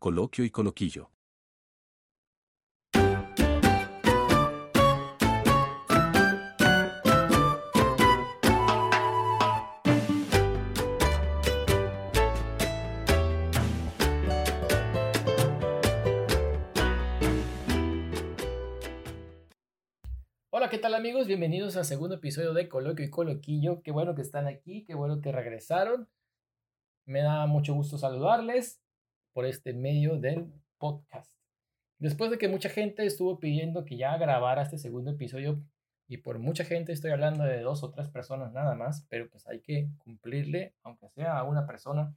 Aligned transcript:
coloquio 0.00 0.46
y 0.46 0.50
coloquillo. 0.50 1.10
Hola, 20.48 20.70
¿qué 20.70 20.78
tal 20.78 20.94
amigos? 20.94 21.26
Bienvenidos 21.26 21.76
al 21.76 21.84
segundo 21.84 22.14
episodio 22.14 22.54
de 22.54 22.70
Coloquio 22.70 23.04
y 23.04 23.10
Coloquillo. 23.10 23.82
Qué 23.82 23.90
bueno 23.90 24.14
que 24.14 24.22
están 24.22 24.46
aquí, 24.46 24.82
qué 24.86 24.94
bueno 24.94 25.20
que 25.20 25.30
regresaron. 25.30 26.08
Me 27.04 27.20
da 27.20 27.46
mucho 27.46 27.74
gusto 27.74 27.98
saludarles 27.98 28.80
por 29.32 29.46
este 29.46 29.72
medio 29.72 30.16
del 30.16 30.52
podcast. 30.78 31.40
Después 31.98 32.30
de 32.30 32.38
que 32.38 32.48
mucha 32.48 32.70
gente 32.70 33.04
estuvo 33.04 33.38
pidiendo 33.38 33.84
que 33.84 33.96
ya 33.96 34.16
grabara 34.16 34.62
este 34.62 34.78
segundo 34.78 35.10
episodio, 35.10 35.62
y 36.10 36.16
por 36.16 36.40
mucha 36.40 36.64
gente 36.64 36.92
estoy 36.92 37.12
hablando 37.12 37.44
de 37.44 37.60
dos 37.60 37.84
o 37.84 37.92
tres 37.92 38.08
personas 38.08 38.52
nada 38.52 38.74
más, 38.74 39.06
pero 39.08 39.30
pues 39.30 39.46
hay 39.46 39.60
que 39.60 39.88
cumplirle, 39.98 40.74
aunque 40.82 41.08
sea 41.08 41.38
a 41.38 41.44
una 41.44 41.68
persona, 41.68 42.16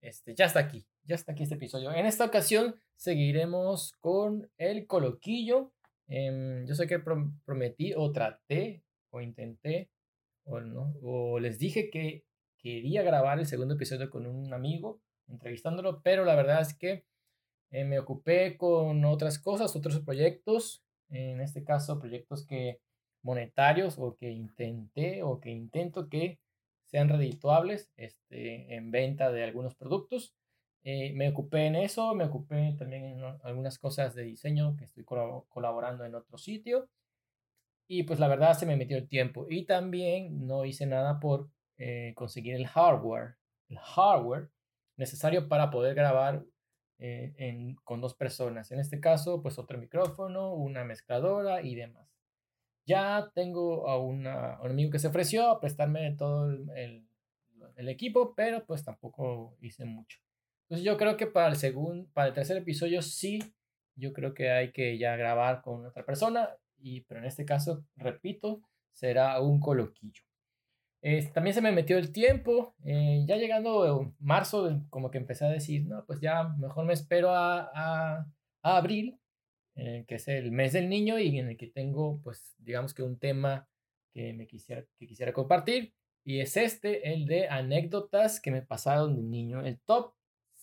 este, 0.00 0.34
ya 0.34 0.46
está 0.46 0.60
aquí, 0.60 0.86
ya 1.02 1.14
está 1.14 1.32
aquí 1.32 1.42
este 1.42 1.56
episodio. 1.56 1.92
En 1.92 2.06
esta 2.06 2.24
ocasión 2.24 2.76
seguiremos 2.96 3.92
con 4.00 4.50
el 4.56 4.86
coloquillo. 4.86 5.74
Em, 6.06 6.66
yo 6.66 6.74
sé 6.74 6.86
que 6.86 6.98
prometí 6.98 7.92
o 7.94 8.10
traté 8.10 8.82
o 9.10 9.20
intenté 9.20 9.90
o, 10.44 10.60
no, 10.60 10.94
o 11.02 11.38
les 11.38 11.58
dije 11.58 11.90
que 11.90 12.24
quería 12.56 13.02
grabar 13.02 13.38
el 13.38 13.46
segundo 13.46 13.74
episodio 13.74 14.08
con 14.08 14.26
un 14.26 14.54
amigo 14.54 15.02
entrevistándolo, 15.28 16.02
pero 16.02 16.24
la 16.24 16.34
verdad 16.34 16.60
es 16.60 16.74
que 16.74 17.04
eh, 17.70 17.84
me 17.84 17.98
ocupé 17.98 18.56
con 18.56 19.04
otras 19.04 19.38
cosas, 19.38 19.74
otros 19.76 20.00
proyectos, 20.00 20.84
en 21.10 21.40
este 21.40 21.64
caso 21.64 21.98
proyectos 21.98 22.46
que 22.46 22.80
monetarios 23.22 23.98
o 23.98 24.16
que 24.16 24.30
intenté 24.30 25.22
o 25.22 25.40
que 25.40 25.50
intento 25.50 26.08
que 26.08 26.38
sean 26.84 27.08
redituables 27.08 27.90
este, 27.96 28.74
en 28.74 28.90
venta 28.90 29.32
de 29.32 29.42
algunos 29.42 29.74
productos. 29.74 30.34
Eh, 30.84 31.12
me 31.14 31.30
ocupé 31.30 31.66
en 31.66 31.76
eso, 31.76 32.14
me 32.14 32.24
ocupé 32.24 32.74
también 32.78 33.04
en 33.04 33.24
algunas 33.42 33.78
cosas 33.78 34.14
de 34.14 34.22
diseño 34.22 34.76
que 34.76 34.84
estoy 34.84 35.04
colaborando 35.04 36.04
en 36.04 36.14
otro 36.14 36.36
sitio. 36.38 36.88
Y 37.88 38.04
pues 38.04 38.20
la 38.20 38.28
verdad 38.28 38.54
se 38.54 38.66
me 38.66 38.76
metió 38.76 38.96
el 38.96 39.08
tiempo. 39.08 39.46
Y 39.48 39.64
también 39.64 40.46
no 40.46 40.64
hice 40.64 40.86
nada 40.86 41.20
por 41.20 41.48
eh, 41.78 42.12
conseguir 42.14 42.54
el 42.54 42.66
hardware. 42.66 43.36
El 43.68 43.78
hardware 43.78 44.50
necesario 44.96 45.48
para 45.48 45.70
poder 45.70 45.94
grabar 45.94 46.44
eh, 46.98 47.74
con 47.84 48.00
dos 48.00 48.14
personas. 48.14 48.70
En 48.70 48.78
este 48.78 49.00
caso, 49.00 49.42
pues 49.42 49.58
otro 49.58 49.78
micrófono, 49.78 50.54
una 50.54 50.84
mezcladora 50.84 51.62
y 51.62 51.74
demás. 51.74 52.08
Ya 52.86 53.30
tengo 53.34 53.88
a, 53.88 53.98
un 53.98 54.26
amigo 54.26 54.90
que 54.90 54.98
se 54.98 55.08
ofreció 55.08 55.48
a 55.48 55.60
prestarme 55.60 56.14
todo 56.16 56.50
el, 56.50 57.08
equipo, 57.88 58.34
pero 58.34 58.64
pues 58.66 58.84
tampoco 58.84 59.56
hice 59.60 59.84
mucho. 59.84 60.18
Entonces 60.64 60.84
yo 60.84 60.96
creo 60.96 61.16
que 61.16 61.26
para 61.26 61.48
el 61.48 61.56
segundo, 61.56 62.08
para 62.12 62.28
el 62.28 62.34
tercer 62.34 62.56
episodio 62.56 63.02
sí, 63.02 63.40
yo 63.96 64.12
creo 64.12 64.32
que 64.34 64.50
hay 64.50 64.72
que 64.72 64.96
ya 64.98 65.16
grabar 65.16 65.60
con 65.62 65.84
otra 65.84 66.04
persona, 66.04 66.50
y, 66.78 67.02
pero 67.02 67.20
en 67.20 67.26
este 67.26 67.44
caso, 67.44 67.84
repito, 67.96 68.62
será 68.92 69.40
un 69.40 69.60
coloquillo 69.60 70.22
también 71.34 71.52
se 71.52 71.60
me 71.60 71.70
metió 71.70 71.98
el 71.98 72.12
tiempo, 72.12 72.74
eh, 72.84 73.24
ya 73.26 73.36
llegando 73.36 74.14
marzo, 74.20 74.82
como 74.88 75.10
que 75.10 75.18
empecé 75.18 75.44
a 75.44 75.50
decir, 75.50 75.84
no, 75.86 76.02
pues 76.06 76.20
ya 76.20 76.44
mejor 76.58 76.86
me 76.86 76.94
espero 76.94 77.30
a, 77.30 77.70
a, 77.74 78.26
abril, 78.62 79.20
eh, 79.76 80.06
que 80.08 80.14
es 80.14 80.28
el 80.28 80.50
mes 80.50 80.72
del 80.72 80.88
niño 80.88 81.18
y 81.18 81.38
en 81.38 81.50
el 81.50 81.56
que 81.58 81.66
tengo, 81.66 82.22
pues, 82.22 82.54
digamos 82.56 82.94
que 82.94 83.02
un 83.02 83.18
tema 83.18 83.68
que 84.14 84.32
me 84.32 84.46
quisiera, 84.46 84.86
que 84.98 85.06
quisiera 85.06 85.34
compartir, 85.34 85.92
y 86.24 86.40
es 86.40 86.56
este, 86.56 87.12
el 87.12 87.26
de 87.26 87.48
anécdotas 87.48 88.40
que 88.40 88.50
me 88.50 88.62
pasaron 88.62 89.14
de 89.14 89.22
niño, 89.22 89.60
el 89.60 89.78
top 89.80 90.14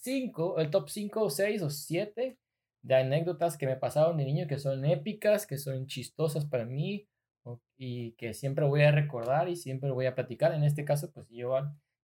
5, 0.02 0.58
el 0.60 0.72
top 0.72 0.90
5 0.90 1.22
o 1.22 1.30
6 1.30 1.62
o 1.62 1.70
7 1.70 2.40
de 2.82 2.96
anécdotas 2.96 3.58
que 3.58 3.68
me 3.68 3.76
pasaron 3.76 4.18
de 4.18 4.26
niño 4.26 4.48
que 4.48 4.58
son 4.58 4.86
épicas, 4.86 5.46
que 5.46 5.60
son 5.60 5.86
chistosas 5.86 6.46
para 6.46 6.66
mí, 6.66 7.08
y 7.84 8.12
que 8.12 8.36
siempre 8.36 8.64
voy 8.64 8.84
a 8.84 8.92
recordar 8.92 9.50
y 9.50 9.56
siempre 9.56 9.90
voy 9.90 10.06
a 10.06 10.14
platicar. 10.14 10.54
En 10.54 10.64
este 10.64 10.86
caso, 10.86 11.12
pues 11.12 11.28
yo 11.30 11.58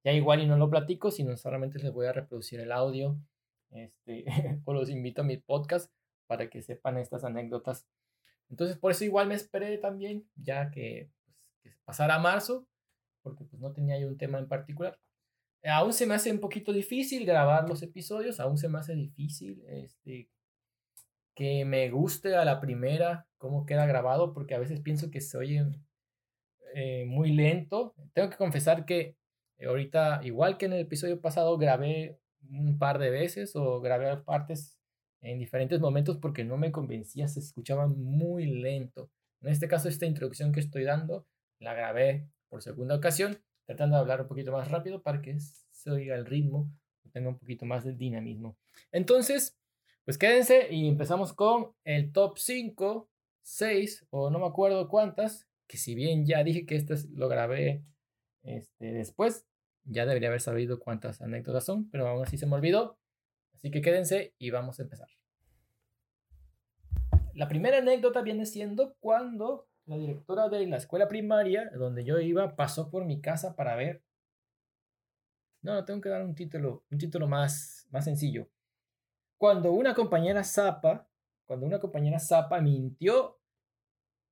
ya 0.02 0.12
igual 0.12 0.40
y 0.40 0.46
no 0.46 0.56
lo 0.56 0.70
platico, 0.70 1.10
sino 1.10 1.36
solamente 1.36 1.78
les 1.78 1.92
voy 1.92 2.06
a 2.06 2.14
reproducir 2.14 2.60
el 2.60 2.72
audio 2.72 3.20
este, 3.68 4.24
o 4.64 4.72
los 4.72 4.88
invito 4.88 5.20
a 5.20 5.26
mi 5.26 5.36
podcast 5.36 5.92
para 6.26 6.48
que 6.48 6.62
sepan 6.62 6.96
estas 6.96 7.24
anécdotas. 7.24 7.86
Entonces, 8.48 8.78
por 8.78 8.90
eso 8.90 9.04
igual 9.04 9.28
me 9.28 9.34
esperé 9.34 9.76
también, 9.76 10.26
ya 10.34 10.70
que, 10.70 11.10
pues, 11.26 11.36
que 11.62 11.78
pasara 11.84 12.18
marzo, 12.18 12.66
porque 13.20 13.44
pues 13.44 13.60
no 13.60 13.74
tenía 13.74 13.98
yo 13.98 14.08
un 14.08 14.16
tema 14.16 14.38
en 14.38 14.48
particular. 14.48 14.98
Aún 15.62 15.92
se 15.92 16.06
me 16.06 16.14
hace 16.14 16.32
un 16.32 16.40
poquito 16.40 16.72
difícil 16.72 17.26
grabar 17.26 17.68
los 17.68 17.82
episodios, 17.82 18.40
aún 18.40 18.56
se 18.56 18.70
me 18.70 18.78
hace 18.78 18.94
difícil 18.94 19.62
este, 19.68 20.30
que 21.36 21.64
me 21.64 21.90
guste 21.90 22.34
a 22.34 22.44
la 22.44 22.60
primera 22.60 23.26
cómo 23.36 23.66
queda 23.66 23.86
grabado, 23.86 24.32
porque 24.32 24.54
a 24.54 24.58
veces 24.58 24.80
pienso 24.80 25.10
que 25.10 25.20
se 25.20 25.36
oye 25.36 25.64
eh, 26.74 27.04
muy 27.06 27.30
lento. 27.30 27.94
Tengo 28.14 28.30
que 28.30 28.36
confesar 28.36 28.86
que 28.86 29.16
ahorita, 29.64 30.22
igual 30.24 30.56
que 30.56 30.66
en 30.66 30.72
el 30.72 30.80
episodio 30.80 31.20
pasado, 31.20 31.58
grabé 31.58 32.18
un 32.50 32.78
par 32.78 32.98
de 32.98 33.10
veces 33.10 33.54
o 33.54 33.80
grabé 33.80 34.16
partes 34.16 34.78
en 35.20 35.38
diferentes 35.38 35.78
momentos 35.78 36.16
porque 36.16 36.42
no 36.42 36.56
me 36.56 36.72
convencía, 36.72 37.28
se 37.28 37.40
escuchaba 37.40 37.86
muy 37.86 38.46
lento. 38.46 39.10
En 39.42 39.50
este 39.50 39.68
caso, 39.68 39.88
esta 39.88 40.06
introducción 40.06 40.52
que 40.52 40.60
estoy 40.60 40.84
dando, 40.84 41.26
la 41.58 41.74
grabé 41.74 42.28
por 42.48 42.62
segunda 42.62 42.96
ocasión, 42.96 43.38
tratando 43.66 43.96
de 43.96 44.00
hablar 44.00 44.22
un 44.22 44.28
poquito 44.28 44.52
más 44.52 44.70
rápido 44.70 45.02
para 45.02 45.20
que 45.20 45.36
se 45.38 45.90
oiga 45.90 46.14
el 46.14 46.24
ritmo, 46.24 46.70
tenga 47.12 47.28
un 47.28 47.38
poquito 47.38 47.66
más 47.66 47.84
de 47.84 47.92
dinamismo. 47.92 48.56
Entonces, 48.92 49.58
pues 50.06 50.18
quédense 50.18 50.72
y 50.72 50.86
empezamos 50.88 51.32
con 51.32 51.72
el 51.82 52.12
top 52.12 52.38
5, 52.38 53.10
6 53.42 54.06
o 54.10 54.30
no 54.30 54.38
me 54.38 54.46
acuerdo 54.46 54.88
cuántas, 54.88 55.48
que 55.66 55.78
si 55.78 55.96
bien 55.96 56.24
ya 56.24 56.44
dije 56.44 56.64
que 56.64 56.76
este 56.76 56.94
lo 57.12 57.28
grabé 57.28 57.84
este, 58.44 58.92
después, 58.92 59.48
ya 59.82 60.06
debería 60.06 60.28
haber 60.28 60.40
sabido 60.40 60.78
cuántas 60.78 61.20
anécdotas 61.22 61.64
son, 61.64 61.90
pero 61.90 62.06
aún 62.06 62.22
así 62.22 62.38
se 62.38 62.46
me 62.46 62.54
olvidó. 62.54 63.00
Así 63.54 63.72
que 63.72 63.80
quédense 63.82 64.32
y 64.38 64.50
vamos 64.50 64.78
a 64.78 64.84
empezar. 64.84 65.08
La 67.34 67.48
primera 67.48 67.78
anécdota 67.78 68.22
viene 68.22 68.46
siendo 68.46 68.94
cuando 69.00 69.66
la 69.86 69.96
directora 69.96 70.48
de 70.48 70.68
la 70.68 70.76
escuela 70.76 71.08
primaria, 71.08 71.68
donde 71.74 72.04
yo 72.04 72.20
iba, 72.20 72.54
pasó 72.54 72.90
por 72.90 73.04
mi 73.04 73.20
casa 73.20 73.56
para 73.56 73.74
ver. 73.74 74.04
No, 75.62 75.84
tengo 75.84 76.00
que 76.00 76.10
dar 76.10 76.22
un 76.22 76.36
título, 76.36 76.84
un 76.92 76.98
título 76.98 77.26
más, 77.26 77.88
más 77.90 78.04
sencillo 78.04 78.48
cuando 79.38 79.72
una 79.72 79.94
compañera 79.94 80.44
Zapa, 80.44 81.08
cuando 81.44 81.66
una 81.66 81.78
compañera 81.78 82.18
Zapa 82.18 82.60
mintió 82.60 83.38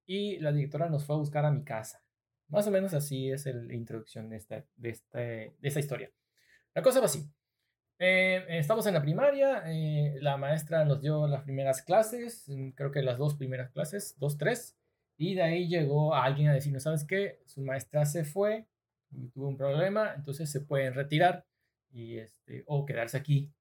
y 0.07 0.39
la 0.39 0.53
directora 0.53 0.89
nos 0.89 1.05
fue 1.05 1.17
a 1.17 1.19
buscar 1.19 1.45
a 1.45 1.51
mi 1.51 1.65
casa. 1.65 2.03
Más 2.49 2.67
o 2.67 2.71
menos 2.71 2.95
así 2.95 3.31
es 3.31 3.47
la 3.47 3.75
introducción 3.75 4.29
de 4.29 4.37
esta, 4.37 4.65
de, 4.77 4.91
este, 4.91 5.19
de 5.19 5.69
esta 5.69 5.81
historia. 5.81 6.11
La 6.75 6.83
cosa 6.83 7.01
va 7.01 7.07
así. 7.07 7.29
Eh, 7.99 8.45
estamos 8.49 8.87
en 8.87 8.95
la 8.95 9.03
primaria, 9.03 9.63
eh, 9.67 10.17
la 10.21 10.37
maestra 10.37 10.85
nos 10.85 11.01
dio 11.01 11.29
las 11.29 11.45
primeras 11.45 11.83
clases, 11.83 12.45
mm, 12.49 12.71
creo 12.71 12.91
que 12.91 13.03
las 13.03 13.19
dos 13.19 13.37
primeras 13.37 13.71
clases, 13.71 14.17
dos, 14.19 14.37
tres, 14.37 14.77
y 15.17 15.35
de 15.35 15.43
ahí 15.43 15.69
llegó 15.69 16.15
alguien 16.15 16.49
a 16.49 16.55
decirnos, 16.55 16.83
¿sabes 16.83 17.05
qué? 17.05 17.41
Su 17.47 17.63
maestra 17.63 18.05
se 18.05 18.25
fue, 18.25 18.67
tuvo 19.33 19.47
un 19.47 19.57
problema, 19.57 20.13
entonces 20.15 20.51
se 20.51 20.61
pueden 20.61 20.95
retirar 20.95 21.47
y 21.93 22.19
este, 22.19 22.65
o 22.67 22.85
quedarse 22.85 23.17
aquí 23.17 23.53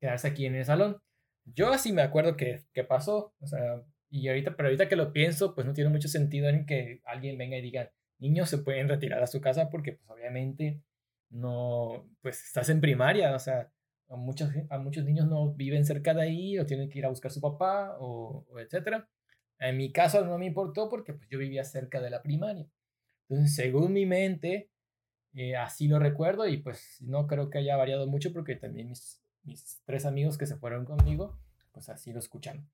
quedarse 0.00 0.28
aquí 0.28 0.46
en 0.46 0.56
el 0.56 0.64
salón. 0.64 0.98
Yo 1.44 1.72
así 1.72 1.92
me 1.92 2.02
acuerdo 2.02 2.36
que, 2.36 2.64
que 2.72 2.84
pasó, 2.84 3.34
o 3.40 3.46
sea, 3.46 3.82
y 4.10 4.28
ahorita, 4.28 4.56
pero 4.56 4.68
ahorita 4.68 4.88
que 4.88 4.96
lo 4.96 5.12
pienso, 5.12 5.54
pues 5.54 5.66
no 5.66 5.72
tiene 5.72 5.90
mucho 5.90 6.08
sentido 6.08 6.48
en 6.48 6.66
que 6.66 7.00
alguien 7.04 7.38
venga 7.38 7.56
y 7.56 7.62
diga, 7.62 7.92
niños 8.18 8.50
se 8.50 8.58
pueden 8.58 8.88
retirar 8.88 9.22
a 9.22 9.26
su 9.26 9.40
casa 9.40 9.70
porque 9.70 9.92
pues 9.92 10.10
obviamente 10.10 10.82
no, 11.30 12.08
pues 12.22 12.44
estás 12.44 12.68
en 12.70 12.80
primaria, 12.80 13.34
o 13.34 13.38
sea, 13.38 13.72
a 14.08 14.16
muchos, 14.16 14.50
a 14.70 14.78
muchos 14.78 15.04
niños 15.04 15.28
no 15.28 15.54
viven 15.54 15.84
cerca 15.84 16.14
de 16.14 16.22
ahí 16.22 16.58
o 16.58 16.66
tienen 16.66 16.88
que 16.90 16.98
ir 16.98 17.06
a 17.06 17.10
buscar 17.10 17.30
a 17.30 17.34
su 17.34 17.40
papá 17.40 17.96
o, 18.00 18.44
o 18.48 18.58
etcétera. 18.58 19.08
En 19.60 19.76
mi 19.76 19.92
caso 19.92 20.24
no 20.24 20.38
me 20.38 20.46
importó 20.46 20.88
porque 20.88 21.14
pues 21.14 21.28
yo 21.30 21.38
vivía 21.38 21.64
cerca 21.64 22.00
de 22.00 22.10
la 22.10 22.22
primaria. 22.22 22.66
Entonces, 23.28 23.54
según 23.54 23.92
mi 23.92 24.06
mente, 24.06 24.70
eh, 25.34 25.56
así 25.56 25.86
lo 25.86 25.98
recuerdo 26.00 26.48
y 26.48 26.58
pues 26.58 26.98
no 27.00 27.26
creo 27.26 27.50
que 27.50 27.58
haya 27.58 27.76
variado 27.76 28.06
mucho 28.08 28.32
porque 28.32 28.56
también 28.56 28.88
mis, 28.88 29.19
mis 29.42 29.80
tres 29.84 30.06
amigos 30.06 30.38
que 30.38 30.46
se 30.46 30.56
fueron 30.56 30.84
conmigo, 30.84 31.38
pues 31.72 31.88
así 31.88 32.12
lo 32.12 32.18
escuchan. 32.18 32.68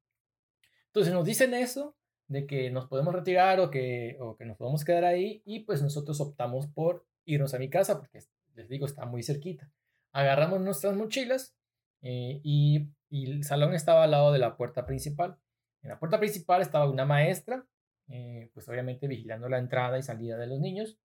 Entonces 0.87 1.13
nos 1.13 1.25
dicen 1.25 1.55
eso, 1.55 1.97
de 2.29 2.47
que 2.47 2.71
nos 2.71 2.87
podemos 2.87 3.15
retirar 3.15 3.61
o 3.61 3.71
que, 3.71 4.17
o 4.21 4.37
que 4.37 4.45
nos 4.45 4.57
podemos 4.57 4.85
quedar 4.85 5.05
ahí 5.05 5.43
y 5.45 5.61
pues 5.61 5.83
nosotros 5.83 6.21
optamos 6.21 6.67
por 6.67 7.07
irnos 7.25 7.55
a 7.55 7.59
mi 7.59 7.71
casa 7.71 7.99
porque 7.99 8.21
les 8.55 8.69
digo, 8.69 8.87
está 8.87 9.05
muy 9.07 9.23
cerquita. 9.23 9.71
Agarramos 10.13 10.61
nuestras 10.61 10.97
mochilas 10.97 11.55
eh, 12.03 12.41
y, 12.43 12.89
y, 13.11 13.31
el 13.31 13.45
salón 13.45 13.75
estaba 13.75 14.05
al 14.05 14.11
lado 14.11 14.33
de 14.33 14.39
la 14.39 14.57
puerta 14.57 14.87
principal. 14.87 15.39
En 15.83 15.91
la 15.91 15.99
puerta 15.99 16.19
principal 16.19 16.63
estaba 16.63 16.91
una 16.91 17.05
maestra, 17.05 17.67
eh, 18.09 18.51
pues 18.55 18.69
obviamente 18.69 19.07
vigilando 19.07 19.49
la 19.49 19.59
entrada 19.59 19.99
y 19.99 20.03
salida 20.03 20.37
de 20.37 20.47
los 20.47 20.61
niños. 20.61 20.99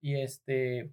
Y 0.00 0.16
este, 0.16 0.92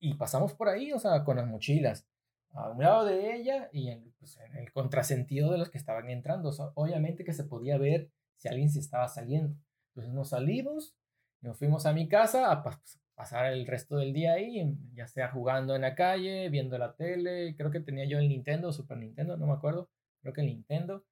y 0.00 0.14
pasamos 0.14 0.54
por 0.54 0.68
ahí, 0.68 0.92
o 0.92 0.98
sea, 0.98 1.22
con 1.24 1.36
las 1.36 1.46
mochilas 1.46 2.08
a 2.52 2.70
un 2.70 2.82
lado 2.82 3.04
de 3.04 3.34
ella 3.34 3.68
y 3.72 3.88
en, 3.88 4.12
pues, 4.18 4.38
en 4.38 4.56
el 4.56 4.72
contrasentido 4.72 5.50
de 5.52 5.58
los 5.58 5.70
que 5.70 5.78
estaban 5.78 6.10
entrando. 6.10 6.50
O 6.50 6.52
sea, 6.52 6.66
obviamente 6.74 7.24
que 7.24 7.32
se 7.32 7.44
podía 7.44 7.78
ver 7.78 8.10
si 8.36 8.48
alguien 8.48 8.70
se 8.70 8.80
estaba 8.80 9.08
saliendo. 9.08 9.56
Entonces 9.88 10.12
nos 10.12 10.30
salimos, 10.30 10.96
nos 11.40 11.58
fuimos 11.58 11.86
a 11.86 11.92
mi 11.92 12.08
casa 12.08 12.50
a 12.50 12.62
pasar 13.14 13.52
el 13.52 13.66
resto 13.66 13.96
del 13.96 14.12
día 14.12 14.34
ahí, 14.34 14.76
ya 14.94 15.06
sea 15.06 15.30
jugando 15.30 15.74
en 15.76 15.82
la 15.82 15.94
calle, 15.94 16.48
viendo 16.48 16.78
la 16.78 16.94
tele, 16.94 17.54
creo 17.56 17.70
que 17.70 17.80
tenía 17.80 18.04
yo 18.04 18.18
el 18.18 18.28
Nintendo, 18.28 18.72
Super 18.72 18.98
Nintendo, 18.98 19.36
no 19.36 19.46
me 19.46 19.52
acuerdo, 19.52 19.90
creo 20.20 20.32
que 20.32 20.40
el 20.40 20.48
Nintendo. 20.48 21.04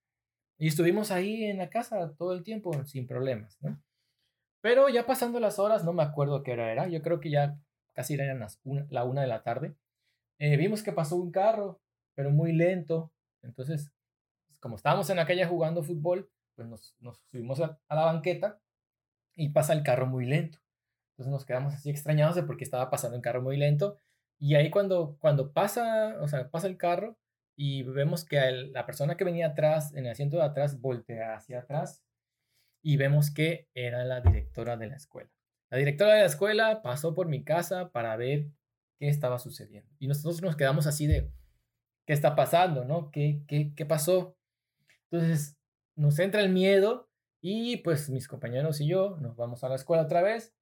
Y 0.59 0.69
estuvimos 0.69 1.11
ahí 1.11 1.45
en 1.45 1.59
la 1.59 1.71
casa 1.71 2.15
todo 2.17 2.33
el 2.33 2.43
tiempo 2.43 2.85
sin 2.85 3.07
problemas, 3.07 3.59
¿no? 3.61 3.81
Pero 4.61 4.89
ya 4.89 5.07
pasando 5.07 5.41
las 5.41 5.59
horas, 5.59 5.85
no 5.85 5.93
me 5.93 6.03
acuerdo 6.03 6.43
qué 6.43 6.53
hora 6.53 6.71
era, 6.71 6.89
yo 6.89 7.01
creo 7.01 7.21
que 7.21 7.31
ya 7.31 7.59
casi 7.95 8.15
eran 8.15 8.41
las 8.41 8.61
una, 8.65 8.87
la 8.91 9.05
una 9.05 9.23
de 9.23 9.27
la 9.27 9.43
tarde, 9.43 9.75
eh, 10.41 10.57
vimos 10.57 10.83
que 10.83 10.93
pasó 10.93 11.17
un 11.17 11.31
carro, 11.31 11.81
pero 12.15 12.31
muy 12.31 12.53
lento. 12.53 13.13
Entonces, 13.43 13.93
como 14.59 14.77
estábamos 14.77 15.09
en 15.11 15.17
la 15.17 15.27
calle 15.27 15.45
jugando 15.45 15.83
fútbol, 15.83 16.31
pues 16.57 16.67
nos, 16.67 17.21
subimos 17.31 17.61
a, 17.61 17.79
la 17.91 18.05
banqueta 18.07 18.59
y 19.37 19.51
pasa 19.51 19.75
el 19.75 19.83
carro 19.83 20.07
muy 20.07 20.25
lento. 20.25 20.59
Entonces 21.13 21.31
nos 21.31 21.45
quedamos 21.45 21.75
así 21.75 21.91
extrañados 21.91 22.37
de 22.37 22.43
por 22.43 22.57
qué 22.57 22.65
estaba 22.65 22.89
pasando 22.89 23.17
el 23.17 23.23
carro 23.23 23.43
muy 23.43 23.59
lento. 23.59 23.99
Y 24.39 24.55
ahí 24.55 24.71
cuando, 24.71 25.19
cuando 25.21 25.53
pasa, 25.53 26.17
o 26.23 26.27
sea, 26.27 26.51
pasa 26.51 26.67
el 26.67 26.79
carro 26.79 27.19
y 27.55 27.83
vemos 27.83 28.25
que 28.25 28.41
la 28.73 28.87
persona 28.87 29.19
que 29.19 29.25
venía 29.25 29.49
atrás, 29.49 29.93
en 29.95 30.07
el 30.07 30.13
asiento 30.13 30.39
de 30.39 30.45
atrás, 30.45 30.81
voltea 30.81 31.35
hacia 31.35 31.61
atrás 31.61 32.03
y 32.83 32.97
vemos 32.97 33.31
que 33.31 33.69
era 33.75 34.07
la 34.07 34.23
directora 34.23 34.79
de 34.79 34.87
la 34.87 34.97
escuela. 34.97 35.31
La 35.69 35.77
directora 35.77 36.15
de 36.15 36.21
la 36.21 36.27
escuela 36.27 36.81
pasó 36.81 37.13
por 37.13 37.29
mi 37.29 37.45
casa 37.45 37.91
para 37.91 38.17
ver 38.17 38.49
qué 39.01 39.09
estaba 39.09 39.39
sucediendo. 39.41 39.91
Y 39.99 40.07
nosotros 40.07 40.41
nos 40.43 40.57
quedamos 40.57 40.87
así 40.87 41.07
de, 41.07 41.33
¿qué 42.07 42.13
está 42.13 42.37
pasando? 42.37 42.85
¿No? 42.85 43.11
¿Qué, 43.11 43.43
qué, 43.49 43.73
qué 43.75 43.87
pasó? 43.87 44.37
Entonces 45.11 45.57
nos 45.97 46.19
entra 46.19 46.43
el 46.43 46.51
miedo 46.51 47.09
y 47.41 47.79
pues 47.79 48.11
mis 48.11 48.29
compañeros 48.29 48.81
y 48.81 48.87
yo 48.87 49.17
nos 49.21 49.37
vamos 49.37 49.65
a 49.65 49.69
la 49.69 49.77
escuela 49.77 50.05
otra 50.05 50.23
vez. 50.23 50.55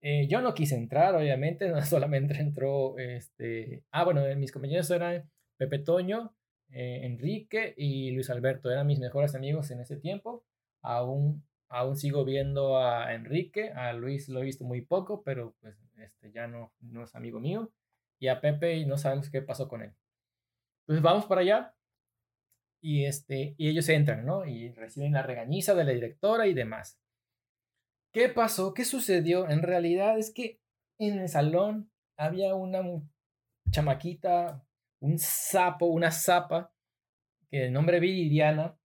Eh, 0.00 0.28
yo 0.28 0.40
no 0.40 0.54
quise 0.54 0.76
entrar, 0.76 1.14
obviamente, 1.14 1.68
no 1.68 1.82
solamente 1.84 2.40
entró, 2.40 2.96
este, 2.98 3.84
ah, 3.90 4.04
bueno, 4.04 4.22
mis 4.36 4.52
compañeros 4.52 4.90
eran 4.90 5.28
Pepe 5.58 5.80
Toño, 5.80 6.34
eh, 6.70 7.00
Enrique 7.02 7.74
y 7.76 8.12
Luis 8.12 8.30
Alberto, 8.30 8.70
eran 8.70 8.86
mis 8.86 9.00
mejores 9.00 9.34
amigos 9.34 9.70
en 9.72 9.80
ese 9.80 9.96
tiempo. 9.96 10.44
Aún, 10.82 11.44
aún 11.68 11.96
sigo 11.96 12.24
viendo 12.24 12.78
a 12.78 13.12
Enrique, 13.12 13.72
a 13.72 13.92
Luis 13.92 14.28
lo 14.28 14.40
he 14.40 14.44
visto 14.44 14.64
muy 14.64 14.80
poco, 14.80 15.22
pero 15.22 15.54
pues 15.60 15.76
este, 16.02 16.32
ya 16.32 16.46
no, 16.46 16.72
no 16.80 17.04
es 17.04 17.14
amigo 17.14 17.40
mío. 17.40 17.72
Y 18.18 18.28
a 18.28 18.40
Pepe 18.40 18.84
no 18.86 18.98
sabemos 18.98 19.30
qué 19.30 19.42
pasó 19.42 19.68
con 19.68 19.82
él. 19.82 19.94
Entonces 20.82 21.02
vamos 21.02 21.26
para 21.26 21.40
allá 21.40 21.74
y, 22.80 23.04
este, 23.04 23.54
y 23.58 23.68
ellos 23.68 23.88
entran, 23.88 24.24
¿no? 24.24 24.46
Y 24.46 24.70
reciben 24.72 25.12
la 25.12 25.22
regañiza 25.22 25.74
de 25.74 25.84
la 25.84 25.92
directora 25.92 26.46
y 26.46 26.54
demás. 26.54 26.98
¿Qué 28.12 28.28
pasó? 28.28 28.74
¿Qué 28.74 28.84
sucedió? 28.84 29.48
En 29.48 29.62
realidad 29.62 30.18
es 30.18 30.32
que 30.32 30.60
en 30.98 31.18
el 31.18 31.28
salón 31.28 31.90
había 32.16 32.54
una 32.54 32.82
chamaquita, 33.70 34.64
un 35.00 35.18
sapo, 35.18 35.86
una 35.86 36.10
zapa, 36.10 36.72
que 37.50 37.60
de 37.60 37.70
nombre 37.70 38.00
Viridiana, 38.00 38.76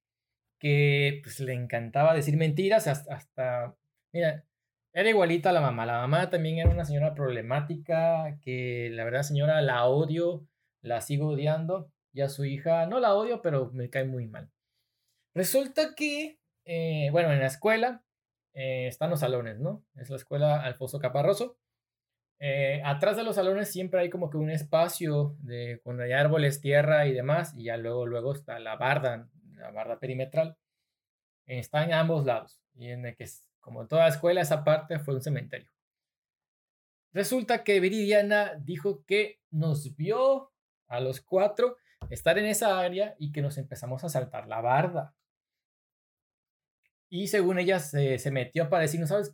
que 0.59 1.19
pues 1.23 1.39
le 1.39 1.53
encantaba 1.53 2.13
decir 2.13 2.37
mentiras 2.37 2.87
hasta, 2.87 3.15
hasta, 3.15 3.75
mira, 4.13 4.45
era 4.95 5.09
igualita 5.09 5.49
a 5.49 5.53
la 5.53 5.61
mamá. 5.61 5.85
La 5.85 5.99
mamá 5.99 6.29
también 6.29 6.57
era 6.57 6.69
una 6.69 6.85
señora 6.85 7.13
problemática, 7.13 8.39
que 8.41 8.89
la 8.93 9.03
verdad 9.03 9.23
señora 9.23 9.61
la 9.61 9.85
odio, 9.85 10.47
la 10.81 11.01
sigo 11.01 11.27
odiando 11.29 11.91
y 12.13 12.21
a 12.21 12.29
su 12.29 12.45
hija 12.45 12.85
no 12.87 13.01
la 13.01 13.13
odio, 13.13 13.41
pero 13.41 13.71
me 13.73 13.89
cae 13.89 14.05
muy 14.05 14.25
mal. 14.25 14.49
Resulta 15.33 15.95
que, 15.95 16.39
eh, 16.63 17.09
bueno, 17.11 17.33
en 17.33 17.39
la 17.41 17.47
escuela 17.47 18.05
eh, 18.53 18.87
están 18.87 19.09
los 19.09 19.19
salones, 19.19 19.59
¿no? 19.59 19.83
Es 19.95 20.09
la 20.09 20.15
escuela 20.15 20.61
Alfonso 20.61 20.97
Caparroso. 20.99 21.57
Eh, 22.39 22.81
atrás 22.85 23.17
de 23.17 23.23
los 23.23 23.35
salones 23.35 23.69
siempre 23.71 23.99
hay 23.99 24.09
como 24.09 24.29
que 24.29 24.37
un 24.37 24.49
espacio 24.49 25.35
de 25.39 25.81
cuando 25.83 26.03
hay 26.03 26.13
árboles, 26.13 26.61
tierra 26.61 27.05
y 27.05 27.13
demás, 27.13 27.53
y 27.57 27.65
ya 27.65 27.75
luego, 27.75 28.05
luego 28.05 28.33
está 28.33 28.59
la 28.59 28.77
barda, 28.77 29.29
la 29.57 29.71
barda 29.71 29.99
perimetral. 29.99 30.57
está 31.47 31.83
en 31.83 31.93
ambos 31.93 32.25
lados, 32.25 32.61
y 32.75 32.89
en 32.89 33.05
el 33.05 33.15
que, 33.15 33.25
como 33.65 33.87
toda 33.87 34.07
escuela, 34.07 34.41
esa 34.41 34.63
parte 34.63 34.99
fue 34.99 35.15
un 35.15 35.23
cementerio. 35.23 35.71
Resulta 37.13 37.63
que 37.63 37.79
Viridiana 37.79 38.53
dijo 38.59 39.03
que 39.05 39.41
nos 39.49 39.95
vio 39.95 40.51
a 40.87 40.99
los 40.99 41.19
cuatro 41.19 41.77
estar 42.11 42.37
en 42.37 42.45
esa 42.45 42.79
área 42.79 43.15
y 43.17 43.31
que 43.31 43.41
nos 43.41 43.57
empezamos 43.57 44.03
a 44.03 44.09
saltar 44.09 44.47
la 44.47 44.61
barda. 44.61 45.15
Y 47.09 47.25
según 47.25 47.57
ella 47.57 47.79
se, 47.79 48.19
metió 48.29 48.69
para 48.69 48.83
decir, 48.83 48.99
no 48.99 49.07
sabes, 49.07 49.33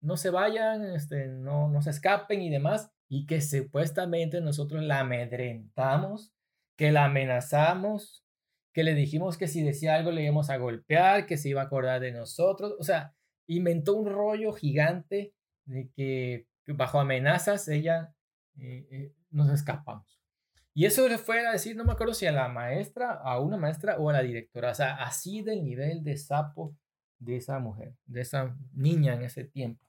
no 0.00 0.16
se 0.16 0.30
vayan, 0.30 0.82
este, 0.94 1.26
no, 1.26 1.68
no 1.68 1.82
se 1.82 1.90
escapen 1.90 2.40
y 2.40 2.48
demás. 2.48 2.90
Y 3.10 3.26
que 3.26 3.42
supuestamente 3.42 4.40
nosotros 4.40 4.82
la 4.82 5.00
amedrentamos, 5.00 6.32
que 6.76 6.92
la 6.92 7.04
amenazamos, 7.04 8.24
que 8.72 8.84
le 8.84 8.94
dijimos 8.94 9.36
que 9.36 9.48
si 9.48 9.62
decía 9.62 9.96
algo 9.96 10.12
le 10.12 10.22
íbamos 10.22 10.48
a 10.48 10.56
golpear, 10.56 11.26
que 11.26 11.36
se 11.36 11.50
iba 11.50 11.60
a 11.60 11.64
acordar 11.64 12.00
de 12.00 12.12
nosotros. 12.12 12.74
O 12.78 12.84
sea, 12.84 13.14
inventó 13.46 13.94
un 13.94 14.10
rollo 14.10 14.52
gigante 14.52 15.34
de 15.64 15.90
que 15.90 16.46
bajo 16.66 17.00
amenazas 17.00 17.68
ella 17.68 18.14
eh, 18.58 18.86
eh, 18.90 19.12
nos 19.30 19.50
escapamos. 19.50 20.20
Y 20.74 20.84
eso 20.84 21.08
fue 21.18 21.46
a 21.46 21.52
decir, 21.52 21.74
no 21.74 21.84
me 21.84 21.92
acuerdo 21.92 22.12
si 22.12 22.26
a 22.26 22.32
la 22.32 22.48
maestra, 22.48 23.12
a 23.12 23.40
una 23.40 23.56
maestra 23.56 23.96
o 23.98 24.10
a 24.10 24.12
la 24.12 24.22
directora. 24.22 24.72
O 24.72 24.74
sea, 24.74 24.96
así 24.96 25.40
del 25.42 25.64
nivel 25.64 26.04
de 26.04 26.18
sapo 26.18 26.76
de 27.18 27.36
esa 27.36 27.58
mujer, 27.58 27.94
de 28.04 28.20
esa 28.20 28.54
niña 28.74 29.14
en 29.14 29.22
ese 29.22 29.44
tiempo. 29.44 29.82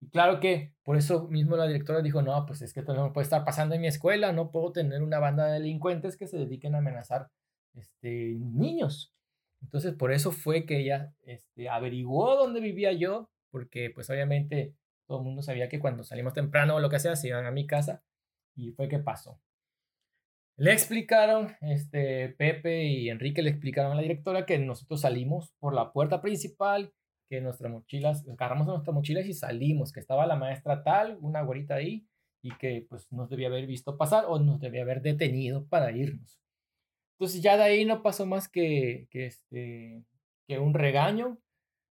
Y 0.00 0.08
claro 0.08 0.40
que 0.40 0.74
por 0.82 0.96
eso 0.96 1.28
mismo 1.28 1.56
la 1.56 1.68
directora 1.68 2.02
dijo, 2.02 2.20
no, 2.20 2.44
pues 2.46 2.62
es 2.62 2.74
que 2.74 2.80
esto 2.80 2.94
no 2.94 3.12
puede 3.12 3.22
estar 3.22 3.44
pasando 3.44 3.76
en 3.76 3.80
mi 3.80 3.86
escuela, 3.86 4.32
no 4.32 4.50
puedo 4.50 4.72
tener 4.72 5.02
una 5.02 5.20
banda 5.20 5.46
de 5.46 5.52
delincuentes 5.52 6.16
que 6.16 6.26
se 6.26 6.38
dediquen 6.38 6.74
a 6.74 6.78
amenazar 6.78 7.30
este, 7.74 8.36
niños. 8.40 9.14
Entonces, 9.62 9.94
por 9.94 10.12
eso 10.12 10.32
fue 10.32 10.66
que 10.66 10.80
ella 10.80 11.14
este, 11.22 11.68
averiguó 11.68 12.36
dónde 12.36 12.60
vivía 12.60 12.92
yo, 12.92 13.30
porque 13.50 13.90
pues 13.90 14.10
obviamente 14.10 14.74
todo 15.06 15.18
el 15.18 15.24
mundo 15.24 15.42
sabía 15.42 15.68
que 15.68 15.80
cuando 15.80 16.04
salimos 16.04 16.34
temprano 16.34 16.76
o 16.76 16.80
lo 16.80 16.90
que 16.90 16.98
sea, 16.98 17.16
se 17.16 17.28
iban 17.28 17.46
a 17.46 17.50
mi 17.50 17.66
casa, 17.66 18.02
y 18.54 18.72
fue 18.72 18.88
que 18.88 18.98
pasó. 18.98 19.40
Le 20.56 20.72
explicaron, 20.72 21.56
este, 21.60 22.28
Pepe 22.30 22.84
y 22.84 23.08
Enrique 23.08 23.42
le 23.42 23.50
explicaron 23.50 23.92
a 23.92 23.94
la 23.94 24.02
directora 24.02 24.44
que 24.44 24.58
nosotros 24.58 25.00
salimos 25.00 25.54
por 25.58 25.74
la 25.74 25.92
puerta 25.92 26.20
principal, 26.20 26.92
que 27.28 27.40
nuestras 27.40 27.72
mochilas, 27.72 28.28
agarramos 28.28 28.66
nuestras 28.66 28.94
mochilas 28.94 29.26
y 29.26 29.32
salimos, 29.32 29.92
que 29.92 30.00
estaba 30.00 30.26
la 30.26 30.36
maestra 30.36 30.82
tal, 30.82 31.16
una 31.20 31.42
güerita 31.42 31.76
ahí, 31.76 32.06
y 32.42 32.54
que 32.58 32.86
pues 32.88 33.10
nos 33.12 33.30
debía 33.30 33.46
haber 33.46 33.66
visto 33.66 33.96
pasar 33.96 34.24
o 34.28 34.38
nos 34.38 34.60
debía 34.60 34.82
haber 34.82 35.00
detenido 35.00 35.66
para 35.68 35.92
irnos. 35.92 36.41
Entonces 37.22 37.40
ya 37.40 37.56
de 37.56 37.62
ahí 37.62 37.84
no 37.84 38.02
pasó 38.02 38.26
más 38.26 38.48
que, 38.48 39.06
que, 39.08 39.26
este, 39.26 40.02
que 40.48 40.58
un 40.58 40.74
regaño. 40.74 41.38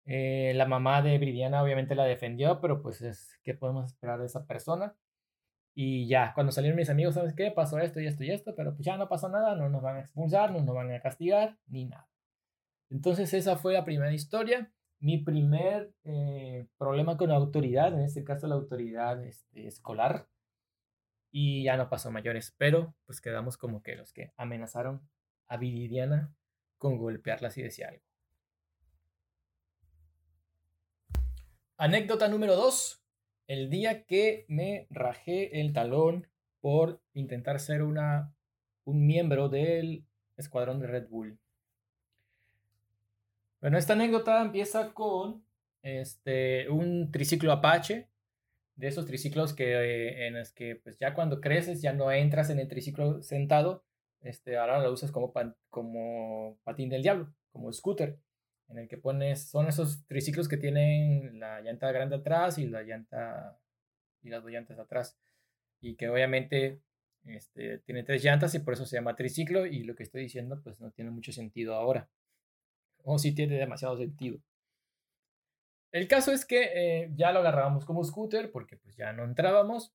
Eh, 0.05 0.53
la 0.53 0.67
mamá 0.67 1.01
de 1.01 1.17
Bridiana 1.17 1.63
obviamente 1.63 1.95
la 1.95 2.05
defendió, 2.05 2.61
pero 2.61 2.83
pues 2.83 3.01
es, 3.01 3.39
¿qué 3.43 3.55
podemos 3.55 3.87
esperar 3.87 4.19
de 4.19 4.27
esa 4.27 4.45
persona? 4.45 4.95
Y 5.73 6.07
ya, 6.07 6.31
cuando 6.35 6.51
salieron 6.51 6.77
mis 6.77 6.91
amigos, 6.91 7.15
¿sabes 7.15 7.33
qué? 7.33 7.49
Pasó 7.49 7.79
esto 7.79 7.99
y 7.99 8.05
esto 8.05 8.23
y 8.23 8.29
esto, 8.29 8.53
pero 8.55 8.75
pues 8.75 8.85
ya 8.85 8.97
no 8.97 9.09
pasó 9.09 9.27
nada, 9.27 9.55
no 9.55 9.67
nos 9.67 9.81
van 9.81 9.95
a 9.95 10.01
expulsar, 10.01 10.51
no 10.51 10.61
nos 10.61 10.75
van 10.75 10.91
a 10.91 11.01
castigar, 11.01 11.57
ni 11.65 11.85
nada. 11.85 12.07
Entonces 12.91 13.33
esa 13.33 13.57
fue 13.57 13.73
la 13.73 13.83
primera 13.83 14.13
historia. 14.13 14.71
Mi 14.99 15.17
primer 15.17 15.91
eh, 16.03 16.67
problema 16.77 17.17
con 17.17 17.29
la 17.29 17.35
autoridad, 17.37 17.95
en 17.95 18.01
este 18.01 18.23
caso 18.23 18.45
la 18.45 18.53
autoridad 18.53 19.25
este, 19.25 19.65
escolar, 19.65 20.27
y 21.31 21.63
ya 21.63 21.77
no 21.77 21.89
pasó 21.89 22.11
mayores, 22.11 22.53
pero 22.59 22.93
pues 23.07 23.21
quedamos 23.21 23.57
como 23.57 23.81
que 23.81 23.95
los 23.95 24.13
que 24.13 24.31
amenazaron 24.37 25.01
a 25.47 25.59
con 26.77 26.97
golpearla 26.97 27.49
si 27.49 27.61
decía 27.61 27.89
algo. 27.89 28.03
Anécdota 31.77 32.27
número 32.27 32.55
2 32.55 33.05
el 33.47 33.69
día 33.69 34.05
que 34.05 34.45
me 34.47 34.87
rajé 34.89 35.61
el 35.61 35.73
talón 35.73 36.27
por 36.61 37.01
intentar 37.13 37.59
ser 37.59 37.83
una, 37.83 38.33
un 38.85 39.05
miembro 39.05 39.49
del 39.49 40.05
escuadrón 40.35 40.79
de 40.79 40.87
Red 40.87 41.07
Bull. 41.09 41.37
Bueno, 43.61 43.77
esta 43.77 43.93
anécdota 43.93 44.41
empieza 44.41 44.93
con 44.93 45.43
este, 45.81 46.69
un 46.69 47.11
triciclo 47.11 47.51
Apache, 47.51 48.09
de 48.75 48.87
esos 48.87 49.05
triciclos 49.05 49.53
que, 49.53 49.73
eh, 49.73 50.27
en 50.27 50.33
los 50.33 50.51
que 50.51 50.75
pues 50.75 50.97
ya 50.97 51.13
cuando 51.13 51.39
creces 51.39 51.81
ya 51.81 51.93
no 51.93 52.11
entras 52.11 52.49
en 52.49 52.59
el 52.59 52.67
triciclo 52.67 53.21
sentado, 53.21 53.83
este, 54.21 54.57
ahora 54.57 54.79
lo 54.79 54.91
usas 54.91 55.11
como, 55.11 55.33
como 55.69 56.57
patín 56.63 56.89
del 56.89 57.03
diablo, 57.03 57.33
como 57.51 57.71
scooter, 57.71 58.19
en 58.69 58.79
el 58.79 58.87
que 58.87 58.97
pones, 58.97 59.49
son 59.49 59.67
esos 59.67 60.05
triciclos 60.07 60.47
que 60.47 60.57
tienen 60.57 61.39
la 61.39 61.61
llanta 61.61 61.91
grande 61.91 62.15
atrás 62.15 62.57
y 62.57 62.67
la 62.67 62.81
llanta 62.83 63.59
y 64.21 64.29
las 64.29 64.41
dos 64.41 64.51
llantas 64.51 64.79
atrás. 64.79 65.17
Y 65.81 65.95
que 65.95 66.09
obviamente 66.09 66.81
este, 67.25 67.79
tiene 67.79 68.03
tres 68.03 68.23
llantas 68.23 68.55
y 68.55 68.59
por 68.59 68.73
eso 68.73 68.85
se 68.85 68.97
llama 68.97 69.15
triciclo 69.15 69.65
y 69.65 69.83
lo 69.83 69.95
que 69.95 70.03
estoy 70.03 70.23
diciendo 70.23 70.61
pues 70.63 70.79
no 70.81 70.91
tiene 70.91 71.11
mucho 71.11 71.31
sentido 71.31 71.75
ahora. 71.75 72.09
O 73.03 73.19
sí 73.19 73.33
tiene 73.35 73.57
demasiado 73.57 73.97
sentido. 73.97 74.39
El 75.91 76.07
caso 76.07 76.31
es 76.31 76.45
que 76.45 76.71
eh, 76.73 77.11
ya 77.15 77.31
lo 77.31 77.39
agarrábamos 77.39 77.85
como 77.85 78.03
scooter 78.03 78.51
porque 78.51 78.77
pues 78.77 78.95
ya 78.95 79.13
no 79.13 79.23
entrábamos 79.23 79.93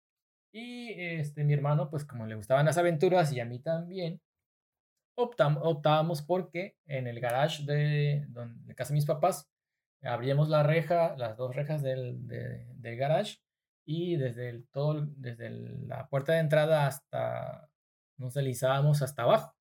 y 0.52 0.92
este, 0.97 1.45
mi 1.45 1.54
hermano 1.54 1.90
pues 1.90 2.04
como 2.04 2.26
le 2.26 2.35
gustaban 2.35 2.66
las 2.66 2.78
aventuras 2.78 3.33
y 3.33 3.40
a 3.40 3.45
mí 3.45 3.61
también, 3.61 4.21
optamos, 5.16 5.62
optábamos 5.64 6.23
porque 6.23 6.76
en 6.87 7.07
el 7.07 7.21
garage 7.21 7.64
de, 7.64 8.26
donde, 8.28 8.75
casa 8.75 8.92
de 8.92 8.97
mis 8.97 9.07
papás 9.07 9.49
abríamos 10.02 10.49
la 10.49 10.62
reja, 10.62 11.16
las 11.16 11.37
dos 11.37 11.54
rejas 11.54 11.83
del, 11.83 12.26
del 12.26 12.97
garage 12.97 13.38
y 13.87 14.16
desde 14.16 14.49
el, 14.49 14.69
todo, 14.69 15.07
desde 15.16 15.50
la 15.50 16.09
puerta 16.09 16.33
de 16.33 16.40
entrada 16.40 16.87
hasta, 16.87 17.69
nos 18.19 18.35
deslizábamos 18.35 19.02
hasta 19.02 19.23
abajo 19.23 19.54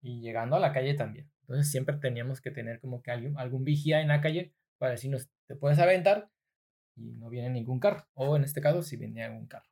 y 0.00 0.20
llegando 0.20 0.56
a 0.56 0.60
la 0.60 0.72
calle 0.72 0.94
también. 0.94 1.30
Entonces 1.40 1.70
siempre 1.70 1.96
teníamos 1.96 2.40
que 2.40 2.50
tener 2.50 2.80
como 2.80 3.02
que 3.02 3.10
algún, 3.10 3.38
algún 3.38 3.64
vigía 3.64 4.00
en 4.00 4.08
la 4.08 4.20
calle 4.20 4.52
para 4.78 4.92
decirnos, 4.92 5.28
te 5.46 5.56
puedes 5.56 5.78
aventar 5.78 6.30
y 6.94 7.14
no 7.14 7.28
viene 7.30 7.50
ningún 7.50 7.80
carro. 7.80 8.06
O 8.14 8.36
en 8.36 8.44
este 8.44 8.60
caso, 8.60 8.82
si 8.82 8.96
venía 8.96 9.26
algún 9.26 9.46
carro. 9.46 9.68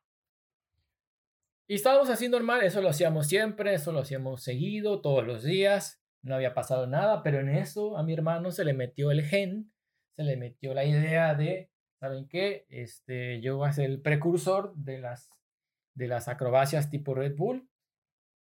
Y 1.69 1.75
estábamos 1.75 2.09
así 2.09 2.29
normal, 2.29 2.63
eso 2.63 2.81
lo 2.81 2.87
hacíamos 2.87 3.27
siempre, 3.27 3.73
eso 3.73 3.91
lo 3.91 3.99
hacíamos 3.99 4.41
seguido, 4.41 5.01
todos 5.01 5.27
los 5.27 5.43
días, 5.43 6.01
no 6.21 6.35
había 6.35 6.53
pasado 6.53 6.87
nada, 6.87 7.23
pero 7.23 7.41
en 7.41 7.49
eso 7.49 7.97
a 7.97 8.03
mi 8.03 8.13
hermano 8.13 8.51
se 8.51 8.63
le 8.63 8.73
metió 8.73 9.11
el 9.11 9.23
gen, 9.23 9.73
se 10.15 10.23
le 10.23 10.37
metió 10.37 10.73
la 10.73 10.85
idea 10.85 11.35
de, 11.35 11.69
¿saben 11.99 12.27
qué? 12.29 12.65
Este, 12.69 13.41
yo 13.41 13.57
voy 13.57 13.67
a 13.67 13.73
ser 13.73 13.85
el 13.89 14.01
precursor 14.01 14.73
de 14.75 14.99
las, 14.99 15.29
de 15.93 16.07
las 16.07 16.29
acrobacias 16.29 16.89
tipo 16.89 17.13
Red 17.13 17.35
Bull. 17.35 17.69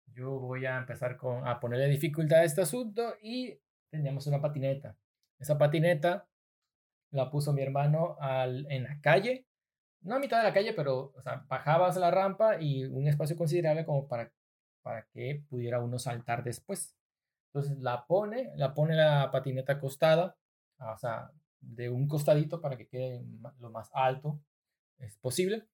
Yo 0.08 0.40
voy 0.40 0.66
a 0.66 0.80
empezar 0.80 1.16
con, 1.18 1.48
a 1.48 1.60
ponerle 1.60 1.88
dificultad 1.90 2.40
a 2.40 2.44
este 2.44 2.62
asunto 2.62 3.13
y 3.22 3.60
teníamos 3.92 4.25
una 4.25 4.42
patineta. 4.42 4.98
Esa 5.40 5.60
patineta 5.60 6.28
la 7.12 7.30
puso 7.30 7.54
mi 7.54 7.62
hermano 7.62 8.18
al, 8.20 8.66
en 8.72 8.84
la 8.84 9.00
calle, 9.00 9.46
no 10.01 10.15
a 10.15 10.20
mitad 10.20 10.38
de 10.38 10.43
la 10.43 10.53
calle, 10.53 10.74
pero 10.74 11.13
o 11.15 11.22
sea, 11.22 11.46
la 11.50 12.12
rampa 12.12 12.62
y 12.62 12.86
un 12.86 13.08
espacio 13.08 13.36
considerable 13.36 13.86
como 13.86 14.08
para, 14.08 14.31
para 14.81 15.05
que 15.13 15.43
pudiera 15.50 15.79
uno 15.79 16.00
saltar 16.00 16.43
después. 16.43 16.96
Entonces 17.53 17.77
la 17.79 18.05
pone, 18.05 18.51
la 18.55 18.74
pone 18.74 18.96
la 18.96 19.29
patineta 19.31 19.74
acostada, 19.74 20.38
o 20.79 20.98
sea, 20.98 21.31
de 21.60 21.89
un 21.89 22.08
costadito 22.08 22.62
para 22.62 22.77
que 22.77 22.88
quede 22.88 23.24
lo 23.60 23.70
más 23.70 23.89
alto 23.93 24.39
es 25.00 25.17
posible. 25.17 25.67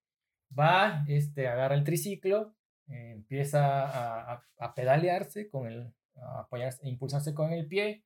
Va, 0.58 1.04
este, 1.08 1.48
agarra 1.48 1.76
el 1.76 1.84
triciclo, 1.84 2.56
empieza 2.88 4.32
a, 4.32 4.74
pedalearse 4.76 5.50
con 5.50 5.68
el, 5.68 5.94
a 6.16 6.42
apoyarse, 6.42 6.88
impulsarse 6.88 7.34
con 7.34 7.52
el 7.52 7.68
pie, 7.68 8.04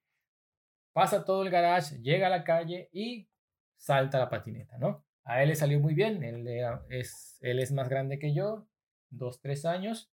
pasa 0.94 1.24
todo 1.24 1.44
el 1.44 1.52
garage, 1.52 2.00
llega 2.02 2.28
a 2.28 2.32
la 2.32 2.44
calle 2.44 2.90
y 2.92 3.30
salta 3.78 4.20
la 4.20 4.30
patineta, 4.30 4.78
¿no? 4.78 5.06
A 5.24 5.44
él 5.44 5.50
le 5.50 5.56
salió 5.56 5.80
muy 5.80 5.94
bien, 5.94 6.24
él, 6.24 6.48
es, 6.90 7.38
él 7.42 7.60
es 7.60 7.72
más 7.72 7.90
grande 7.90 8.20
que 8.20 8.34
yo, 8.34 8.68
dos, 9.10 9.40
tres 9.40 9.66
años, 9.66 10.12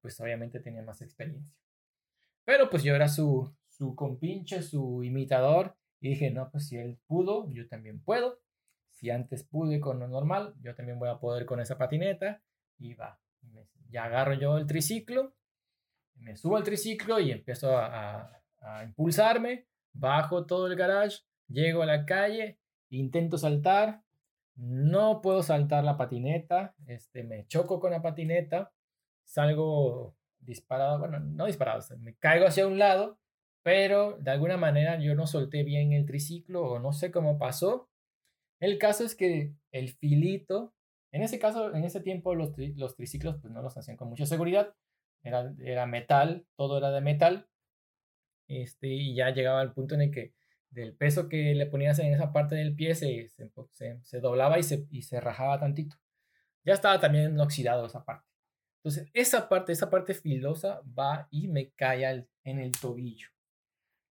pues 0.00 0.20
obviamente 0.20 0.60
tenía 0.60 0.82
más 0.82 1.02
experiencia. 1.02 1.56
Pero 2.44 2.70
pues 2.70 2.82
yo 2.82 2.94
era 2.94 3.08
su, 3.08 3.52
su 3.68 3.94
compinche, 3.96 4.62
su 4.62 5.02
imitador, 5.02 5.76
y 6.00 6.10
dije, 6.10 6.30
no, 6.30 6.50
pues 6.50 6.68
si 6.68 6.76
él 6.76 6.98
pudo, 7.06 7.50
yo 7.50 7.66
también 7.66 8.00
puedo. 8.02 8.38
Si 8.90 9.10
antes 9.10 9.42
pude 9.42 9.80
con 9.80 9.98
lo 9.98 10.06
normal, 10.06 10.54
yo 10.60 10.74
también 10.74 10.98
voy 10.98 11.08
a 11.08 11.18
poder 11.18 11.46
con 11.46 11.60
esa 11.60 11.78
patineta. 11.78 12.42
Y 12.78 12.94
va, 12.94 13.18
ya 13.88 14.04
agarro 14.04 14.34
yo 14.34 14.58
el 14.58 14.66
triciclo, 14.66 15.34
me 16.16 16.36
subo 16.36 16.56
al 16.56 16.62
triciclo 16.62 17.18
y 17.18 17.32
empiezo 17.32 17.76
a, 17.76 18.30
a 18.60 18.84
impulsarme 18.84 19.66
bajo 19.92 20.46
todo 20.46 20.66
el 20.66 20.76
garage, 20.76 21.20
llego 21.48 21.82
a 21.82 21.86
la 21.86 22.04
calle, 22.04 22.58
intento 22.90 23.38
saltar, 23.38 24.03
no 24.56 25.20
puedo 25.20 25.42
saltar 25.42 25.84
la 25.84 25.96
patineta, 25.96 26.74
este, 26.86 27.24
me 27.24 27.46
choco 27.46 27.80
con 27.80 27.90
la 27.90 28.02
patineta, 28.02 28.72
salgo 29.24 30.16
disparado, 30.38 30.98
bueno, 30.98 31.20
no 31.20 31.46
disparado, 31.46 31.82
me 31.98 32.14
caigo 32.16 32.46
hacia 32.46 32.66
un 32.66 32.78
lado, 32.78 33.18
pero 33.62 34.18
de 34.18 34.30
alguna 34.30 34.56
manera 34.56 35.00
yo 35.00 35.14
no 35.14 35.26
solté 35.26 35.64
bien 35.64 35.92
el 35.92 36.06
triciclo 36.06 36.64
o 36.64 36.78
no 36.78 36.92
sé 36.92 37.10
cómo 37.10 37.38
pasó. 37.38 37.88
El 38.60 38.78
caso 38.78 39.04
es 39.04 39.14
que 39.14 39.54
el 39.72 39.88
filito, 39.90 40.74
en 41.12 41.22
ese 41.22 41.38
caso, 41.38 41.74
en 41.74 41.84
ese 41.84 42.00
tiempo 42.00 42.34
los, 42.34 42.52
los 42.76 42.94
triciclos 42.94 43.36
pues 43.40 43.52
no 43.52 43.62
los 43.62 43.76
hacían 43.76 43.96
con 43.96 44.08
mucha 44.08 44.26
seguridad, 44.26 44.74
era, 45.22 45.52
era 45.60 45.86
metal, 45.86 46.46
todo 46.56 46.78
era 46.78 46.90
de 46.90 47.00
metal, 47.00 47.48
este, 48.48 48.88
y 48.88 49.14
ya 49.14 49.30
llegaba 49.30 49.60
al 49.60 49.72
punto 49.72 49.94
en 49.94 50.02
el 50.02 50.10
que 50.10 50.34
del 50.74 50.94
peso 50.94 51.28
que 51.28 51.54
le 51.54 51.66
ponías 51.66 51.98
en 51.98 52.12
esa 52.12 52.32
parte 52.32 52.54
del 52.54 52.74
pie 52.74 52.94
se, 52.94 53.28
se, 53.28 54.20
doblaba 54.20 54.58
y 54.58 54.62
se, 54.62 54.86
y 54.90 55.02
se 55.02 55.20
rajaba 55.20 55.58
tantito. 55.58 55.96
Ya 56.64 56.74
estaba 56.74 57.00
también 57.00 57.38
oxidado 57.40 57.86
esa 57.86 58.04
parte. 58.04 58.26
Entonces, 58.82 59.10
esa 59.14 59.48
parte, 59.48 59.72
esa 59.72 59.90
parte 59.90 60.14
filosa 60.14 60.82
va 60.98 61.28
y 61.30 61.48
me 61.48 61.70
cae 61.70 62.26
en 62.44 62.58
el 62.58 62.72
tobillo. 62.72 63.28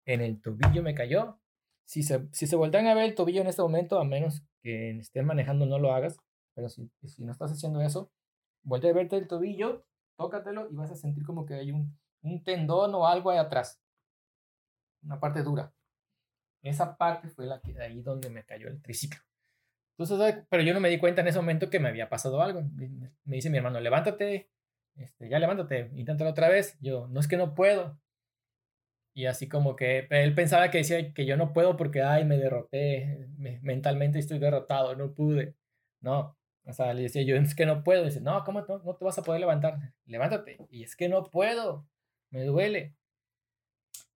En 0.06 0.22
el 0.22 0.42
tobillo 0.42 0.84
me 0.84 0.94
cayó. 0.94 1.40
Si 1.86 2.04
se, 2.04 2.28
si 2.32 2.46
se 2.46 2.56
voltean 2.56 2.88
a 2.88 2.94
ver 2.94 3.06
el 3.06 3.16
tobillo 3.16 3.42
en 3.42 3.48
este 3.48 3.62
momento, 3.62 4.00
a 4.00 4.04
menos 4.04 4.44
que 4.62 4.92
estén 4.98 5.26
manejando, 5.26 5.66
no 5.66 5.80
lo 5.80 5.94
hagas. 5.94 6.18
Pero 6.54 6.70
si, 6.70 6.92
si 7.04 7.24
no 7.24 7.32
estás 7.32 7.52
haciendo 7.52 7.82
eso, 7.82 8.12
vuelve 8.64 8.90
a 8.90 8.94
verte 8.94 9.18
el 9.18 9.28
tobillo, 9.28 9.86
tócatelo 10.18 10.70
y 10.70 10.76
vas 10.76 10.92
a 10.92 10.96
sentir 10.96 11.24
como 11.24 11.46
que 11.46 11.56
hay 11.56 11.72
un, 11.72 11.98
un 12.22 12.44
tendón 12.44 12.94
o 12.94 13.08
algo 13.08 13.32
ahí 13.32 13.38
atrás 13.38 13.82
una 15.04 15.20
parte 15.20 15.44
dura. 15.44 15.74
Esa 16.62 16.98
parte 16.98 17.30
fue 17.30 17.46
la 17.46 17.62
que 17.62 17.80
ahí 17.82 18.02
donde 18.02 18.30
me 18.30 18.44
cayó 18.44 18.68
el 18.68 18.82
triciclo. 18.82 19.22
Entonces, 19.98 20.44
pero 20.50 20.64
yo 20.64 20.74
no 20.74 20.80
me 20.80 20.90
di 20.90 20.98
cuenta 20.98 21.22
en 21.22 21.28
ese 21.28 21.40
momento 21.40 21.70
que 21.70 21.80
me 21.80 21.90
había 21.90 22.10
pasado 22.10 22.42
algo. 22.42 22.62
Me 23.26 23.36
dice 23.36 23.50
mi 23.50 23.58
hermano, 23.58 23.80
levántate, 23.80 24.50
este, 24.96 25.30
ya 25.30 25.40
levántate, 25.40 25.92
inténtalo 25.96 26.32
otra 26.32 26.50
vez. 26.50 26.78
Yo, 26.82 27.08
no 27.08 27.20
es 27.20 27.28
que 27.28 27.38
no 27.38 27.56
puedo. 27.56 28.00
Y 29.14 29.26
así 29.26 29.50
como 29.50 29.76
que 29.76 30.08
él 30.10 30.36
pensaba 30.36 30.72
que 30.72 30.80
decía 30.80 31.14
que 31.14 31.26
yo 31.26 31.36
no 31.36 31.52
puedo 31.54 31.76
porque, 31.76 32.02
ay, 32.02 32.26
me 32.26 32.38
derroté, 32.38 33.28
mentalmente 33.62 34.20
estoy 34.20 34.40
derrotado, 34.40 34.96
no 34.96 35.14
pude. 35.14 35.56
No, 36.02 36.38
o 36.66 36.74
sea, 36.74 36.94
le 36.94 37.04
decía 37.04 37.24
yo, 37.24 37.36
es 37.36 37.56
que 37.56 37.66
no 37.66 37.84
puedo. 37.84 38.06
dice, 38.06 38.22
no, 38.22 38.44
¿cómo 38.44 38.62
no, 38.62 38.80
no 38.80 38.96
te 38.96 39.06
vas 39.06 39.18
a 39.18 39.24
poder 39.24 39.42
levantar? 39.42 39.94
Levántate. 40.06 40.58
Y 40.70 40.84
es 40.84 40.96
que 40.96 41.10
no 41.10 41.26
puedo, 41.26 41.88
me 42.30 42.44
duele. 42.44 42.96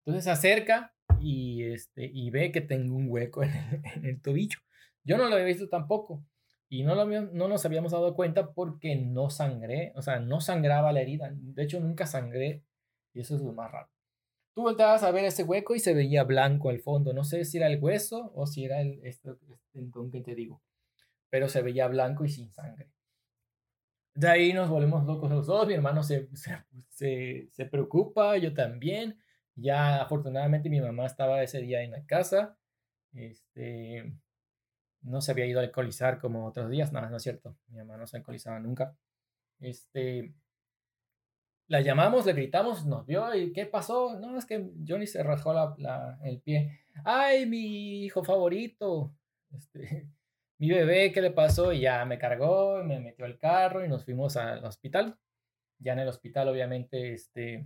Entonces 0.05 0.25
se 0.25 0.31
acerca 0.31 0.92
y, 1.23 1.63
este, 1.63 2.09
y 2.13 2.29
ve 2.31 2.51
que 2.51 2.61
tengo 2.61 2.95
un 2.95 3.09
hueco 3.09 3.43
en 3.43 4.05
el, 4.05 4.21
tobillo. 4.21 4.59
Yo 5.03 5.17
no 5.17 5.27
lo 5.29 5.35
había 5.35 5.45
visto 5.47 5.69
tampoco. 5.69 6.23
Y 6.69 6.83
no, 6.83 6.95
lo, 6.95 7.05
no 7.05 7.47
nos 7.47 7.65
habíamos 7.65 7.91
dado 7.91 8.15
cuenta 8.15 8.51
porque 8.53 8.95
no 8.95 9.29
sangré, 9.29 9.93
o 9.95 10.01
sea, 10.01 10.19
no 10.19 10.41
sangraba 10.41 10.91
la 10.91 11.01
herida. 11.01 11.31
De 11.33 11.63
hecho, 11.63 11.79
nunca 11.79 12.07
sangré. 12.07 12.63
Y 13.13 13.21
eso 13.21 13.35
es 13.35 13.41
lo 13.41 13.53
más 13.53 13.71
raro. 13.71 13.89
Tú 14.53 14.63
volteabas 14.63 15.03
a 15.03 15.11
ver 15.11 15.25
ese 15.25 15.43
hueco 15.43 15.75
y 15.75 15.79
se 15.79 15.93
veía 15.93 16.23
blanco 16.23 16.69
al 16.69 16.79
fondo. 16.79 17.13
No 17.13 17.23
sé 17.23 17.45
si 17.45 17.57
era 17.57 17.67
el 17.67 17.81
hueso 17.81 18.31
o 18.35 18.45
si 18.45 18.65
era 18.65 18.81
el 18.81 18.99
este, 19.03 19.31
este 19.31 20.09
que 20.11 20.21
te 20.21 20.35
digo. 20.35 20.61
Pero 21.29 21.47
se 21.47 21.61
veía 21.61 21.87
blanco 21.87 22.25
y 22.25 22.29
sin 22.29 22.51
sangre. 22.51 22.89
De 24.15 24.27
ahí 24.27 24.53
nos 24.53 24.69
volvemos 24.69 25.05
locos 25.05 25.29
los 25.29 25.47
dos. 25.47 25.67
Mi 25.67 25.73
hermano 25.73 26.03
se, 26.03 26.27
se, 26.89 27.49
se 27.51 27.65
preocupa, 27.65 28.37
yo 28.37 28.53
también. 28.53 29.17
Ya 29.55 30.01
afortunadamente 30.01 30.69
mi 30.69 30.81
mamá 30.81 31.05
estaba 31.05 31.43
ese 31.43 31.61
día 31.61 31.83
en 31.83 31.91
la 31.91 32.05
casa. 32.05 32.57
Este, 33.13 34.13
no 35.01 35.21
se 35.21 35.31
había 35.31 35.45
ido 35.45 35.59
a 35.59 35.63
alcoholizar 35.63 36.19
como 36.19 36.45
otros 36.45 36.69
días, 36.69 36.91
nada, 36.91 37.09
no 37.09 37.17
es 37.17 37.23
cierto. 37.23 37.57
Mi 37.67 37.77
mamá 37.77 37.97
no 37.97 38.07
se 38.07 38.17
alcoholizaba 38.17 38.59
nunca. 38.59 38.95
Este, 39.59 40.33
la 41.67 41.81
llamamos, 41.81 42.25
le 42.25 42.33
gritamos, 42.33 42.85
nos 42.85 43.05
vio 43.05 43.33
y 43.35 43.53
¿qué 43.53 43.65
pasó? 43.65 44.19
No, 44.19 44.37
es 44.37 44.45
que 44.45 44.71
Johnny 44.87 45.07
se 45.07 45.23
rajó 45.23 45.53
la, 45.53 46.19
el 46.23 46.41
pie. 46.41 46.85
¡Ay, 47.05 47.45
mi 47.45 48.05
hijo 48.05 48.23
favorito! 48.23 49.13
Este, 49.51 50.07
mi 50.59 50.69
bebé, 50.69 51.11
¿qué 51.11 51.21
le 51.21 51.31
pasó? 51.31 51.73
Y 51.73 51.81
ya 51.81 52.03
me 52.05 52.17
cargó, 52.17 52.83
me 52.83 52.99
metió 52.99 53.25
al 53.25 53.37
carro 53.37 53.85
y 53.85 53.89
nos 53.89 54.05
fuimos 54.05 54.37
al 54.37 54.63
hospital. 54.65 55.17
Ya 55.79 55.93
en 55.93 55.99
el 55.99 56.07
hospital, 56.07 56.47
obviamente, 56.47 57.13
este, 57.13 57.65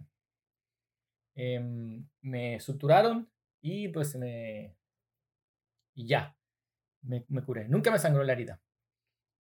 Em, 1.40 2.04
me 2.22 2.60
suturaron 2.60 3.30
y 3.62 3.90
pues 3.90 4.16
me... 4.16 4.76
Y 5.94 6.08
ya, 6.08 6.36
me, 7.04 7.26
me, 7.28 7.44
curé. 7.44 7.70
Nunca 7.70 7.92
me 7.92 8.00
sangró 8.00 8.24
la 8.24 8.34
herida. 8.34 8.60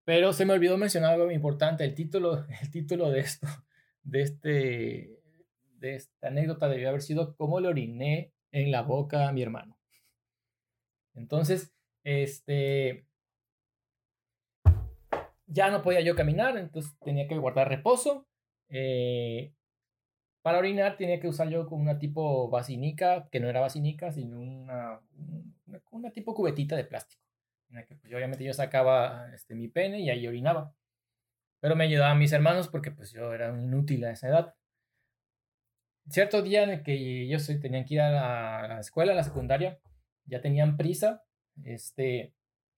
Pero 0.05 0.31
se 0.31 0.45
me 0.45 0.53
olvidó 0.53 0.77
mencionar 0.77 1.13
algo 1.13 1.25
muy 1.25 1.33
importante, 1.33 1.83
el 1.83 1.95
título, 1.95 2.45
el 2.61 2.71
título 2.71 3.09
de 3.09 3.19
esto, 3.19 3.47
de 4.03 4.21
este, 4.21 5.19
de 5.79 5.95
esta 5.95 6.27
anécdota 6.27 6.69
debió 6.69 6.89
haber 6.89 7.01
sido 7.01 7.35
cómo 7.35 7.59
le 7.59 7.67
oriné 7.67 8.31
en 8.51 8.71
la 8.71 8.83
boca 8.83 9.27
a 9.27 9.33
mi 9.33 9.41
hermano. 9.41 9.77
Entonces, 11.15 11.73
este, 12.03 13.07
ya 15.47 15.71
no 15.71 15.81
podía 15.81 16.01
yo 16.01 16.15
caminar, 16.15 16.57
entonces 16.57 16.95
tenía 16.99 17.27
que 17.27 17.37
guardar 17.37 17.69
reposo. 17.69 18.27
Eh, 18.69 19.51
para 20.47 20.59
orinar 20.59 20.95
tenía 20.95 21.19
que 21.19 21.27
usar 21.27 21.49
yo 21.49 21.67
como 21.67 21.81
una 21.81 21.99
tipo 21.99 22.49
vacinica, 22.49 23.27
que 23.29 23.41
no 23.41 23.49
era 23.49 23.59
vacinica, 23.59 24.13
sino 24.13 24.39
una, 24.39 25.01
una, 25.91 26.11
tipo 26.11 26.33
cubetita 26.33 26.77
de 26.77 26.85
plástico. 26.85 27.21
En 27.69 27.75
la 27.75 27.85
que 27.85 27.95
pues, 27.97 28.13
obviamente 28.13 28.45
yo 28.45 28.53
sacaba 28.53 29.29
este, 29.33 29.55
mi 29.55 29.67
pene 29.67 29.99
y 29.99 30.09
ahí 30.09 30.25
orinaba. 30.25 30.73
Pero 31.59 31.75
me 31.75 31.83
ayudaban 31.83 32.17
mis 32.17 32.31
hermanos 32.31 32.69
porque 32.69 32.91
pues 32.91 33.11
yo 33.11 33.33
era 33.33 33.51
un 33.51 33.61
inútil 33.61 34.05
a 34.05 34.11
esa 34.11 34.29
edad. 34.29 34.55
Cierto 36.09 36.41
día 36.41 36.63
en 36.63 36.69
el 36.69 36.81
que 36.81 36.93
ellos 36.93 37.45
tenían 37.59 37.83
que 37.83 37.95
ir 37.95 37.99
a 37.99 38.69
la 38.69 38.79
escuela, 38.79 39.11
a 39.11 39.15
la 39.15 39.23
secundaria, 39.23 39.81
ya 40.27 40.39
tenían 40.39 40.77
prisa, 40.77 41.25
este, 41.65 42.33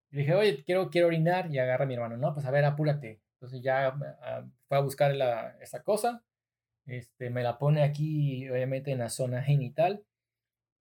le 0.10 0.22
dije, 0.22 0.34
oye, 0.34 0.64
quiero, 0.64 0.90
quiero 0.90 1.06
orinar, 1.06 1.52
y 1.52 1.60
agarra 1.60 1.84
a 1.84 1.88
mi 1.88 1.94
hermano, 1.94 2.18
no, 2.18 2.34
pues 2.34 2.48
a 2.48 2.50
ver, 2.50 2.66
apúrate. 2.66 3.22
Entonces 3.34 3.62
ya 3.62 3.90
ah, 4.24 4.44
fue 4.68 4.76
a 4.76 4.82
buscar 4.82 5.16
la, 5.16 5.56
esa 5.62 5.84
cosa, 5.84 6.24
este, 6.90 7.30
me 7.30 7.44
la 7.44 7.58
pone 7.58 7.84
aquí, 7.84 8.50
obviamente, 8.50 8.92
en 8.92 9.00
la 9.00 9.10
zona 9.10 9.42
genital, 9.44 10.04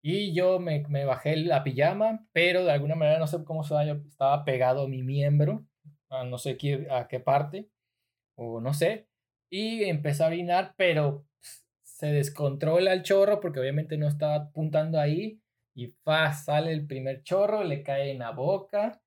y 0.03 0.35
yo 0.35 0.59
me, 0.61 0.85
me 0.89 1.05
bajé 1.05 1.37
la 1.37 1.65
pijama, 1.65 2.27
pero 2.33 2.65
de 2.65 2.73
alguna 2.73 2.95
manera, 2.95 3.19
no 3.19 3.27
sé 3.27 3.45
cómo 3.45 3.65
se 3.65 3.75
estaba 4.09 4.45
pegado 4.45 4.89
mi 4.89 5.03
miembro, 5.03 5.67
a 6.11 6.25
no 6.25 6.39
sé 6.39 6.57
qué, 6.57 6.87
a 6.91 7.09
qué 7.09 7.21
parte, 7.21 7.69
o 8.37 8.61
no 8.61 8.75
sé, 8.75 9.09
y 9.51 9.85
empecé 9.85 10.25
a 10.25 10.29
orinar, 10.29 10.75
pero 10.77 11.27
se 11.99 12.07
descontrola 12.13 12.93
el 12.93 13.03
chorro 13.03 13.41
porque 13.41 13.61
obviamente 13.61 13.99
no 13.99 14.07
estaba 14.07 14.37
apuntando 14.37 15.01
ahí. 15.01 15.41
Y 15.75 15.89
fa, 16.05 16.33
sale 16.33 16.73
el 16.73 16.87
primer 16.87 17.23
chorro, 17.23 17.65
le 17.65 17.83
cae 17.83 18.13
en 18.13 18.21
la 18.21 18.31
boca, 18.33 19.01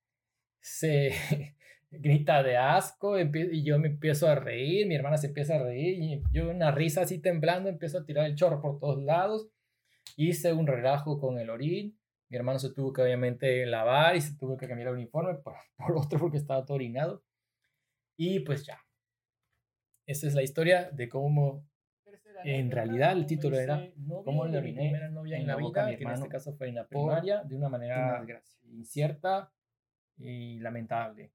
se 0.60 1.12
grita 1.92 2.42
de 2.42 2.56
asco 2.56 3.18
y 3.18 3.62
yo 3.62 3.78
me 3.78 3.88
empiezo 3.88 4.26
a 4.26 4.34
reír, 4.34 4.86
mi 4.86 4.94
hermana 4.94 5.18
se 5.18 5.28
empieza 5.28 5.56
a 5.56 5.62
reír 5.62 5.98
y 6.02 6.22
yo 6.32 6.50
una 6.50 6.70
risa 6.70 7.02
así 7.02 7.20
temblando 7.20 7.68
empiezo 7.68 7.98
a 7.98 8.04
tirar 8.04 8.26
el 8.26 8.34
chorro 8.34 8.60
por 8.60 8.78
todos 8.78 9.02
lados. 9.02 9.48
Hice 10.16 10.52
un 10.52 10.66
relajo 10.66 11.20
con 11.20 11.38
el 11.38 11.50
orín. 11.50 11.98
Mi 12.28 12.36
hermano 12.36 12.58
se 12.58 12.72
tuvo 12.72 12.92
que 12.92 13.02
obviamente 13.02 13.66
lavar 13.66 14.16
y 14.16 14.22
se 14.22 14.36
tuvo 14.36 14.56
que 14.56 14.66
cambiar 14.66 14.88
el 14.88 14.94
uniforme 14.94 15.34
por, 15.34 15.54
por 15.76 15.96
otro 15.96 16.18
porque 16.18 16.38
estaba 16.38 16.64
todo 16.64 16.76
orinado. 16.76 17.22
Y 18.16 18.40
pues 18.40 18.64
ya. 18.64 18.78
Esa 20.06 20.26
es 20.26 20.34
la 20.34 20.42
historia 20.42 20.90
de 20.90 21.08
cómo 21.08 21.64
en 22.44 22.70
realidad 22.70 23.12
el 23.12 23.26
título 23.26 23.58
era 23.58 23.88
¿Cómo 24.24 24.46
le 24.46 24.58
oriné 24.58 24.80
primera 24.80 25.08
novia 25.10 25.38
en 25.38 25.46
la 25.46 25.56
boca 25.56 25.86
mi 25.86 25.94
hermano? 25.94 26.16
en 26.16 26.22
este 26.22 26.28
caso 26.28 26.52
fue 26.54 26.68
en 26.68 26.74
la 26.74 26.88
primaria, 26.88 27.42
de 27.44 27.54
una 27.54 27.68
manera 27.68 28.24
incierta 28.64 29.52
y 30.16 30.58
lamentable. 30.58 31.32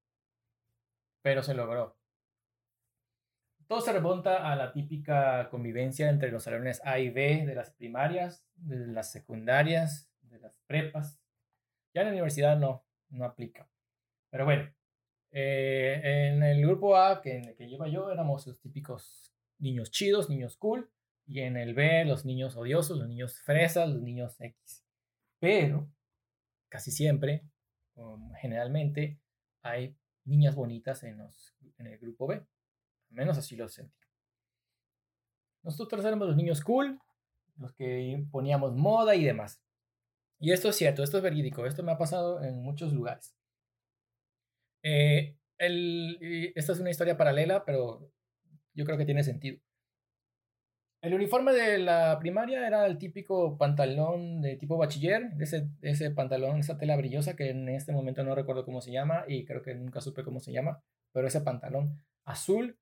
Pero 1.21 1.43
se 1.43 1.53
logró. 1.53 1.97
Todo 3.67 3.81
se 3.81 3.91
remonta 3.91 4.50
a 4.50 4.55
la 4.55 4.71
típica 4.71 5.50
convivencia 5.50 6.09
entre 6.09 6.31
los 6.31 6.43
salones 6.43 6.81
A 6.86 7.00
y 7.00 7.09
B 7.09 7.45
de 7.45 7.53
las 7.53 7.71
primarias, 7.71 8.45
de 8.55 8.88
las 8.88 9.12
secundarias, 9.12 10.09
de 10.21 10.39
las 10.39 10.57
prepas. 10.67 11.19
Ya 11.93 12.01
en 12.01 12.07
la 12.07 12.13
universidad 12.13 12.57
no, 12.57 12.86
no 13.09 13.25
aplica. 13.25 13.69
Pero 14.29 14.45
bueno, 14.45 14.71
eh, 15.31 16.00
en 16.03 16.43
el 16.43 16.62
grupo 16.62 16.95
A 16.95 17.21
que, 17.21 17.55
que 17.57 17.67
lleva 17.67 17.89
yo 17.89 18.09
éramos 18.09 18.47
los 18.47 18.59
típicos 18.62 19.33
niños 19.59 19.91
chidos, 19.91 20.29
niños 20.29 20.55
cool, 20.55 20.89
y 21.25 21.41
en 21.41 21.57
el 21.57 21.74
B 21.74 22.05
los 22.05 22.25
niños 22.25 22.55
odiosos, 22.55 22.97
los 22.97 23.07
niños 23.07 23.41
fresas, 23.41 23.89
los 23.89 24.01
niños 24.01 24.39
X. 24.39 24.86
Pero 25.39 25.89
casi 26.69 26.91
siempre, 26.91 27.43
generalmente, 28.41 29.19
hay 29.62 29.95
niñas 30.27 30.55
bonitas 30.55 31.03
en, 31.03 31.19
el 31.77 31.97
grupo 31.97 32.27
B. 32.27 32.35
Al 32.35 32.45
menos 33.09 33.37
así 33.37 33.55
lo 33.55 33.67
sentí. 33.67 33.97
Nosotros 35.63 36.05
éramos 36.05 36.27
los 36.27 36.37
niños 36.37 36.61
cool, 36.61 36.99
los 37.57 37.73
que 37.73 38.23
poníamos 38.31 38.75
moda 38.75 39.15
y 39.15 39.23
demás. 39.23 39.61
Y 40.39 40.51
esto 40.51 40.69
es 40.69 40.75
cierto, 40.75 41.03
esto 41.03 41.17
es 41.17 41.23
verídico, 41.23 41.65
esto 41.65 41.81
me 41.83 41.91
ha 41.91 41.97
pasado 41.97 42.43
en 42.43 42.61
muchos 42.61 42.93
lugares. 42.93 43.35
Eh, 44.83 45.35
esta 45.57 46.73
es 46.73 46.79
una 46.79 46.91
historia 46.91 47.17
paralela, 47.17 47.65
pero 47.65 48.11
yo 48.73 48.85
creo 48.85 48.97
que 48.97 49.05
tiene 49.05 49.23
sentido. 49.23 49.59
El 51.01 51.13
uniforme 51.13 51.53
de 51.53 51.77
la 51.77 52.17
primaria 52.19 52.65
era 52.65 52.86
el 52.88 52.97
típico 52.97 53.55
pantalón 53.57 54.41
de 54.41 54.55
tipo 54.55 54.77
bachiller, 54.77 55.29
ese, 55.39 55.69
ese 55.81 56.10
pantalón, 56.10 56.57
esa 56.57 56.77
tela 56.77 56.97
brillosa 56.97 57.36
que 57.36 57.51
en 57.51 57.69
este 57.69 57.91
momento 57.91 58.23
no 58.23 58.33
recuerdo 58.33 58.65
cómo 58.65 58.81
se 58.81 58.91
llama 58.91 59.23
y 59.27 59.45
creo 59.45 59.62
que 59.62 59.75
nunca 59.75 60.01
supe 60.01 60.23
cómo 60.23 60.39
se 60.39 60.51
llama, 60.51 60.81
pero 61.13 61.27
ese 61.27 61.41
pantalón 61.41 62.01
azul 62.25 62.79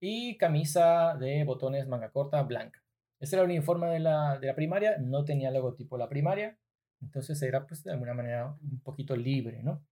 y 0.00 0.38
camisa 0.38 1.14
de 1.20 1.44
botones 1.44 1.86
manga 1.86 2.10
corta 2.10 2.42
blanca. 2.42 2.82
Ese 3.20 3.36
era 3.36 3.44
el 3.44 3.50
uniforme 3.50 3.88
de 3.88 4.00
la, 4.00 4.38
de 4.38 4.46
la 4.46 4.54
primaria, 4.54 4.96
no 4.98 5.24
tenía 5.24 5.50
logotipo 5.50 5.98
la 5.98 6.08
primaria, 6.08 6.58
entonces 7.02 7.40
era 7.42 7.66
pues 7.66 7.84
de 7.84 7.92
alguna 7.92 8.14
manera 8.14 8.56
un 8.62 8.80
poquito 8.80 9.14
libre, 9.14 9.62
¿no? 9.62 9.84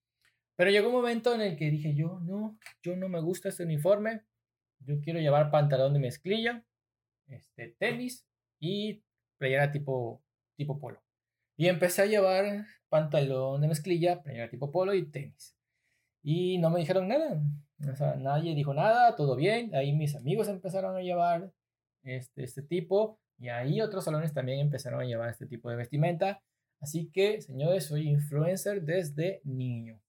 Pero 0.57 0.71
llegó 0.71 0.89
un 0.89 0.95
momento 0.95 1.35
en 1.35 1.43
el 1.43 1.57
que 1.57 1.71
dije 1.71 1.95
yo, 1.95 2.21
no, 2.21 2.59
yo 2.83 2.97
no 2.97 3.11
me 3.11 3.21
gusta 3.21 3.51
este 3.51 3.65
uniforme, 3.65 4.23
yo 4.79 4.99
quiero 5.03 5.21
llevar 5.21 5.51
pantalón 5.51 5.93
de 5.93 5.99
mezclilla 5.99 6.65
este, 7.29 7.77
tenis 7.79 8.27
y 8.59 9.03
playera 9.39 9.73
tipo, 9.73 10.23
tipo 10.57 10.79
polo. 10.79 11.03
Y 11.57 11.69
empecé 11.69 12.03
a 12.03 12.07
llevar 12.07 12.67
pantalón 12.89 13.61
de 13.61 13.69
mezclilla, 13.69 14.23
playera 14.23 14.51
tipo 14.51 14.71
polo 14.71 14.95
y 14.95 15.11
tenis. 15.11 15.57
Y 16.23 16.59
no 16.59 16.71
me 16.71 16.81
dijeron 16.81 17.09
nada. 17.09 17.41
O 17.89 17.97
sea, 17.97 18.17
nadie 18.17 18.55
dijo 18.55 18.75
nada, 18.75 19.15
todo 19.17 19.37
bien. 19.37 19.75
Ahí 19.75 19.93
mis 19.93 20.17
amigos 20.17 20.49
empezaron 20.49 20.97
a 20.97 21.01
llevar 21.01 21.53
este, 22.03 22.45
este 22.45 22.63
tipo. 22.63 23.21
Y 23.39 23.49
ahí 23.49 23.81
otros 23.81 24.05
salones 24.05 24.33
también 24.33 24.61
empezaron 24.61 25.01
a 25.01 25.05
llevar 25.05 25.31
este 25.31 25.47
tipo 25.47 25.71
de 25.71 25.77
vestimenta. 25.77 26.43
Así 26.81 27.11
que, 27.11 27.41
señores, 27.41 27.87
soy 27.87 28.09
influencer 28.09 28.83
desde 28.83 29.41
niño. 29.45 30.01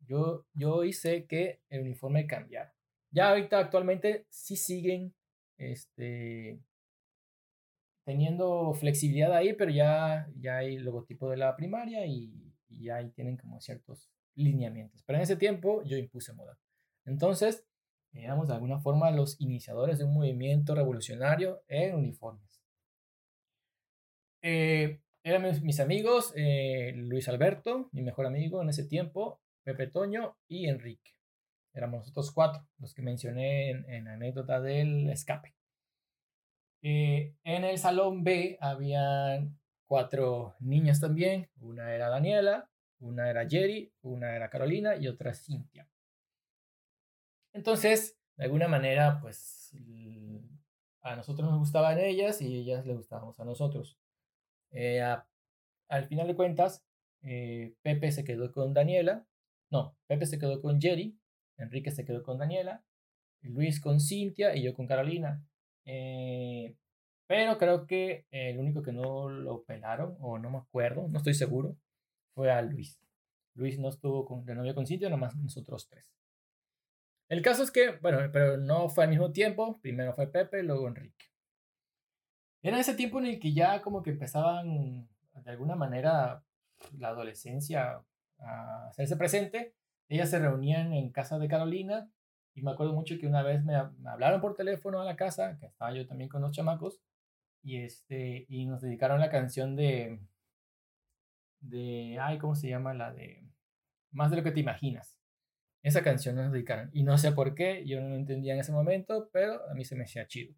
Yo, 0.00 0.46
yo 0.54 0.84
hice 0.84 1.26
que 1.26 1.60
el 1.68 1.82
uniforme 1.82 2.26
cambiara. 2.26 2.74
Ya 3.10 3.28
ahorita 3.28 3.58
actualmente 3.58 4.26
sí 4.30 4.56
siguen 4.56 5.14
este, 5.58 6.58
teniendo 8.04 8.74
flexibilidad 8.74 9.32
ahí, 9.32 9.54
pero 9.54 9.70
ya, 9.70 10.28
ya 10.36 10.58
hay 10.58 10.78
logotipo 10.78 11.30
de 11.30 11.36
la 11.36 11.56
primaria 11.56 12.06
y, 12.06 12.52
y 12.68 12.90
ahí 12.90 13.10
tienen 13.10 13.36
como 13.36 13.60
ciertos 13.60 14.10
lineamientos. 14.34 15.02
Pero 15.04 15.18
en 15.18 15.22
ese 15.22 15.36
tiempo 15.36 15.82
yo 15.84 15.96
impuse 15.96 16.32
moda. 16.32 16.58
Entonces, 17.04 17.66
éramos 18.12 18.48
de 18.48 18.54
alguna 18.54 18.80
forma 18.80 19.10
los 19.10 19.40
iniciadores 19.40 19.98
de 19.98 20.04
un 20.04 20.14
movimiento 20.14 20.74
revolucionario 20.74 21.62
en 21.68 21.94
uniformes. 21.94 22.62
Eh, 24.42 25.00
eran 25.24 25.42
mis, 25.62 25.80
amigos, 25.80 26.32
eh, 26.36 26.92
Luis 26.96 27.28
Alberto, 27.28 27.88
mi 27.92 28.02
mejor 28.02 28.26
amigo 28.26 28.60
en 28.60 28.70
ese 28.70 28.84
tiempo, 28.84 29.40
Pepe 29.62 29.86
Toño 29.86 30.36
y 30.48 30.66
Enrique. 30.66 31.12
Éramos 31.74 32.00
nosotros 32.00 32.32
cuatro, 32.32 32.66
los 32.78 32.94
que 32.94 33.02
mencioné 33.02 33.70
en, 33.70 34.04
la 34.04 34.14
anécdota 34.14 34.60
del 34.60 35.08
escape. 35.08 35.54
Eh, 36.82 37.34
en 37.44 37.64
el 37.64 37.78
salón 37.78 38.24
B 38.24 38.58
habían 38.60 39.58
cuatro 39.86 40.54
niñas 40.60 41.00
también. 41.00 41.48
Una 41.60 41.94
era 41.94 42.08
Daniela, 42.08 42.70
una 42.98 43.30
era 43.30 43.48
Jerry, 43.48 43.92
una 44.02 44.36
era 44.36 44.50
Carolina 44.50 44.96
y 44.96 45.08
otra 45.08 45.32
Cintia. 45.32 45.88
Entonces, 47.54 48.18
de 48.36 48.44
alguna 48.44 48.68
manera, 48.68 49.18
pues 49.20 49.74
a 51.02 51.16
nosotros 51.16 51.48
nos 51.48 51.58
gustaban 51.58 51.98
ellas 51.98 52.40
y 52.42 52.54
ellas 52.54 52.86
les 52.86 52.96
gustábamos 52.96 53.38
a 53.40 53.44
nosotros. 53.44 53.98
Eh, 54.70 55.02
al 55.88 56.06
final 56.06 56.26
de 56.26 56.36
cuentas, 56.36 56.84
eh, 57.22 57.74
Pepe 57.82 58.12
se 58.12 58.24
quedó 58.24 58.52
con 58.52 58.74
Daniela. 58.74 59.26
No, 59.70 59.96
Pepe 60.06 60.26
se 60.26 60.38
quedó 60.38 60.60
con 60.60 60.80
Jerry 60.80 61.18
Enrique 61.56 61.90
se 61.90 62.04
quedó 62.04 62.22
con 62.22 62.38
Daniela, 62.38 62.84
Luis 63.42 63.80
con 63.80 64.00
Cintia 64.00 64.54
y 64.56 64.62
yo 64.62 64.74
con 64.74 64.86
Carolina. 64.86 65.44
Eh, 65.84 66.76
pero 67.26 67.58
creo 67.58 67.86
que 67.86 68.26
el 68.30 68.58
único 68.58 68.82
que 68.82 68.92
no 68.92 69.28
lo 69.28 69.64
pelaron, 69.64 70.16
o 70.20 70.38
no 70.38 70.50
me 70.50 70.58
acuerdo, 70.58 71.08
no 71.08 71.18
estoy 71.18 71.34
seguro, 71.34 71.76
fue 72.34 72.50
a 72.50 72.62
Luis. 72.62 73.00
Luis 73.54 73.78
no 73.78 73.88
estuvo 73.88 74.24
con, 74.24 74.44
de 74.44 74.54
novio 74.54 74.74
con 74.74 74.86
Cintia, 74.86 75.08
nomás 75.08 75.36
nosotros 75.36 75.88
tres. 75.88 76.12
El 77.28 77.42
caso 77.42 77.62
es 77.62 77.70
que, 77.70 77.92
bueno, 78.02 78.18
pero 78.32 78.58
no 78.58 78.88
fue 78.88 79.04
al 79.04 79.10
mismo 79.10 79.32
tiempo. 79.32 79.80
Primero 79.80 80.12
fue 80.12 80.30
Pepe, 80.30 80.62
luego 80.62 80.88
Enrique. 80.88 81.26
Era 82.62 82.78
ese 82.78 82.94
tiempo 82.94 83.18
en 83.18 83.26
el 83.26 83.40
que 83.40 83.52
ya 83.52 83.80
como 83.82 84.02
que 84.02 84.10
empezaban 84.10 85.08
de 85.32 85.50
alguna 85.50 85.74
manera 85.74 86.44
la 86.98 87.08
adolescencia 87.08 88.04
a 88.38 88.88
hacerse 88.88 89.16
presente 89.16 89.74
ellas 90.12 90.30
se 90.30 90.38
reunían 90.38 90.92
en 90.92 91.10
casa 91.10 91.38
de 91.38 91.48
Carolina 91.48 92.10
y 92.54 92.62
me 92.62 92.72
acuerdo 92.72 92.92
mucho 92.92 93.18
que 93.18 93.26
una 93.26 93.42
vez 93.42 93.64
me, 93.64 93.74
hablaron 93.74 94.40
por 94.40 94.54
teléfono 94.54 95.00
a 95.00 95.04
la 95.04 95.16
casa, 95.16 95.56
que 95.58 95.66
estaba 95.66 95.92
yo 95.94 96.06
también 96.06 96.28
con 96.28 96.42
los 96.42 96.52
chamacos, 96.52 97.00
y 97.62 97.78
este, 97.78 98.44
y 98.48 98.66
nos 98.66 98.82
dedicaron 98.82 99.20
la 99.20 99.30
canción 99.30 99.74
de, 99.74 100.20
de, 101.60 102.18
ay, 102.20 102.38
¿cómo 102.38 102.54
se 102.54 102.68
llama? 102.68 102.92
La 102.92 103.12
de 103.12 103.48
Más 104.10 104.30
de 104.30 104.36
lo 104.36 104.42
que 104.42 104.50
te 104.50 104.60
imaginas. 104.60 105.18
Esa 105.82 106.02
canción 106.02 106.36
nos 106.36 106.52
dedicaron. 106.52 106.90
Y 106.92 107.04
no 107.04 107.16
sé 107.16 107.32
por 107.32 107.54
qué, 107.54 107.84
yo 107.86 108.00
no 108.00 108.10
lo 108.10 108.16
entendía 108.16 108.52
en 108.54 108.60
ese 108.60 108.72
momento, 108.72 109.30
pero 109.32 109.66
a 109.70 109.74
mí 109.74 109.84
se 109.84 109.96
me 109.96 110.04
hacía 110.04 110.26
chido. 110.26 110.54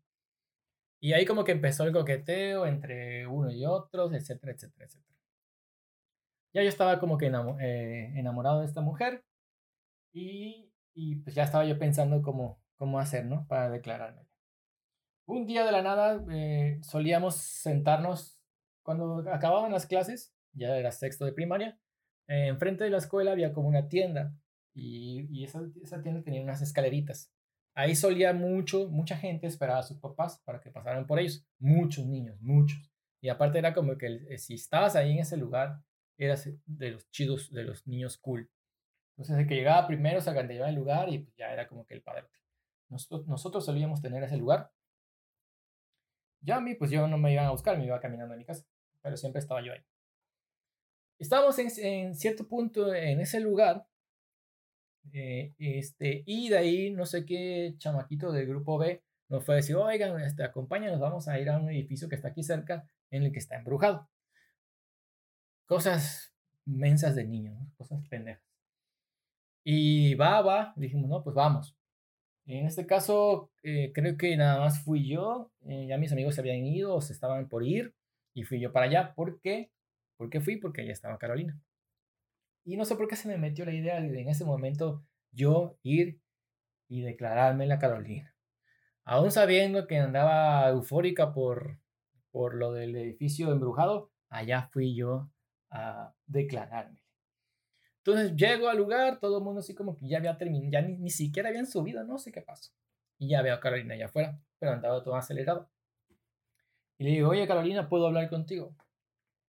Y 1.00 1.12
ahí 1.12 1.24
como 1.26 1.44
que 1.44 1.52
empezó 1.52 1.84
el 1.84 1.92
coqueteo 1.92 2.66
entre 2.66 3.26
uno 3.26 3.52
y 3.52 3.64
otros, 3.66 4.12
etcétera, 4.12 4.52
etcétera, 4.52 4.86
etcétera. 4.86 5.14
Ya 6.54 6.62
yo 6.62 6.68
estaba 6.68 6.98
como 6.98 7.18
que 7.18 7.26
eh, 7.26 8.12
enamorado 8.16 8.60
de 8.60 8.66
esta 8.66 8.80
mujer 8.80 9.24
y, 10.14 11.16
pues 11.16 11.35
ya 11.35 11.42
estaba 11.42 11.64
yo 11.64 11.79
pensando 11.79 12.22
cómo, 12.22 12.62
cómo 12.77 12.98
hacer, 12.98 13.27
¿no? 13.27 13.46
Para 13.48 13.68
declararme. 13.68 14.27
Un 15.27 15.46
día 15.46 15.64
de 15.64 15.72
la 15.72 15.83
nada 15.83 16.24
eh, 16.31 16.79
solíamos 16.83 17.37
sentarnos 17.37 18.38
cuando 18.83 19.24
acababan 19.33 19.72
las 19.72 19.87
clases, 19.87 20.35
ya 20.53 20.77
era 20.77 20.92
sexto 20.92 21.24
de 21.24 21.33
primaria, 21.33 21.79
eh, 22.29 22.46
enfrente 22.48 22.85
de 22.85 22.90
la 22.90 22.98
escuela 22.98 23.33
había 23.33 23.53
como 23.53 23.68
una 23.68 23.88
tienda 23.88 24.35
y, 24.74 25.42
esa, 25.44 25.62
esa, 25.83 26.03
tienda 26.03 26.22
tenía 26.22 26.42
unas 26.42 26.62
escaleritas. 26.62 27.33
Ahí 27.74 27.96
solía 27.96 28.33
mucho, 28.33 28.88
mucha 28.88 29.16
gente 29.16 29.46
esperar 29.46 29.79
a 29.79 29.83
sus 29.83 29.98
papás 29.98 30.40
para 30.44 30.61
que 30.61 30.70
pasaran 30.70 31.07
por 31.07 31.18
ellos. 31.18 31.44
Muchos 31.59 32.07
niños, 32.07 32.40
muchos. 32.40 32.79
Y 33.20 33.29
aparte 33.31 33.59
era 33.59 33.72
como 33.72 33.96
que 33.96 34.20
eh, 34.29 34.38
si 34.38 34.55
estabas 34.55 34.94
ahí 34.94 35.12
en 35.12 35.20
ese 35.20 35.37
lugar, 35.37 35.81
eras 36.18 36.48
de 36.66 36.90
los 36.90 37.11
chidos, 37.11 37.50
de 37.50 37.64
los 37.64 37.87
niños 37.87 38.18
cool. 38.18 38.48
Entonces 39.16 39.38
el 39.38 39.46
que 39.46 39.55
llegaba 39.55 39.87
primero 39.87 40.20
se 40.20 40.31
agandallaba 40.31 40.68
el 40.68 40.74
lugar 40.74 41.09
y 41.09 41.27
ya 41.37 41.53
era 41.53 41.68
como 41.68 41.87
que 41.87 41.94
el 41.94 42.03
padre. 42.03 42.24
Nosotros, 42.88 43.27
nosotros 43.27 43.64
solíamos 43.64 44.03
tener 44.03 44.22
ese 44.22 44.37
lugar. 44.37 44.70
Ya 46.40 46.57
a 46.57 46.61
mí, 46.61 46.74
pues 46.74 46.90
yo 46.90 47.07
no 47.09 47.16
me 47.16 47.33
iban 47.33 47.46
a 47.46 47.50
buscar, 47.50 47.79
me 47.79 47.87
iba 47.87 48.00
caminando 48.00 48.35
a 48.35 48.37
mi 48.37 48.44
casa, 48.44 48.64
pero 49.00 49.16
siempre 49.16 49.40
estaba 49.40 49.62
yo 49.64 49.72
ahí. 49.72 49.81
Estábamos 51.18 51.59
en, 51.59 51.68
en 51.79 52.14
cierto 52.14 52.46
punto 52.46 52.92
en 52.92 53.20
ese 53.20 53.40
lugar 53.40 53.87
eh, 55.12 55.55
este, 55.59 56.22
y 56.27 56.48
de 56.48 56.59
ahí, 56.59 56.90
no 56.90 57.07
sé 57.07 57.24
qué 57.24 57.74
chamaquito 57.79 58.33
del 58.33 58.46
grupo 58.46 58.79
B 58.79 59.03
nos 59.29 59.44
fue 59.44 59.55
a 59.55 59.57
decir, 59.57 59.77
oigan, 59.77 60.20
este, 60.20 60.44
acompáñanos, 60.44 61.00
vamos 61.00 61.29
a 61.29 61.38
ir 61.38 61.48
a 61.48 61.59
un 61.59 61.70
edificio 61.70 62.09
que 62.09 62.14
está 62.14 62.29
aquí 62.29 62.42
cerca, 62.42 62.88
en 63.11 63.24
el 63.24 63.33
que 63.33 63.38
está 63.38 63.57
embrujado. 63.57 64.09
Cosas 65.66 66.33
mensas 66.66 67.14
de 67.14 67.24
niños, 67.24 67.57
cosas 67.77 68.07
pendejas. 68.09 68.53
Y 69.64 70.14
va, 70.14 70.42
va, 70.42 70.72
dijimos, 70.77 71.09
no, 71.09 71.22
pues 71.24 71.35
vamos. 71.35 71.77
En 72.46 72.66
este 72.66 72.87
caso, 72.87 73.50
eh, 73.62 73.92
creo 73.94 74.16
que 74.18 74.37
nada 74.37 74.61
más 74.61 74.83
fui 74.85 75.09
yo, 75.09 75.50
eh, 75.62 75.87
ya 75.88 75.96
mis 75.98 76.12
amigos 76.12 76.35
se 76.35 76.42
habían 76.42 76.64
ido 76.66 76.94
o 76.94 77.00
se 77.00 77.14
estaban 77.14 77.48
por 77.48 77.64
ir, 77.64 77.94
y 78.35 78.44
fui 78.44 78.61
yo 78.61 78.72
para 78.72 78.87
allá. 78.87 79.14
¿Por 79.14 79.40
qué? 79.40 79.70
¿Por 80.16 80.29
qué 80.31 80.40
fui? 80.40 80.59
Porque 80.59 80.83
allá 80.83 80.92
estaba 80.92 81.18
Carolina. 81.18 81.59
Y 82.64 82.77
no 82.77 82.85
sé 82.85 82.96
por 82.96 83.09
qué 83.09 83.16
se 83.16 83.29
me 83.29 83.38
metió 83.38 83.64
la 83.64 83.72
idea 83.72 84.00
de 84.00 84.20
en 84.20 84.29
ese 84.29 84.44
momento 84.44 85.05
yo 85.33 85.79
ir 85.83 86.20
y 86.88 87.03
declararme 87.03 87.66
la 87.66 87.79
Carolina. 87.79 88.35
Aún 89.05 89.31
sabiendo 89.31 89.87
que 89.87 89.98
andaba 89.98 90.68
eufórica 90.70 91.33
por, 91.33 91.79
por 92.31 92.55
lo 92.55 92.72
del 92.72 92.96
edificio 92.96 93.53
embrujado, 93.53 94.11
allá 94.31 94.68
fui 94.72 94.94
yo 94.94 95.31
a 95.70 96.14
declararme. 96.27 97.03
Entonces 98.06 98.36
llego 98.36 98.68
al 98.68 98.76
lugar, 98.76 99.18
todo 99.18 99.38
el 99.38 99.44
mundo 99.44 99.60
así 99.60 99.74
como 99.74 99.96
que 99.96 100.06
ya 100.06 100.18
había 100.18 100.36
terminado, 100.36 100.70
ya 100.70 100.82
ni, 100.82 100.98
ni 100.98 101.08
siquiera 101.08 101.48
habían 101.48 101.66
subido, 101.66 102.04
no 102.04 102.18
sé 102.18 102.32
qué 102.32 102.42
pasó. 102.42 102.70
Y 103.18 103.28
ya 103.28 103.40
veo 103.40 103.54
a 103.54 103.60
Carolina 103.60 103.94
allá 103.94 104.06
afuera, 104.06 104.38
pero 104.58 104.72
andaba 104.72 105.02
todo 105.02 105.16
acelerado. 105.16 105.70
Y 106.98 107.04
le 107.04 107.10
digo, 107.10 107.30
oye 107.30 107.46
Carolina, 107.46 107.88
¿puedo 107.88 108.06
hablar 108.06 108.28
contigo? 108.28 108.76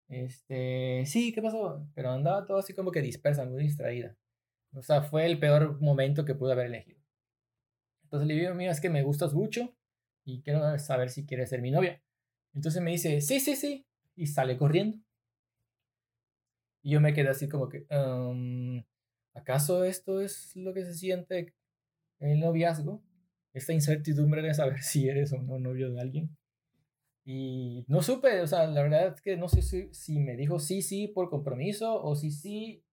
Este, 0.07 1.03
sí, 1.07 1.33
¿qué 1.33 1.41
pasó? 1.41 1.87
Pero 1.95 2.11
andaba 2.11 2.45
todo 2.45 2.57
así 2.57 2.75
como 2.75 2.91
que 2.91 3.01
dispersa, 3.01 3.43
muy 3.45 3.63
distraída. 3.63 4.15
O 4.73 4.83
sea, 4.83 5.01
fue 5.01 5.25
el 5.25 5.39
peor 5.39 5.81
momento 5.81 6.23
que 6.23 6.35
pude 6.35 6.51
haber 6.51 6.67
elegido. 6.67 7.01
Entonces 8.03 8.27
le 8.27 8.35
digo, 8.35 8.53
mira, 8.53 8.71
es 8.71 8.79
que 8.81 8.91
me 8.91 9.01
gustas 9.01 9.33
mucho 9.33 9.75
y 10.25 10.43
quiero 10.43 10.77
saber 10.77 11.09
si 11.09 11.25
quieres 11.25 11.49
ser 11.49 11.61
mi 11.63 11.71
novia. 11.71 12.03
Entonces 12.53 12.83
me 12.83 12.91
dice, 12.91 13.19
sí, 13.21 13.39
sí, 13.39 13.55
sí, 13.55 13.87
y 14.15 14.27
sale 14.27 14.57
corriendo. 14.57 14.99
Y 16.83 16.91
yo 16.91 17.01
me 17.01 17.13
quedé 17.13 17.29
así 17.29 17.49
como 17.49 17.69
que, 17.69 17.87
¿acaso 19.33 19.83
esto 19.83 20.21
es 20.21 20.55
lo 20.55 20.73
que 20.73 20.85
se 20.85 20.93
siente 20.93 21.53
en 22.19 22.29
el 22.29 22.39
noviazgo? 22.39 23.01
Esta 23.53 23.73
incertidumbre 23.73 24.41
de 24.41 24.53
saber 24.53 24.81
si 24.83 25.09
eres 25.09 25.33
o 25.33 25.41
no 25.41 25.59
novio 25.59 25.91
de 25.91 26.01
alguien. 26.01 26.37
Y 27.25 27.85
no 27.87 28.01
supe, 28.01 28.41
o 28.41 28.47
sea, 28.47 28.67
la 28.67 28.83
verdad 28.83 29.15
es 29.15 29.21
que 29.21 29.37
no 29.37 29.47
sé 29.47 29.61
si, 29.61 29.87
si 29.93 30.19
me 30.19 30.35
dijo 30.35 30.59
sí, 30.59 30.81
sí 30.81 31.07
por 31.07 31.29
compromiso 31.29 32.03
o 32.03 32.15
sí, 32.15 32.31
sí 32.31 32.83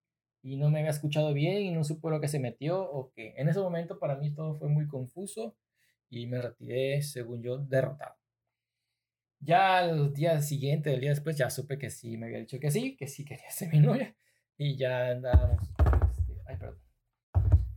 y 0.42 0.56
no 0.56 0.70
me 0.70 0.78
había 0.78 0.90
escuchado 0.90 1.34
bien 1.34 1.62
y 1.62 1.70
no 1.72 1.84
supo 1.84 2.10
lo 2.10 2.20
que 2.20 2.28
se 2.28 2.38
metió 2.38 2.80
o 2.82 3.12
que 3.12 3.34
en 3.36 3.48
ese 3.48 3.60
momento 3.60 3.98
para 3.98 4.16
mí 4.16 4.32
todo 4.32 4.54
fue 4.56 4.68
muy 4.68 4.86
confuso 4.88 5.56
y 6.08 6.26
me 6.26 6.40
retiré, 6.40 7.02
según 7.02 7.42
yo, 7.42 7.58
derrotado. 7.58 8.19
Ya 9.40 9.78
al 9.78 10.12
día 10.12 10.40
siguiente, 10.42 10.92
el 10.92 11.00
día 11.00 11.10
después, 11.10 11.36
ya 11.36 11.48
supe 11.48 11.78
que 11.78 11.90
sí 11.90 12.16
me 12.16 12.26
había 12.26 12.38
dicho 12.38 12.60
que 12.60 12.70
sí, 12.70 12.96
que 12.96 13.06
sí 13.06 13.24
quería 13.24 13.50
ser 13.50 13.70
mi 13.70 13.80
novia 13.80 14.14
y 14.56 14.76
ya 14.76 15.08
andábamos, 15.08 15.62
este, 16.18 16.42
ay, 16.46 16.56
perdón, 16.56 16.78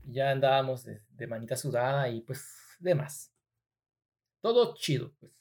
ya 0.04 0.32
andábamos 0.32 0.84
de, 0.84 1.02
de 1.10 1.28
manita 1.28 1.56
sudada 1.56 2.10
y 2.10 2.22
pues 2.22 2.46
demás. 2.80 3.34
Todo 4.42 4.76
chido, 4.76 5.14
pues. 5.20 5.40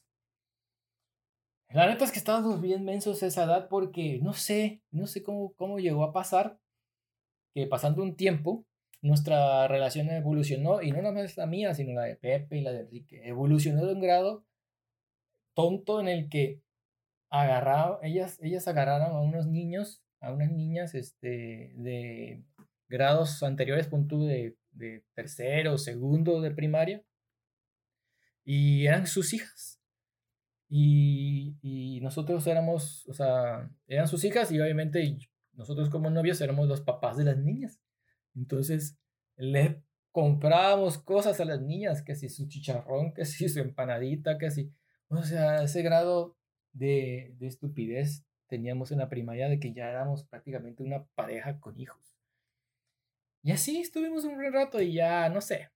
La 1.70 1.87
neta 1.87 2.04
es 2.04 2.12
que 2.12 2.18
estábamos 2.18 2.61
bien 2.61 2.85
mensos 2.85 3.22
a 3.22 3.26
esa 3.26 3.44
edad 3.44 3.68
porque 3.68 4.20
no 4.22 4.35
sé, 4.35 4.82
no 4.90 5.06
sé 5.06 5.22
cómo, 5.22 5.54
cómo 5.54 5.78
llegó 5.78 6.04
a 6.04 6.12
pasar 6.12 6.61
que 7.54 7.66
pasando 7.66 8.02
un 8.02 8.14
tiempo 8.14 8.66
nuestra 9.00 9.66
relación 9.66 10.08
evolucionó 10.11 10.80
y 10.80 10.92
no 10.92 10.98
nada 10.98 11.12
más 11.12 11.37
la 11.37 11.46
mía, 11.46 11.74
sino 11.74 11.92
la 11.92 12.04
de 12.04 12.16
Pepe 12.16 12.58
y 12.58 12.61
la 12.61 12.72
de 12.72 12.80
Enrique. 12.80 13.20
Evolucionó 13.24 13.85
de 13.85 13.94
un 13.94 14.00
grado 14.00 14.44
tonto 15.55 16.01
en 16.01 16.09
el 16.09 16.29
que 16.29 16.61
agarraba, 17.31 17.99
ellas, 18.03 18.38
ellas 18.43 18.69
agarraron 18.69 19.11
a 19.17 19.21
unos 19.21 19.47
niños, 19.47 20.03
a 20.21 20.33
unas 20.33 20.53
niñas 20.53 20.95
este, 20.95 21.73
de 21.77 22.45
grados 22.88 23.43
anteriores, 23.43 23.88
punto 23.88 24.19
de, 24.21 24.57
de 24.73 25.05
tercero, 25.15 25.79
segundo 25.79 26.41
de 26.41 26.51
primaria, 26.51 27.03
y 28.45 28.87
eran 28.87 29.07
sus 29.07 29.33
hijas. 29.33 29.81
Y, 30.69 32.01
nosotros 32.01 32.47
éramos, 32.47 33.07
o 33.07 33.12
sea, 33.12 33.71
eran 33.87 34.09
sus 34.09 34.25
hijas 34.25 34.51
y 34.51 34.61
obviamente 34.61 35.19
nosotros 35.53 35.91
como 35.91 36.11
novios 36.11 36.41
éramos 36.41 36.67
los 36.67 36.81
papás 36.81 37.17
de 37.17 37.25
las 37.25 37.37
niñas. 37.37 37.79
Entonces, 38.35 38.99
le 39.37 39.83
comprábamos 40.12 40.99
cosas 40.99 41.41
a 41.41 41.45
las 41.45 41.61
niñas, 41.61 42.03
que 42.03 42.15
si 42.15 42.29
su 42.29 42.49
chicharrón, 42.49 43.12
que 43.12 43.27
si 43.27 43.49
su 43.49 43.61
empanadita, 43.61 44.38
que 44.38 44.51
si, 44.51 44.73
o 45.20 45.25
sea, 45.25 45.62
ese 45.62 45.83
grado 45.83 46.37
de, 46.72 47.35
de 47.38 47.46
estupidez 47.46 48.25
teníamos 48.48 48.92
en 48.92 48.98
la 48.98 49.09
primaria 49.09 49.48
de 49.48 49.59
que 49.59 49.72
ya 49.72 49.88
éramos 49.88 50.25
prácticamente 50.25 50.83
una 50.83 51.05
pareja 51.14 51.59
con 51.61 51.79
hijos. 51.79 52.16
Y 53.42 53.53
así 53.53 53.81
estuvimos 53.81 54.25
un 54.25 54.37
buen 54.37 54.53
rato 54.53 54.81
y 54.81 54.92
ya, 54.92 55.29
no 55.29 55.40
sé, 55.40 55.70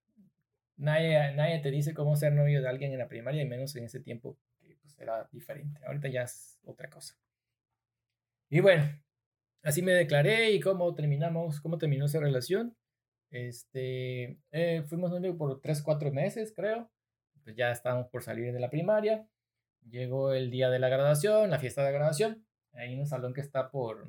nadie, 0.76 1.34
nadie 1.34 1.58
te 1.60 1.70
dice 1.70 1.94
cómo 1.94 2.16
ser 2.16 2.32
novio 2.32 2.62
de 2.62 2.68
alguien 2.68 2.92
en 2.92 2.98
la 2.98 3.08
primaria 3.08 3.42
y 3.42 3.48
menos 3.48 3.74
en 3.76 3.84
ese 3.84 4.00
tiempo 4.00 4.38
era 4.98 5.28
diferente. 5.32 5.80
Ahorita 5.84 6.08
ya 6.08 6.22
es 6.22 6.58
otra 6.64 6.88
cosa. 6.88 7.16
Y 8.48 8.60
bueno, 8.60 8.84
así 9.62 9.82
me 9.82 9.92
declaré 9.92 10.52
y 10.52 10.60
cómo 10.60 10.94
terminamos, 10.94 11.60
cómo 11.60 11.78
terminó 11.78 12.06
esa 12.06 12.20
relación. 12.20 12.76
Este, 13.30 14.38
eh, 14.52 14.82
fuimos 14.86 15.10
novios 15.10 15.36
por 15.36 15.60
3, 15.60 15.82
4 15.82 16.12
meses, 16.12 16.52
creo. 16.54 16.90
Pues 17.46 17.54
ya 17.54 17.70
estábamos 17.70 18.08
por 18.08 18.24
salir 18.24 18.52
de 18.52 18.58
la 18.58 18.70
primaria. 18.70 19.24
Llegó 19.88 20.32
el 20.32 20.50
día 20.50 20.68
de 20.68 20.80
la 20.80 20.88
graduación, 20.88 21.48
la 21.48 21.60
fiesta 21.60 21.84
de 21.84 21.92
graduación. 21.92 22.44
Hay 22.72 22.98
un 22.98 23.06
salón 23.06 23.32
que 23.32 23.40
está 23.40 23.70
por 23.70 24.08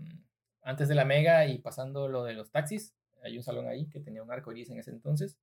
antes 0.63 0.88
de 0.88 0.95
la 0.95 1.06
mega 1.06 1.45
y 1.45 1.60
pasando 1.60 2.08
lo 2.08 2.23
de 2.23 2.34
los 2.34 2.50
taxis. 2.50 2.95
Hay 3.21 3.38
un 3.38 3.43
salón 3.43 3.67
ahí 3.67 3.88
que 3.89 4.00
tenía 4.00 4.23
un 4.23 4.32
arco 4.32 4.52
iris 4.52 4.71
en 4.71 4.80
ese 4.80 4.89
entonces. 4.89 5.38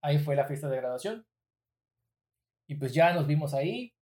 Ahí 0.00 0.18
fue 0.18 0.34
la 0.34 0.46
fiesta 0.46 0.70
de 0.70 0.78
graduación. 0.78 1.26
Y 2.66 2.76
pues 2.76 2.94
ya 2.94 3.12
nos 3.12 3.26
vimos 3.26 3.52
ahí. 3.52 3.92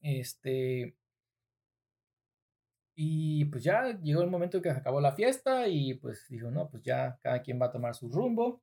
Este. 0.00 0.94
Y 2.94 3.46
pues 3.46 3.64
ya 3.64 3.98
llegó 4.00 4.22
el 4.22 4.30
momento 4.30 4.62
que 4.62 4.70
acabó 4.70 5.00
la 5.00 5.10
fiesta 5.10 5.66
y 5.66 5.94
pues 5.94 6.24
dijo, 6.28 6.52
no, 6.52 6.70
pues 6.70 6.84
ya 6.84 7.18
cada 7.20 7.42
quien 7.42 7.60
va 7.60 7.66
a 7.66 7.72
tomar 7.72 7.96
su 7.96 8.08
rumbo. 8.08 8.62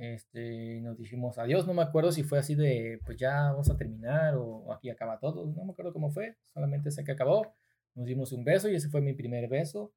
Este, 0.00 0.80
nos 0.80 0.96
dijimos 0.96 1.36
adiós, 1.36 1.66
no 1.66 1.74
me 1.74 1.82
acuerdo 1.82 2.10
si 2.10 2.22
fue 2.22 2.38
así 2.38 2.54
de, 2.54 3.00
pues 3.04 3.18
ya 3.18 3.50
vamos 3.52 3.68
a 3.68 3.76
terminar 3.76 4.34
o 4.34 4.72
aquí 4.72 4.88
acaba 4.88 5.18
todo, 5.18 5.44
no 5.44 5.64
me 5.66 5.72
acuerdo 5.72 5.92
cómo 5.92 6.10
fue, 6.10 6.38
solamente 6.46 6.90
sé 6.90 7.04
que 7.04 7.12
acabó. 7.12 7.54
Nos 7.94 8.06
dimos 8.06 8.32
un 8.32 8.42
beso 8.42 8.70
y 8.70 8.76
ese 8.76 8.88
fue 8.88 9.02
mi 9.02 9.12
primer 9.12 9.46
beso. 9.48 9.92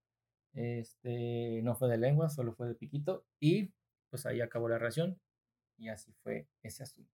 Este, 0.53 1.61
no 1.63 1.75
fue 1.75 1.87
de 1.87 1.97
lengua, 1.97 2.27
solo 2.27 2.53
fue 2.53 2.67
de 2.67 2.75
piquito 2.75 3.25
y 3.39 3.71
pues 4.09 4.25
ahí 4.25 4.41
acabó 4.41 4.67
la 4.67 4.77
relación 4.77 5.21
y 5.77 5.87
así 5.87 6.11
fue 6.21 6.49
ese 6.63 6.83
asunto. 6.83 7.09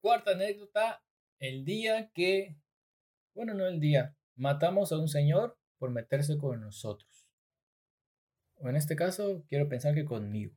cuarta 0.00 0.32
anécdota, 0.32 1.04
el 1.38 1.64
día 1.64 2.10
que, 2.12 2.56
bueno, 3.32 3.54
no 3.54 3.64
el 3.66 3.78
día, 3.78 4.16
matamos 4.34 4.90
a 4.90 4.98
un 4.98 5.06
señor 5.06 5.56
por 5.78 5.90
meterse 5.92 6.36
con 6.36 6.60
nosotros. 6.60 7.09
O 8.60 8.68
en 8.68 8.76
este 8.76 8.96
caso, 8.96 9.44
quiero 9.48 9.68
pensar 9.68 9.94
que 9.94 10.04
conmigo. 10.04 10.54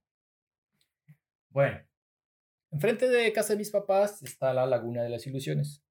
Bueno, 1.50 1.80
enfrente 2.72 3.10
de 3.10 3.32
casa 3.34 3.54
de 3.54 3.60
mis 3.60 3.72
papás 3.72 4.22
está 4.24 4.54
la 4.54 4.66
Laguna 4.66 5.04
de 5.04 5.10
las 5.10 5.26
Ilusiones. 5.26 5.84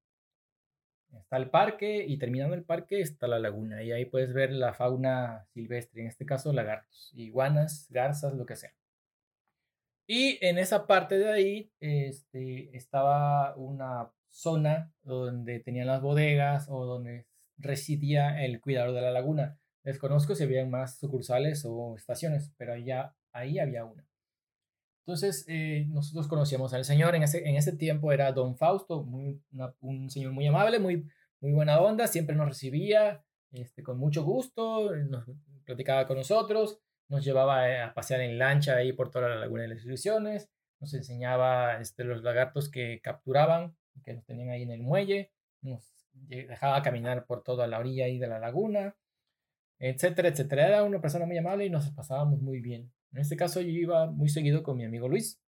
Está 1.19 1.37
el 1.37 1.49
parque 1.49 2.05
y 2.07 2.17
terminando 2.17 2.55
el 2.55 2.63
parque 2.63 3.01
está 3.01 3.27
la 3.27 3.39
laguna 3.39 3.83
y 3.83 3.91
ahí 3.91 4.05
puedes 4.05 4.33
ver 4.33 4.51
la 4.51 4.73
fauna 4.73 5.45
silvestre, 5.53 6.01
en 6.01 6.07
este 6.07 6.25
caso 6.25 6.51
lagartos, 6.53 7.11
iguanas, 7.13 7.87
garzas, 7.89 8.33
lo 8.33 8.45
que 8.45 8.55
sea. 8.55 8.73
Y 10.07 10.43
en 10.45 10.57
esa 10.57 10.85
parte 10.87 11.17
de 11.17 11.31
ahí 11.31 11.71
este, 11.79 12.75
estaba 12.75 13.55
una 13.55 14.11
zona 14.27 14.91
donde 15.03 15.59
tenían 15.59 15.87
las 15.87 16.01
bodegas 16.01 16.67
o 16.69 16.85
donde 16.85 17.27
residía 17.57 18.43
el 18.43 18.59
cuidador 18.59 18.93
de 18.93 19.01
la 19.01 19.11
laguna. 19.11 19.59
Desconozco 19.83 20.35
si 20.35 20.43
había 20.43 20.65
más 20.65 20.99
sucursales 20.99 21.63
o 21.65 21.95
estaciones, 21.95 22.53
pero 22.57 22.77
ya 22.77 23.15
ahí 23.31 23.59
había 23.59 23.85
una. 23.85 24.07
Entonces, 25.05 25.45
eh, 25.49 25.85
nosotros 25.89 26.27
conocíamos 26.29 26.73
al 26.73 26.85
señor, 26.85 27.15
en 27.15 27.23
ese, 27.23 27.47
en 27.47 27.55
ese 27.55 27.73
tiempo 27.73 28.13
era 28.13 28.31
don 28.31 28.55
Fausto, 28.55 29.01
un 29.01 30.09
señor 30.09 30.31
muy 30.31 30.47
amable, 30.47 30.79
muy, 30.79 31.05
muy 31.41 31.51
buena 31.51 31.81
onda, 31.81 32.07
siempre 32.07 32.35
nos 32.37 32.47
recibía 32.47 33.21
este, 33.53 33.83
con 33.83 33.97
mucho 33.99 34.23
gusto, 34.23 34.95
nos 34.95 35.25
platicaba 35.63 36.07
con 36.07 36.17
nosotros, 36.17 36.79
nos 37.07 37.23
llevaba 37.23 37.69
eh, 37.69 37.81
a 37.81 37.93
pasear 37.93 38.21
en 38.21 38.39
lancha 38.39 38.75
ahí 38.75 38.93
por 38.93 39.11
toda 39.11 39.29
la 39.29 39.35
laguna 39.35 39.63
de 39.63 39.69
las 39.69 39.85
ilusiones, 39.85 40.49
nos 40.79 40.93
enseñaba 40.93 41.79
este, 41.79 42.03
los 42.03 42.23
lagartos 42.23 42.69
que 42.69 42.99
capturaban, 43.01 43.75
que 44.03 44.13
los 44.13 44.25
tenían 44.25 44.49
ahí 44.49 44.63
en 44.63 44.71
el 44.71 44.81
muelle, 44.81 45.31
nos 45.61 45.83
dejaba 46.13 46.81
caminar 46.81 47.25
por 47.25 47.43
toda 47.43 47.67
la 47.67 47.79
orilla 47.79 48.05
ahí 48.05 48.17
de 48.17 48.27
la 48.27 48.39
laguna, 48.39 48.95
etcétera, 49.79 50.29
etcétera. 50.29 50.67
Era 50.67 50.83
una 50.83 51.01
persona 51.01 51.25
muy 51.25 51.37
amable 51.37 51.65
y 51.65 51.69
nos 51.69 51.89
pasábamos 51.91 52.41
muy 52.41 52.59
bien. 52.61 52.91
En 53.11 53.19
este 53.19 53.35
caso 53.35 53.61
yo 53.61 53.69
iba 53.69 54.09
muy 54.09 54.29
seguido 54.29 54.63
con 54.63 54.77
mi 54.77 54.85
amigo 54.85 55.07
Luis 55.07 55.39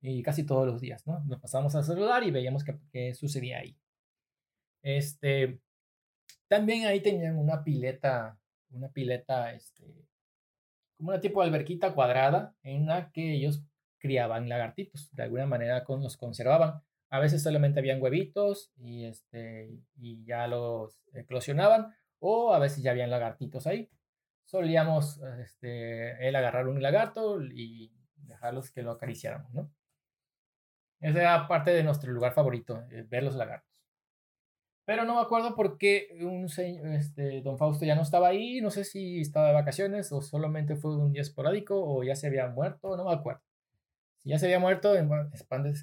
y 0.00 0.22
casi 0.22 0.44
todos 0.44 0.66
los 0.66 0.80
días, 0.80 1.06
¿no? 1.06 1.20
Nos 1.24 1.40
pasábamos 1.40 1.74
a 1.76 1.82
saludar 1.82 2.24
y 2.24 2.30
veíamos 2.30 2.64
qué, 2.92 3.14
sucedía 3.14 3.58
ahí. 3.58 3.76
Este, 4.82 5.60
también 6.48 6.86
ahí 6.86 7.00
tenían 7.00 7.38
una 7.38 7.62
pileta, 7.62 8.38
una 8.70 8.90
pileta, 8.90 9.52
este, 9.52 9.84
como 10.96 11.10
una 11.10 11.20
tipo 11.20 11.40
de 11.40 11.48
alberquita 11.48 11.94
cuadrada 11.94 12.54
en 12.62 12.86
la 12.86 13.12
que 13.12 13.34
ellos 13.34 13.64
criaban 13.98 14.48
lagartitos, 14.48 15.14
de 15.14 15.22
alguna 15.22 15.46
manera 15.46 15.84
con, 15.84 16.02
los 16.02 16.16
conservaban. 16.16 16.82
A 17.10 17.20
veces 17.20 17.42
solamente 17.42 17.78
habían 17.78 18.02
huevitos 18.02 18.72
y, 18.76 19.04
este, 19.04 19.70
y 19.96 20.24
ya 20.24 20.48
los 20.48 21.00
eclosionaban, 21.12 21.94
o 22.22 22.54
a 22.54 22.58
veces 22.58 22.82
ya 22.82 22.92
habían 22.92 23.10
lagartitos 23.10 23.66
ahí 23.66 23.90
solíamos 24.52 25.18
este, 25.40 26.28
él 26.28 26.36
agarrar 26.36 26.68
un 26.68 26.82
lagarto 26.82 27.42
y 27.42 27.90
dejarlos 28.16 28.70
que 28.70 28.82
lo 28.82 28.92
acariciáramos, 28.92 29.52
¿no? 29.54 29.72
Esa 31.00 31.20
era 31.20 31.48
parte 31.48 31.72
de 31.72 31.82
nuestro 31.82 32.12
lugar 32.12 32.32
favorito, 32.34 32.84
eh, 32.90 33.04
ver 33.08 33.24
los 33.24 33.34
lagartos. 33.34 33.72
Pero 34.84 35.04
no 35.04 35.14
me 35.14 35.22
acuerdo 35.22 35.54
por 35.54 35.78
qué 35.78 36.08
un 36.20 36.46
este, 36.94 37.40
don 37.40 37.56
Fausto 37.56 37.84
ya 37.86 37.94
no 37.94 38.02
estaba 38.02 38.28
ahí, 38.28 38.60
no 38.60 38.70
sé 38.70 38.84
si 38.84 39.20
estaba 39.20 39.48
de 39.48 39.54
vacaciones 39.54 40.12
o 40.12 40.20
solamente 40.20 40.76
fue 40.76 40.96
un 40.96 41.12
día 41.12 41.22
esporádico 41.22 41.82
o 41.82 42.02
ya 42.04 42.14
se 42.14 42.26
había 42.26 42.48
muerto, 42.48 42.96
no 42.96 43.04
me 43.04 43.12
acuerdo. 43.12 43.42
Si 44.18 44.30
ya 44.30 44.38
se 44.38 44.46
había 44.46 44.58
muerto, 44.58 44.94
en, 44.96 45.10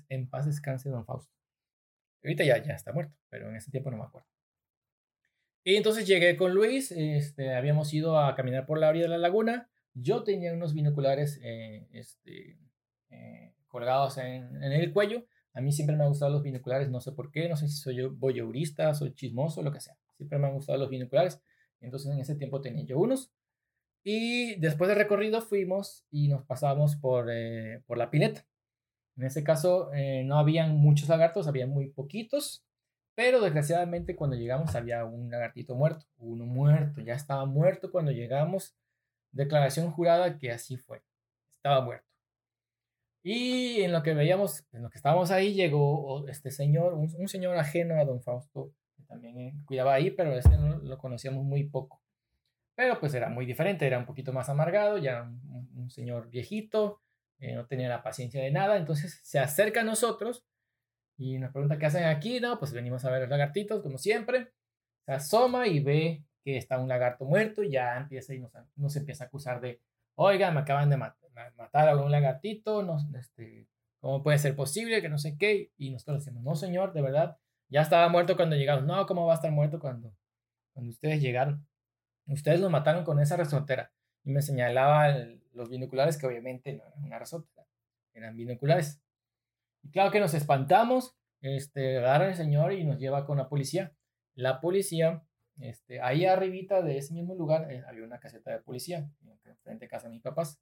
en 0.10 0.30
paz 0.30 0.46
descanse 0.46 0.90
don 0.90 1.06
Fausto. 1.06 1.34
Ahorita 2.24 2.44
ya, 2.44 2.58
ya 2.64 2.74
está 2.74 2.94
muerto, 2.94 3.16
pero 3.30 3.50
en 3.50 3.56
ese 3.56 3.72
tiempo 3.72 3.90
no 3.90 3.98
me 3.98 4.04
acuerdo. 4.04 4.28
Y 5.70 5.76
entonces 5.76 6.08
llegué 6.08 6.36
con 6.36 6.56
Luis, 6.56 6.92
este, 6.92 7.54
habíamos 7.54 7.94
ido 7.94 8.20
a 8.20 8.34
caminar 8.34 8.66
por 8.66 8.80
la 8.80 8.90
orilla 8.90 9.04
de 9.04 9.10
la 9.10 9.20
laguna. 9.20 9.70
Yo 9.94 10.24
tenía 10.24 10.52
unos 10.52 10.74
binoculares 10.74 11.40
eh, 11.44 11.88
este, 11.92 12.58
eh, 13.12 13.54
colgados 13.68 14.18
en, 14.18 14.64
el 14.64 14.92
cuello. 14.92 15.28
A 15.54 15.62
mí 15.62 15.72
siempre 15.72 15.96
me 15.96 16.02
han 16.02 16.10
gustado 16.10 16.32
los 16.32 16.42
binoculares, 16.42 16.90
no 16.90 17.00
sé 17.02 17.12
por 17.12 17.30
qué, 17.30 17.48
no 17.48 17.56
sé 17.56 17.68
si 17.68 17.78
soy 17.78 17.98
yo 17.98 18.10
voyeurista, 18.16 18.96
soy 18.96 19.14
chismoso, 19.14 19.62
lo 19.62 19.72
que 19.72 19.80
sea. 19.80 19.96
Siempre 20.18 20.40
me 20.40 20.48
han 20.48 20.56
gustado 20.56 20.80
los 20.80 20.90
binoculares. 20.90 21.40
Entonces 21.82 22.12
en 22.12 22.20
ese 22.20 22.34
tiempo 22.34 22.62
tenía 22.62 22.84
yo 22.86 22.98
unos. 22.98 23.32
Y 24.04 24.56
después 24.56 24.88
del 24.88 24.98
recorrido 24.98 25.40
fuimos 25.40 26.04
y 26.10 26.30
nos 26.30 26.46
pasamos 26.46 26.96
por, 26.96 27.30
eh, 27.30 27.84
por 27.86 28.00
la 28.00 28.10
pileta. 28.10 28.44
En 29.18 29.26
ese 29.26 29.44
caso 29.44 29.92
no 30.24 30.40
habían 30.40 30.78
muchos 30.78 31.10
lagartos, 31.10 31.48
había 31.48 31.68
muy 31.68 31.92
poquitos. 31.92 32.66
Pero 33.20 33.42
desgraciadamente 33.42 34.16
cuando 34.16 34.38
llegamos 34.38 34.76
había 34.76 35.04
un 35.04 35.30
lagartito 35.30 35.76
muerto, 35.76 36.06
uno 36.20 36.46
muerto, 36.46 37.02
ya 37.02 37.16
estaba 37.16 37.46
muerto 37.46 37.92
cuando 37.92 38.12
llegamos. 38.12 38.78
Declaración 39.34 39.92
jurada 39.92 40.38
que 40.38 40.54
así 40.54 40.78
fue, 40.78 41.04
estaba 41.52 41.82
muerto. 41.82 42.08
Y 43.22 43.82
en 43.82 43.92
lo 43.92 44.04
que 44.04 44.14
veíamos, 44.14 44.64
en 44.72 44.84
lo 44.84 44.90
que 44.90 44.98
estábamos 44.98 45.32
ahí, 45.32 45.54
llegó 45.54 46.30
este 46.30 46.50
señor, 46.50 46.94
un, 46.94 47.28
señor 47.28 47.58
ajeno 47.58 48.00
a 48.00 48.06
don 48.06 48.22
Fausto, 48.22 48.72
que 48.96 49.04
también 49.04 49.38
eh, 49.38 49.54
cuidaba 49.66 49.96
ahí, 49.96 50.12
pero 50.12 50.34
ese 50.34 50.58
no, 50.58 50.78
lo 50.78 50.98
conocíamos 50.98 51.44
muy 51.44 51.66
poco. 51.66 52.02
Pero 52.74 53.02
pues 53.02 53.14
era 53.14 53.28
muy 53.28 53.46
diferente, 53.46 53.86
era 53.86 54.00
un 54.00 54.06
poquito 54.06 54.32
más 54.32 54.48
amargado, 54.48 54.98
ya 54.98 55.30
un, 55.76 55.90
señor 55.90 56.30
viejito, 56.30 57.02
eh, 57.40 57.54
no 57.54 57.68
tenía 57.68 57.90
la 57.90 58.02
paciencia 58.02 58.42
de 58.42 58.52
nada, 58.52 58.78
entonces 58.78 59.20
se 59.24 59.40
acerca 59.40 59.82
a 59.82 59.84
nosotros 59.84 60.46
y 61.20 61.38
nos 61.38 61.52
pregunta 61.52 61.78
qué 61.78 61.86
hacen 61.86 62.06
aquí, 62.06 62.40
¿no? 62.40 62.58
Pues 62.58 62.72
venimos 62.72 63.04
a 63.04 63.12
ver 63.12 63.22
los 63.22 63.30
lagartitos, 63.30 63.84
como 63.84 63.98
siempre. 63.98 64.54
Se 65.06 65.12
asoma 65.12 65.68
y 65.68 65.82
ve 65.82 66.24
que 66.46 66.56
está 66.56 66.80
un 66.80 66.88
lagarto 66.88 67.26
muerto 67.26 67.62
y 67.62 67.72
ya 67.72 67.98
empieza 67.98 68.34
y 68.34 68.40
nos, 68.40 68.96
empieza 68.96 69.26
a 69.26 69.28
acusar 69.28 69.60
de, 69.60 69.82
oiga, 70.16 70.50
me 70.52 70.62
acaban 70.62 70.90
de 70.90 70.96
matar 70.96 71.90
a 71.90 71.98
un 71.98 72.10
lagartito, 72.10 72.84
no, 72.84 72.98
este, 73.18 73.68
¿cómo 74.00 74.24
puede 74.24 74.38
ser 74.38 74.56
posible? 74.56 75.02
Que 75.02 75.10
no 75.10 75.18
sé 75.18 75.38
qué. 75.38 75.72
Y 75.78 75.92
nosotros 75.92 76.24
decimos, 76.24 76.42
no, 76.42 76.56
señor, 76.56 76.94
de 76.94 77.02
verdad, 77.02 77.38
ya 77.68 77.82
estaba 77.82 78.08
muerto 78.08 78.38
cuando 78.38 78.56
llegamos. 78.56 78.86
No, 78.86 79.06
¿cómo 79.06 79.26
va 79.26 79.34
a 79.34 79.36
estar 79.36 79.52
muerto 79.52 79.78
cuando, 79.78 80.16
cuando 80.74 80.90
ustedes 80.90 81.22
llegaron? 81.22 81.68
Ustedes 82.28 82.62
lo 82.62 82.70
mataron 82.70 83.04
con 83.04 83.20
esa 83.20 83.36
resortera. 83.36 83.92
Y 84.24 84.32
me 84.32 84.42
señalaba 84.42 85.14
los 85.52 85.70
binoculares 85.70 86.18
que 86.18 86.28
obviamente 86.28 86.72
no 86.72 86.84
eran 86.88 87.04
una 87.04 87.20
resortera, 87.20 87.68
eran 88.14 88.38
binoculares. 88.38 89.02
Claro 89.92 90.12
que 90.12 90.20
nos 90.20 90.34
espantamos, 90.34 91.16
este, 91.42 91.98
agarra 91.98 92.28
el 92.28 92.36
señor 92.36 92.74
y 92.74 92.84
nos 92.84 93.00
lleva 93.00 93.26
con 93.26 93.38
la 93.38 93.50
policía. 93.50 93.94
La 94.36 94.62
policía, 94.62 95.24
este, 95.60 96.02
ahí 96.02 96.26
arribita 96.26 96.82
de 96.82 96.98
ese 96.98 97.14
mismo 97.14 97.36
lugar 97.36 97.72
eh, 97.72 97.84
había 97.88 98.04
una 98.04 98.20
caseta 98.20 98.52
de 98.52 98.60
policía, 98.60 99.10
frente 99.64 99.86
a 99.86 99.90
casa 99.90 100.08
de 100.08 100.14
mis 100.14 100.22
papás. 100.22 100.60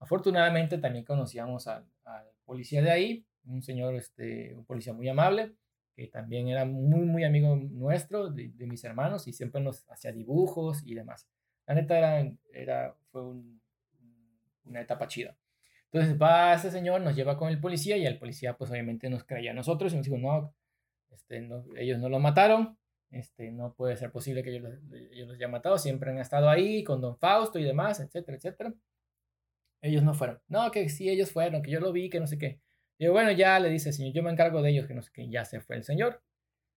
Afortunadamente 0.00 0.78
también 0.78 1.04
conocíamos 1.04 1.66
al, 1.66 1.86
policía 2.44 2.80
de 2.82 2.90
ahí, 2.90 3.26
un 3.44 3.62
señor, 3.62 3.94
este, 3.94 4.54
un 4.54 4.64
policía 4.64 4.92
muy 4.92 5.08
amable, 5.08 5.54
que 5.94 6.06
también 6.06 6.48
era 6.48 6.64
muy, 6.64 7.00
muy 7.00 7.24
amigo 7.24 7.56
nuestro, 7.56 8.30
de, 8.30 8.52
mis 8.66 8.84
hermanos, 8.84 9.26
y 9.26 9.32
siempre 9.32 9.60
nos 9.60 9.84
hacía 9.90 10.12
dibujos 10.12 10.82
y 10.86 10.94
demás. 10.94 11.28
La 11.66 11.74
neta 11.74 11.98
era, 11.98 12.32
era, 12.52 12.96
fue 13.10 13.22
una 14.64 14.80
etapa 14.80 15.08
chida. 15.08 15.36
Entonces 15.92 16.20
va 16.20 16.54
ese 16.54 16.70
señor, 16.70 17.00
nos 17.00 17.16
lleva 17.16 17.36
con 17.38 17.48
el 17.48 17.60
policía 17.60 17.96
y 17.96 18.06
el 18.06 18.18
policía 18.18 18.56
pues 18.56 18.70
obviamente 18.70 19.08
nos 19.08 19.24
creía 19.24 19.52
a 19.52 19.54
nosotros 19.54 19.92
y 19.92 19.96
nos 19.96 20.04
dijo, 20.04 20.18
no, 20.18 20.54
este, 21.10 21.40
no 21.40 21.64
ellos 21.76 21.98
no 21.98 22.08
lo 22.08 22.18
mataron, 22.18 22.78
este, 23.10 23.50
no 23.52 23.74
puede 23.74 23.96
ser 23.96 24.12
posible 24.12 24.42
que 24.42 24.50
ellos, 24.50 24.68
ellos 25.12 25.28
los 25.28 25.36
hayan 25.36 25.50
matado, 25.50 25.78
siempre 25.78 26.10
han 26.10 26.18
estado 26.18 26.50
ahí 26.50 26.84
con 26.84 27.00
don 27.00 27.16
Fausto 27.18 27.58
y 27.58 27.64
demás, 27.64 28.00
etcétera, 28.00 28.36
etcétera. 28.36 28.74
Ellos 29.80 30.02
no 30.02 30.12
fueron. 30.12 30.40
No, 30.48 30.70
que 30.70 30.88
sí, 30.88 31.08
ellos 31.08 31.30
fueron, 31.30 31.62
que 31.62 31.70
yo 31.70 31.80
lo 31.80 31.92
vi, 31.92 32.10
que 32.10 32.20
no 32.20 32.26
sé 32.26 32.36
qué. 32.36 32.60
Digo, 32.98 33.12
bueno, 33.12 33.30
ya 33.32 33.58
le 33.60 33.70
dice 33.70 33.90
el 33.90 33.94
señor, 33.94 34.12
yo 34.12 34.22
me 34.22 34.30
encargo 34.30 34.60
de 34.60 34.70
ellos, 34.70 34.86
que 34.86 34.94
no 34.94 35.02
sé 35.02 35.10
qué, 35.12 35.28
ya 35.30 35.44
se 35.44 35.60
fue 35.60 35.76
el 35.76 35.84
señor. 35.84 36.22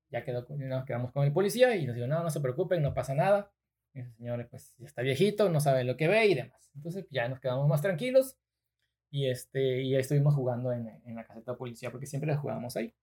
Ya 0.09 0.23
quedó, 0.23 0.45
nos 0.49 0.85
quedamos 0.85 1.11
con 1.11 1.25
el 1.25 1.33
policía 1.33 1.75
y 1.75 1.85
nos 1.85 1.95
dijo, 1.95 2.07
no, 2.07 2.21
no 2.21 2.29
se 2.29 2.39
preocupen, 2.41 2.81
no 2.81 2.93
pasa 2.93 3.13
nada. 3.15 3.51
Ese 3.93 4.11
señor 4.13 4.47
pues 4.49 4.75
ya 4.77 4.85
está 4.85 5.01
viejito, 5.01 5.49
no 5.49 5.59
sabe 5.59 5.83
lo 5.83 5.97
que 5.97 6.07
ve 6.07 6.27
y 6.27 6.35
demás. 6.35 6.71
Entonces 6.75 7.07
ya 7.09 7.27
nos 7.27 7.39
quedamos 7.39 7.67
más 7.67 7.81
tranquilos 7.81 8.37
y, 9.11 9.29
este, 9.29 9.81
y 9.81 9.93
ahí 9.93 10.01
estuvimos 10.01 10.33
jugando 10.33 10.71
en, 10.71 10.87
en 11.05 11.15
la 11.15 11.25
caseta 11.25 11.51
de 11.51 11.57
policía 11.57 11.91
porque 11.91 12.07
siempre 12.07 12.35
jugábamos 12.35 12.75
ahí. 12.77 12.93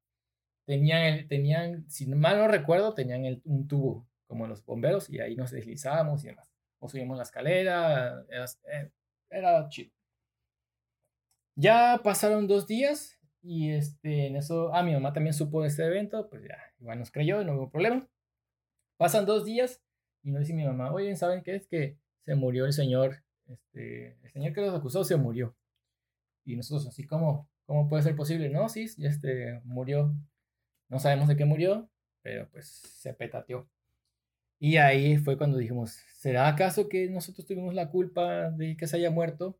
Tenían, 0.66 1.28
tenían, 1.28 1.88
si 1.88 2.06
mal 2.06 2.38
no 2.38 2.48
recuerdo, 2.48 2.94
tenían 2.94 3.24
el, 3.24 3.42
un 3.44 3.68
tubo 3.68 4.08
como 4.26 4.46
los 4.46 4.64
bomberos 4.64 5.08
y 5.10 5.20
ahí 5.20 5.36
nos 5.36 5.50
deslizábamos 5.50 6.24
y 6.24 6.28
demás. 6.28 6.50
O 6.80 6.88
subimos 6.88 7.16
la 7.16 7.24
escalera, 7.24 8.24
era, 8.28 8.46
eh, 8.72 8.90
era 9.30 9.68
chido. 9.68 9.92
Ya 11.56 12.00
pasaron 12.02 12.46
dos 12.46 12.66
días 12.66 13.18
y 13.42 13.70
este, 13.72 14.26
en 14.26 14.36
eso, 14.36 14.72
ah, 14.74 14.82
mi 14.82 14.92
mamá 14.92 15.12
también 15.12 15.34
supo 15.34 15.62
de 15.62 15.68
este 15.68 15.84
evento, 15.84 16.28
pues 16.28 16.42
ya, 16.42 16.56
igual 16.78 16.98
nos 16.98 17.10
creyó, 17.10 17.42
no 17.44 17.54
hubo 17.54 17.70
problema. 17.70 18.08
Pasan 18.96 19.26
dos 19.26 19.44
días 19.44 19.82
y 20.22 20.30
nos 20.30 20.40
dice 20.40 20.54
mi 20.54 20.64
mamá, 20.64 20.92
oye, 20.92 21.16
¿saben 21.16 21.42
qué 21.42 21.56
es? 21.56 21.66
Que 21.66 21.98
se 22.24 22.34
murió 22.34 22.66
el 22.66 22.72
señor, 22.72 23.24
este, 23.46 24.18
el 24.22 24.32
señor 24.32 24.52
que 24.52 24.60
los 24.60 24.74
acusó 24.74 25.04
se 25.04 25.16
murió. 25.16 25.56
Y 26.48 26.56
nosotros 26.56 26.86
así 26.86 27.04
como, 27.06 27.48
¿Cómo 27.68 27.86
puede 27.86 28.02
ser 28.02 28.16
posible? 28.16 28.48
No, 28.48 28.70
sí, 28.70 28.86
este 28.98 29.60
murió. 29.64 30.14
No 30.88 30.98
sabemos 30.98 31.28
de 31.28 31.36
qué 31.36 31.44
murió, 31.44 31.90
pero 32.22 32.48
pues 32.50 32.66
se 32.66 33.12
petateó. 33.12 33.68
Y 34.58 34.78
ahí 34.78 35.18
fue 35.18 35.36
cuando 35.36 35.58
dijimos, 35.58 35.90
¿será 36.14 36.48
acaso 36.48 36.88
que 36.88 37.10
nosotros 37.10 37.46
tuvimos 37.46 37.74
la 37.74 37.90
culpa 37.90 38.50
de 38.52 38.74
que 38.74 38.86
se 38.86 38.96
haya 38.96 39.10
muerto? 39.10 39.58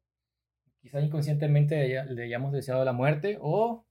Quizá 0.81 1.03
inconscientemente 1.03 2.03
le 2.07 2.23
hayamos 2.25 2.51
deseado 2.53 2.83
la 2.83 2.95
muerte 2.95 3.37
o 3.43 3.85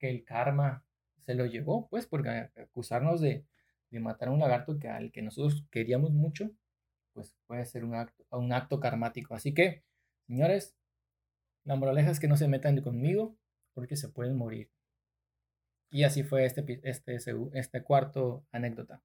que 0.00 0.10
el 0.10 0.24
karma 0.24 0.84
se 1.20 1.34
lo 1.34 1.46
llevó, 1.46 1.88
pues, 1.88 2.06
porque 2.06 2.50
acusarnos 2.56 3.20
de, 3.20 3.46
de 3.90 4.00
matar 4.00 4.30
a 4.30 4.32
un 4.32 4.40
lagarto 4.40 4.80
que, 4.80 4.88
al 4.88 5.12
que 5.12 5.22
nosotros 5.22 5.64
queríamos 5.70 6.10
mucho, 6.10 6.50
pues 7.12 7.36
puede 7.46 7.64
ser 7.66 7.84
un 7.84 7.94
acto, 7.94 8.24
un 8.32 8.52
acto 8.52 8.80
karmático. 8.80 9.36
Así 9.36 9.54
que, 9.54 9.84
señores, 10.26 10.74
la 11.64 11.76
moraleja 11.76 12.10
es 12.10 12.20
que 12.20 12.28
no 12.28 12.36
se 12.36 12.48
metan 12.48 12.80
conmigo 12.80 13.36
porque 13.74 13.96
se 13.96 14.08
pueden 14.08 14.36
morir. 14.36 14.70
Y 15.90 16.04
así 16.04 16.22
fue 16.22 16.44
este, 16.44 16.80
este, 16.84 17.18
este 17.54 17.82
cuarto 17.82 18.44
anécdota. 18.52 19.02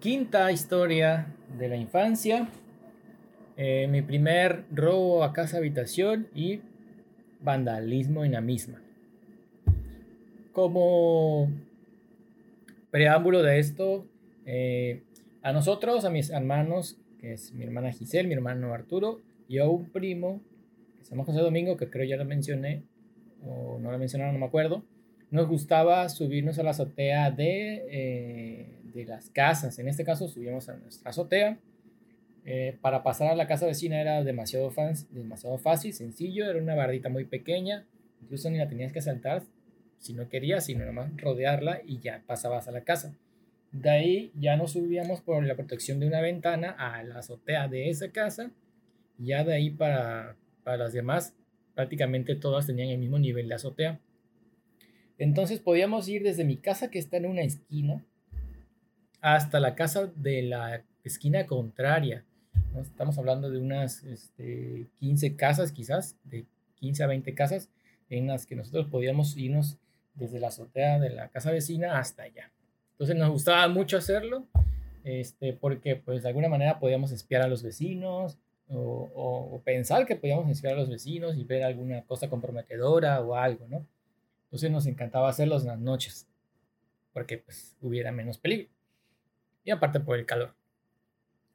Quinta 0.00 0.52
historia 0.52 1.34
de 1.58 1.68
la 1.68 1.76
infancia. 1.76 2.48
Eh, 3.56 3.88
mi 3.88 4.02
primer 4.02 4.66
robo 4.70 5.24
a 5.24 5.32
casa 5.32 5.56
habitación 5.56 6.28
y 6.34 6.60
vandalismo 7.40 8.24
en 8.24 8.32
la 8.32 8.42
misma. 8.42 8.82
Como 10.52 11.50
preámbulo 12.90 13.42
de 13.42 13.58
esto, 13.58 14.06
eh, 14.44 15.02
a 15.42 15.52
nosotros, 15.52 16.04
a 16.04 16.10
mis 16.10 16.30
hermanos, 16.30 16.98
que 17.18 17.32
es 17.32 17.52
mi 17.52 17.64
hermana 17.64 17.92
Giselle, 17.92 18.28
mi 18.28 18.34
hermano 18.34 18.72
Arturo, 18.72 19.20
y 19.48 19.58
a 19.58 19.68
un 19.68 19.90
primo, 19.90 20.40
que 20.98 21.04
se 21.04 21.10
llama 21.10 21.24
José 21.24 21.40
Domingo, 21.40 21.76
que 21.76 21.88
creo 21.88 22.04
ya 22.04 22.16
lo 22.16 22.24
mencioné, 22.24 22.82
o 23.44 23.78
no 23.78 23.90
lo 23.90 23.98
mencionaron, 23.98 24.34
no 24.34 24.40
me 24.40 24.46
acuerdo, 24.46 24.84
nos 25.30 25.48
gustaba 25.48 26.08
subirnos 26.08 26.58
a 26.58 26.62
la 26.62 26.70
azotea 26.70 27.30
de, 27.30 27.84
eh, 27.90 28.78
de 28.94 29.04
las 29.04 29.30
casas. 29.30 29.78
En 29.78 29.88
este 29.88 30.04
caso 30.04 30.28
subíamos 30.28 30.68
a 30.68 30.76
nuestra 30.76 31.10
azotea. 31.10 31.58
Eh, 32.44 32.78
para 32.80 33.02
pasar 33.02 33.28
a 33.32 33.34
la 33.34 33.48
casa 33.48 33.66
vecina 33.66 34.00
era 34.00 34.22
demasiado, 34.22 34.70
fans, 34.70 35.12
demasiado 35.12 35.58
fácil, 35.58 35.92
sencillo, 35.92 36.48
era 36.48 36.60
una 36.60 36.76
bardita 36.76 37.08
muy 37.08 37.24
pequeña, 37.24 37.84
incluso 38.22 38.48
ni 38.50 38.58
la 38.58 38.68
tenías 38.68 38.92
que 38.92 39.02
saltar 39.02 39.42
si 39.98 40.12
no 40.12 40.28
querías, 40.28 40.64
sino 40.64 40.86
nomás 40.86 41.10
rodearla 41.16 41.80
y 41.84 41.98
ya 41.98 42.22
pasabas 42.24 42.68
a 42.68 42.70
la 42.70 42.82
casa. 42.82 43.16
De 43.76 43.90
ahí 43.90 44.32
ya 44.34 44.56
nos 44.56 44.72
subíamos 44.72 45.20
por 45.20 45.44
la 45.44 45.54
protección 45.54 46.00
de 46.00 46.06
una 46.06 46.22
ventana 46.22 46.70
a 46.70 47.02
la 47.02 47.18
azotea 47.18 47.68
de 47.68 47.90
esa 47.90 48.10
casa. 48.10 48.50
Ya 49.18 49.44
de 49.44 49.54
ahí 49.54 49.70
para, 49.70 50.36
para 50.64 50.78
las 50.78 50.94
demás, 50.94 51.34
prácticamente 51.74 52.36
todas 52.36 52.66
tenían 52.66 52.88
el 52.88 52.98
mismo 52.98 53.18
nivel 53.18 53.48
de 53.48 53.54
azotea. 53.54 54.00
Entonces 55.18 55.60
podíamos 55.60 56.08
ir 56.08 56.22
desde 56.22 56.44
mi 56.44 56.56
casa 56.56 56.90
que 56.90 56.98
está 56.98 57.18
en 57.18 57.26
una 57.26 57.42
esquina 57.42 58.02
hasta 59.20 59.60
la 59.60 59.74
casa 59.74 60.10
de 60.14 60.42
la 60.42 60.82
esquina 61.04 61.46
contraria. 61.46 62.24
Estamos 62.80 63.18
hablando 63.18 63.50
de 63.50 63.58
unas 63.58 64.04
este, 64.04 64.88
15 65.00 65.36
casas 65.36 65.72
quizás, 65.72 66.16
de 66.24 66.46
15 66.76 67.04
a 67.04 67.06
20 67.08 67.34
casas 67.34 67.70
en 68.08 68.26
las 68.26 68.46
que 68.46 68.56
nosotros 68.56 68.86
podíamos 68.86 69.36
irnos 69.36 69.78
desde 70.14 70.40
la 70.40 70.48
azotea 70.48 70.98
de 70.98 71.10
la 71.10 71.28
casa 71.28 71.50
vecina 71.50 71.98
hasta 71.98 72.22
allá. 72.22 72.50
Entonces 72.96 73.16
nos 73.16 73.30
gustaba 73.30 73.68
mucho 73.68 73.98
hacerlo, 73.98 74.46
este, 75.04 75.52
porque 75.52 75.96
pues 75.96 76.22
de 76.22 76.30
alguna 76.30 76.48
manera 76.48 76.78
podíamos 76.78 77.12
espiar 77.12 77.42
a 77.42 77.46
los 77.46 77.62
vecinos 77.62 78.38
o, 78.68 79.10
o, 79.14 79.60
pensar 79.60 80.06
que 80.06 80.16
podíamos 80.16 80.50
espiar 80.50 80.72
a 80.72 80.78
los 80.78 80.88
vecinos 80.88 81.36
y 81.36 81.44
ver 81.44 81.62
alguna 81.62 82.02
cosa 82.04 82.30
comprometedora 82.30 83.20
o 83.20 83.34
algo, 83.34 83.66
¿no? 83.68 83.86
Entonces 84.44 84.70
nos 84.70 84.86
encantaba 84.86 85.28
hacerlos 85.28 85.62
en 85.62 85.68
las 85.68 85.78
noches, 85.78 86.26
porque 87.12 87.36
pues 87.36 87.76
hubiera 87.82 88.12
menos 88.12 88.38
peligro. 88.38 88.70
Y 89.62 89.70
aparte 89.70 90.00
por 90.00 90.18
el 90.18 90.24
calor. 90.24 90.54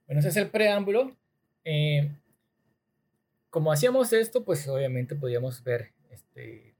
Bueno, 0.05 0.19
ese 0.19 0.29
es 0.29 0.37
el 0.37 0.49
preámbulo. 0.49 1.15
Eh, 1.63 2.11
como 3.49 3.71
hacíamos 3.71 4.13
esto, 4.13 4.43
pues 4.43 4.67
obviamente 4.67 5.15
podíamos 5.15 5.63
ver 5.63 5.91
este, 6.11 6.75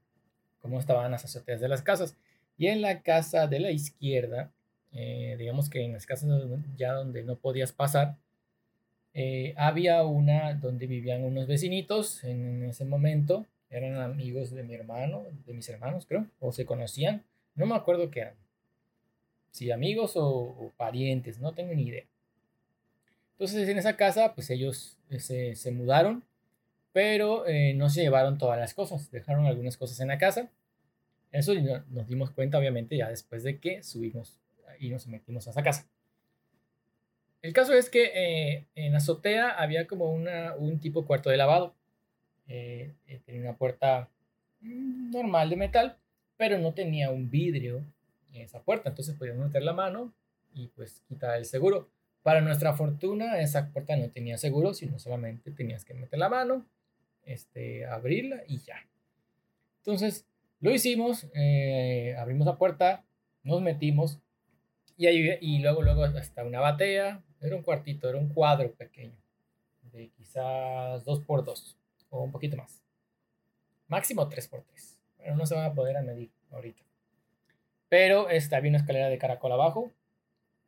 cómo 0.60 0.80
estaban 0.80 1.12
las 1.12 1.26
azoteas 1.26 1.60
de 1.60 1.67
las 1.67 1.82
casas. 1.82 2.15
Y 2.57 2.67
en 2.67 2.81
la 2.81 3.01
casa 3.01 3.47
de 3.47 3.59
la 3.59 3.71
izquierda, 3.71 4.51
eh, 4.93 5.35
digamos 5.37 5.69
que 5.69 5.83
en 5.83 5.93
las 5.93 6.05
casas 6.05 6.29
ya 6.77 6.93
donde 6.93 7.23
no 7.23 7.37
podías 7.37 7.71
pasar, 7.71 8.17
eh, 9.13 9.53
había 9.57 10.03
una 10.03 10.53
donde 10.55 10.87
vivían 10.87 11.23
unos 11.23 11.47
vecinitos 11.47 12.23
en 12.23 12.63
ese 12.63 12.85
momento, 12.85 13.45
eran 13.69 13.95
amigos 13.95 14.51
de 14.51 14.63
mi 14.63 14.73
hermano, 14.73 15.25
de 15.45 15.53
mis 15.53 15.67
hermanos 15.69 16.05
creo, 16.05 16.27
o 16.39 16.51
se 16.51 16.65
conocían, 16.65 17.23
no 17.55 17.65
me 17.65 17.75
acuerdo 17.75 18.11
qué 18.11 18.21
eran, 18.21 18.35
si 19.51 19.71
amigos 19.71 20.13
o, 20.15 20.71
parientes, 20.77 21.39
no 21.39 21.53
tengo 21.53 21.73
ni 21.73 21.83
idea. 21.83 22.05
Entonces 23.33 23.67
en 23.67 23.77
esa 23.77 23.97
casa, 23.97 24.33
pues 24.35 24.49
ellos 24.49 24.97
eh, 25.09 25.19
se, 25.19 25.55
se 25.55 25.71
mudaron, 25.71 26.23
pero 26.93 27.45
no 27.75 27.89
se 27.89 28.01
llevaron 28.01 28.37
todas 28.37 28.59
las 28.59 28.73
cosas, 28.73 29.09
dejaron 29.11 29.45
algunas 29.45 29.77
cosas 29.77 30.01
en 30.01 30.09
la 30.09 30.17
casa 30.17 30.49
eso 31.31 31.53
nos 31.89 32.07
dimos 32.07 32.31
cuenta, 32.31 32.57
obviamente, 32.57 32.97
ya 32.97 33.09
después 33.09 33.43
de 33.43 33.59
que 33.59 33.83
subimos 33.83 34.39
y 34.79 34.89
nos 34.89 35.07
metimos 35.07 35.47
a 35.47 35.51
esa 35.51 35.63
casa. 35.63 35.87
El 37.41 37.53
caso 37.53 37.73
es 37.73 37.89
que 37.89 38.11
eh, 38.13 38.65
en 38.75 38.95
azotea 38.95 39.49
había 39.49 39.87
como 39.87 40.11
una, 40.11 40.55
un 40.55 40.79
tipo 40.79 41.05
cuarto 41.05 41.29
de 41.29 41.37
lavado. 41.37 41.73
Eh, 42.47 42.93
eh, 43.07 43.19
tenía 43.25 43.41
una 43.41 43.57
puerta 43.57 44.09
normal 44.61 45.49
de 45.49 45.55
metal, 45.55 45.97
pero 46.37 46.59
no 46.59 46.73
tenía 46.73 47.09
un 47.09 47.29
vidrio 47.29 47.83
en 48.33 48.41
esa 48.41 48.61
puerta. 48.61 48.89
Entonces 48.89 49.15
podíamos 49.15 49.47
meter 49.47 49.63
la 49.63 49.73
mano 49.73 50.13
y 50.53 50.67
pues 50.67 51.01
quitar 51.07 51.37
el 51.37 51.45
seguro. 51.45 51.89
Para 52.21 52.41
nuestra 52.41 52.73
fortuna, 52.73 53.39
esa 53.39 53.71
puerta 53.71 53.95
no 53.95 54.09
tenía 54.09 54.37
seguro, 54.37 54.75
sino 54.75 54.99
solamente 54.99 55.49
tenías 55.49 55.83
que 55.83 55.95
meter 55.95 56.19
la 56.19 56.29
mano, 56.29 56.67
este, 57.25 57.87
abrirla 57.87 58.43
y 58.47 58.59
ya. 58.59 58.75
Entonces, 59.79 60.27
lo 60.62 60.71
hicimos, 60.71 61.28
eh, 61.34 62.15
abrimos 62.17 62.45
la 62.45 62.58
puerta, 62.58 63.04
nos 63.43 63.62
metimos 63.62 64.19
y, 64.97 65.08
ahí, 65.08 65.38
y 65.41 65.60
luego, 65.60 65.82
luego 65.82 66.04
hasta 66.04 66.43
una 66.43 66.60
batea, 66.60 67.24
era 67.41 67.56
un 67.56 67.63
cuartito, 67.63 68.08
era 68.08 68.17
un 68.17 68.30
cuadro 68.30 68.71
pequeño, 68.71 69.17
de 69.91 70.10
quizás 70.10 71.04
2 71.04 71.19
por 71.21 71.43
2 71.43 71.78
o 72.12 72.24
un 72.24 72.32
poquito 72.32 72.56
más. 72.56 72.84
Máximo 73.88 74.30
3 74.30 74.47
por 74.47 74.63
3 74.63 75.02
pero 75.21 75.36
no 75.36 75.45
se 75.45 75.56
van 75.56 75.65
a 75.65 75.74
poder 75.74 76.02
medir 76.04 76.32
ahorita. 76.52 76.82
Pero 77.89 78.30
este, 78.30 78.56
había 78.56 78.69
una 78.69 78.80
escalera 78.80 79.10
de 79.10 79.17
caracol 79.17 79.52
abajo, 79.52 79.91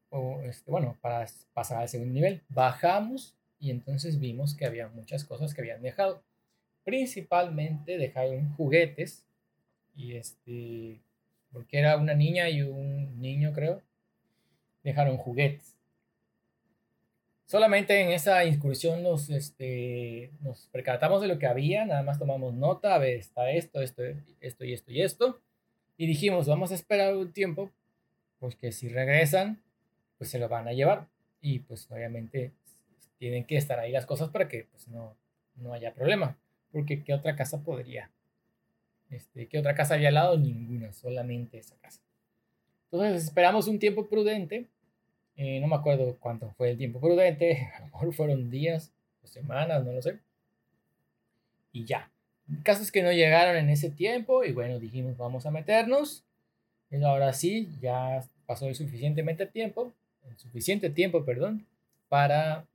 o 0.09 0.41
este, 0.43 0.69
bueno, 0.69 0.97
para 1.01 1.25
pasar 1.53 1.79
al 1.79 1.89
segundo 1.89 2.13
nivel. 2.13 2.41
Bajamos 2.49 3.35
y 3.59 3.71
entonces 3.71 4.19
vimos 4.19 4.55
que 4.55 4.65
había 4.65 4.87
muchas 4.89 5.23
cosas 5.23 5.53
que 5.53 5.61
habían 5.61 5.81
dejado. 5.81 6.21
Principalmente 6.83 7.97
dejaron 7.97 8.53
juguetes 8.53 9.25
y 9.95 10.15
este, 10.15 11.01
porque 11.51 11.79
era 11.79 11.97
una 11.97 12.13
niña 12.13 12.49
y 12.49 12.61
un 12.61 13.21
niño, 13.21 13.53
creo, 13.53 13.81
dejaron 14.83 15.17
juguetes. 15.17 15.75
Solamente 17.45 18.01
en 18.01 18.09
esa 18.11 18.43
incursión 18.45 19.03
nos, 19.03 19.29
este, 19.29 20.31
nos 20.41 20.67
percatamos 20.71 21.21
de 21.21 21.27
lo 21.27 21.37
que 21.37 21.45
había, 21.45 21.85
nada 21.85 22.01
más 22.01 22.17
tomamos 22.17 22.53
nota, 22.53 22.95
a 22.95 22.97
ver, 22.97 23.17
está 23.17 23.51
esto, 23.51 23.81
esto, 23.81 24.01
esto 24.41 24.65
y 24.65 24.73
esto 24.73 24.91
y 24.91 25.01
esto. 25.01 25.41
Y 25.97 26.07
dijimos, 26.07 26.47
vamos 26.47 26.71
a 26.71 26.75
esperar 26.75 27.15
un 27.15 27.31
tiempo, 27.31 27.69
pues 28.39 28.55
que 28.55 28.71
si 28.71 28.89
regresan, 28.89 29.61
pues 30.17 30.31
se 30.31 30.39
lo 30.39 30.49
van 30.49 30.67
a 30.67 30.73
llevar. 30.73 31.07
Y 31.41 31.59
pues 31.59 31.89
obviamente 31.91 32.53
tienen 33.19 33.45
que 33.45 33.57
estar 33.57 33.77
ahí 33.77 33.91
las 33.91 34.05
cosas 34.05 34.29
para 34.29 34.47
que 34.47 34.65
pues 34.71 34.87
no, 34.87 35.15
no 35.55 35.73
haya 35.73 35.93
problema. 35.93 36.37
Porque 36.71 37.03
¿qué 37.03 37.13
otra 37.13 37.35
casa 37.35 37.61
podría 37.61 38.09
este, 39.15 39.47
¿Qué 39.47 39.59
otra 39.59 39.75
casa 39.75 39.93
había 39.93 40.09
al 40.09 40.15
lado? 40.15 40.37
Ninguna, 40.37 40.91
solamente 40.93 41.57
esa 41.57 41.75
casa. 41.77 42.01
Entonces 42.91 43.23
esperamos 43.25 43.67
un 43.67 43.79
tiempo 43.79 44.07
prudente. 44.07 44.67
Eh, 45.35 45.59
no 45.59 45.67
me 45.67 45.75
acuerdo 45.75 46.17
cuánto 46.19 46.51
fue 46.51 46.71
el 46.71 46.77
tiempo 46.77 46.99
prudente. 46.99 47.69
A 47.75 47.79
lo 47.79 47.85
mejor 47.87 48.13
fueron 48.13 48.49
días 48.49 48.93
o 49.23 49.27
semanas, 49.27 49.83
no 49.83 49.91
lo 49.91 50.01
sé. 50.01 50.19
Y 51.71 51.85
ya. 51.85 52.11
Casos 52.63 52.91
que 52.91 53.01
no 53.03 53.11
llegaron 53.11 53.55
en 53.55 53.69
ese 53.69 53.89
tiempo. 53.89 54.43
Y 54.43 54.51
bueno, 54.51 54.79
dijimos, 54.79 55.17
vamos 55.17 55.45
a 55.45 55.51
meternos. 55.51 56.23
Y 56.91 57.01
ahora 57.03 57.33
sí, 57.33 57.69
ya 57.81 58.23
pasó 58.45 58.67
el 58.67 58.75
suficientemente 58.75 59.45
tiempo. 59.47 59.93
El 60.29 60.37
suficiente 60.37 60.89
tiempo, 60.89 61.25
perdón. 61.25 61.65
Para 62.09 62.67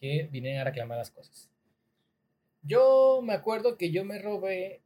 que 0.00 0.28
vinieran 0.30 0.60
a 0.60 0.64
reclamar 0.64 0.98
las 0.98 1.10
cosas. 1.10 1.48
Yo 2.62 3.20
me 3.22 3.32
acuerdo 3.32 3.76
que 3.76 3.90
yo 3.90 4.04
me 4.04 4.18
robé 4.18 4.80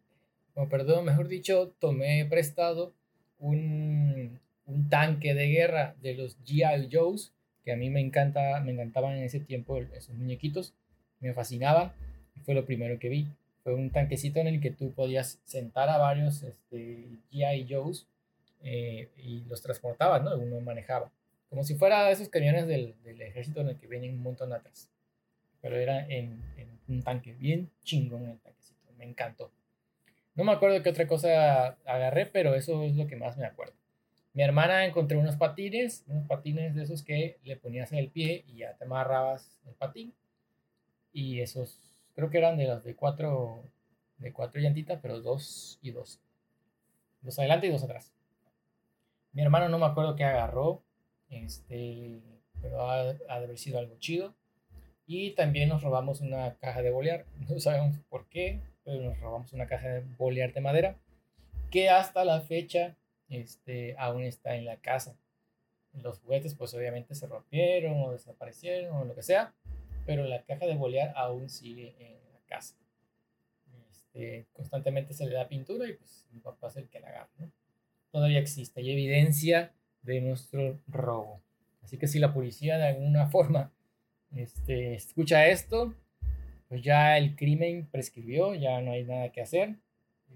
o 0.56 0.68
perdón, 0.68 1.04
mejor 1.04 1.28
dicho, 1.28 1.74
tomé 1.78 2.24
prestado 2.24 2.94
un, 3.38 4.40
un 4.64 4.88
tanque 4.88 5.34
de 5.34 5.48
guerra 5.48 5.94
de 6.00 6.14
los 6.14 6.42
G.I. 6.44 6.88
Joes, 6.90 7.32
que 7.62 7.72
a 7.72 7.76
mí 7.76 7.90
me, 7.90 8.00
encanta, 8.00 8.60
me 8.60 8.72
encantaban 8.72 9.16
en 9.16 9.24
ese 9.24 9.38
tiempo 9.38 9.76
esos 9.78 10.14
muñequitos, 10.14 10.72
me 11.20 11.34
fascinaban. 11.34 11.92
Fue 12.44 12.54
lo 12.54 12.64
primero 12.64 12.98
que 12.98 13.08
vi. 13.08 13.26
Fue 13.64 13.74
un 13.74 13.90
tanquecito 13.90 14.40
en 14.40 14.46
el 14.46 14.60
que 14.60 14.70
tú 14.70 14.92
podías 14.92 15.40
sentar 15.44 15.88
a 15.88 15.98
varios 15.98 16.42
este, 16.42 17.04
GI 17.30 17.66
Joes 17.68 18.06
eh, 18.62 19.08
y 19.18 19.44
los 19.48 19.60
transportabas, 19.62 20.22
¿no? 20.22 20.36
Uno 20.36 20.60
manejaba. 20.60 21.10
Como 21.50 21.64
si 21.64 21.74
fuera 21.74 22.10
esos 22.10 22.28
camiones 22.28 22.66
del, 22.66 22.94
del, 23.04 23.20
ejército 23.20 23.60
en 23.60 23.68
el 23.68 23.76
que 23.76 23.86
vienen 23.86 24.14
un 24.14 24.22
montón 24.22 24.52
atrás. 24.52 24.88
Pero 25.60 25.76
era 25.76 26.06
en, 26.06 26.40
en 26.56 26.68
un 26.88 27.02
tanque, 27.02 27.34
bien 27.34 27.68
chingón 27.84 28.26
el 28.28 28.38
tanquecito. 28.38 28.92
Me 28.96 29.04
encantó. 29.04 29.50
No 30.36 30.44
me 30.44 30.52
acuerdo 30.52 30.82
qué 30.82 30.90
otra 30.90 31.06
cosa 31.06 31.78
agarré, 31.86 32.26
pero 32.26 32.54
eso 32.54 32.82
es 32.82 32.94
lo 32.94 33.06
que 33.06 33.16
más 33.16 33.38
me 33.38 33.46
acuerdo. 33.46 33.74
Mi 34.34 34.42
hermana 34.42 34.84
encontró 34.84 35.18
unos 35.18 35.36
patines, 35.36 36.04
unos 36.08 36.26
patines 36.26 36.74
de 36.74 36.82
esos 36.82 37.02
que 37.02 37.38
le 37.42 37.56
ponías 37.56 37.90
en 37.92 37.98
el 37.98 38.10
pie 38.10 38.44
y 38.46 38.58
ya 38.58 38.74
te 38.74 38.84
amarrabas 38.84 39.58
el 39.66 39.74
patín. 39.74 40.12
Y 41.10 41.40
esos, 41.40 41.80
creo 42.14 42.28
que 42.28 42.36
eran 42.36 42.58
de 42.58 42.66
los 42.66 42.84
de 42.84 42.94
cuatro, 42.94 43.62
de 44.18 44.34
cuatro 44.34 44.60
llantitas, 44.60 44.98
pero 45.00 45.22
dos 45.22 45.78
y 45.80 45.90
dos. 45.90 46.20
Dos 47.22 47.38
adelante 47.38 47.68
y 47.68 47.70
dos 47.70 47.82
atrás. 47.82 48.12
Mi 49.32 49.40
hermano 49.40 49.70
no 49.70 49.78
me 49.78 49.86
acuerdo 49.86 50.16
qué 50.16 50.24
agarró, 50.24 50.82
este, 51.30 52.20
pero 52.60 52.82
ha, 52.90 53.00
ha 53.00 53.04
de 53.14 53.26
haber 53.28 53.56
sido 53.56 53.78
algo 53.78 53.96
chido. 54.00 54.34
Y 55.06 55.30
también 55.30 55.70
nos 55.70 55.82
robamos 55.82 56.20
una 56.20 56.56
caja 56.56 56.82
de 56.82 56.90
bolear. 56.90 57.24
No 57.48 57.58
sabemos 57.58 57.96
por 58.10 58.28
qué, 58.28 58.60
nos 58.86 59.18
robamos 59.20 59.52
una 59.52 59.66
caja 59.66 59.88
de 59.88 60.00
bolear 60.16 60.52
de 60.52 60.60
madera 60.60 60.96
que 61.70 61.88
hasta 61.88 62.24
la 62.24 62.40
fecha 62.40 62.96
este, 63.28 63.96
aún 63.98 64.22
está 64.22 64.56
en 64.56 64.64
la 64.64 64.76
casa. 64.76 65.16
Los 65.92 66.20
juguetes 66.20 66.54
pues 66.54 66.74
obviamente 66.74 67.14
se 67.14 67.26
rompieron 67.26 68.00
o 68.02 68.12
desaparecieron 68.12 68.96
o 68.96 69.04
lo 69.04 69.14
que 69.14 69.22
sea, 69.22 69.54
pero 70.04 70.24
la 70.24 70.42
caja 70.42 70.66
de 70.66 70.76
bolear 70.76 71.12
aún 71.16 71.48
sigue 71.48 71.94
en 71.98 72.14
la 72.32 72.40
casa. 72.46 72.76
Este, 73.90 74.46
constantemente 74.52 75.14
se 75.14 75.26
le 75.26 75.34
da 75.34 75.48
pintura 75.48 75.88
y 75.88 75.94
pues 75.94 76.28
mi 76.32 76.40
papá 76.40 76.68
es 76.68 76.76
el 76.76 76.88
que 76.88 77.00
la 77.00 77.08
agarra. 77.08 77.50
Todavía 78.10 78.38
existe, 78.38 78.80
hay 78.80 78.92
evidencia 78.92 79.72
de 80.02 80.20
nuestro 80.20 80.78
robo. 80.86 81.40
Así 81.82 81.98
que 81.98 82.08
si 82.08 82.18
la 82.18 82.32
policía 82.32 82.78
de 82.78 82.88
alguna 82.88 83.28
forma 83.28 83.72
este, 84.34 84.94
escucha 84.94 85.46
esto, 85.46 85.94
pues 86.68 86.82
ya 86.82 87.16
el 87.16 87.36
crimen 87.36 87.86
prescribió, 87.90 88.54
ya 88.54 88.80
no 88.80 88.92
hay 88.92 89.04
nada 89.04 89.30
que 89.30 89.40
hacer. 89.40 89.76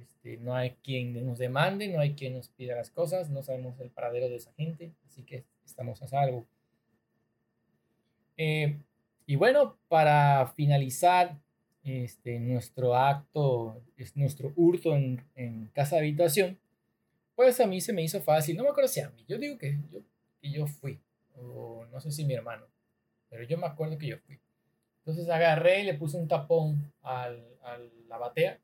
Este, 0.01 0.37
no 0.39 0.55
hay 0.55 0.77
quien 0.83 1.27
nos 1.27 1.39
demande, 1.39 1.89
no 1.89 2.01
hay 2.01 2.15
quien 2.15 2.35
nos 2.35 2.49
pida 2.49 2.77
las 2.77 2.91
cosas, 2.91 3.31
no 3.31 3.43
sabemos 3.43 3.79
el 3.81 3.91
paradero 3.91 4.29
de 4.29 4.37
esa 4.37 4.53
gente, 4.53 4.93
así 5.07 5.23
que 5.23 5.45
estamos 5.65 6.01
a 6.03 6.09
salvo. 6.09 6.47
Eh, 8.37 8.79
y 9.27 9.37
bueno, 9.37 9.77
para 9.89 10.47
finalizar 10.57 11.39
este, 11.85 12.39
nuestro 12.39 12.97
acto, 12.97 13.83
es 13.97 14.17
nuestro 14.17 14.53
hurto 14.57 14.95
en, 14.95 15.25
en, 15.35 15.67
casa 15.69 15.99
habitación, 15.99 16.59
pues 17.35 17.61
a 17.61 17.67
mí 17.67 17.81
se 17.81 17.93
me 17.93 18.03
hizo 18.03 18.21
fácil, 18.21 18.57
no 18.57 18.65
me 18.65 18.71
acuerdo 18.71 18.89
si 18.89 19.01
a 19.01 19.11
mí, 19.11 19.25
yo 19.29 19.39
digo 19.39 19.59
que 19.59 19.79
yo, 19.91 20.01
que 20.41 20.51
yo 20.51 20.67
fui, 20.67 21.01
o 21.37 21.87
no 21.91 22.01
sé 22.01 22.11
si 22.11 22.25
mi 22.25 22.35
hermano, 22.35 22.67
pero 23.29 23.45
yo 23.45 23.59
me 23.59 23.67
acuerdo 23.67 23.99
que 23.99 24.07
yo 24.07 24.19
fui. 24.19 24.39
Entonces 25.01 25.29
agarré 25.29 25.81
y 25.81 25.85
le 25.85 25.95
puse 25.95 26.17
un 26.17 26.29
tapón 26.29 26.93
al, 27.03 27.45
a 27.63 27.79
la 28.09 28.19
batea 28.19 28.59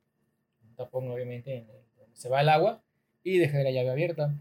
tapón 0.77 1.09
obviamente 1.09 1.57
en 1.57 1.67
donde 1.67 2.15
se 2.15 2.29
va 2.29 2.41
el 2.41 2.49
agua 2.49 2.81
y 3.23 3.39
dejé 3.39 3.63
la 3.63 3.71
llave 3.71 3.89
abierta. 3.89 4.33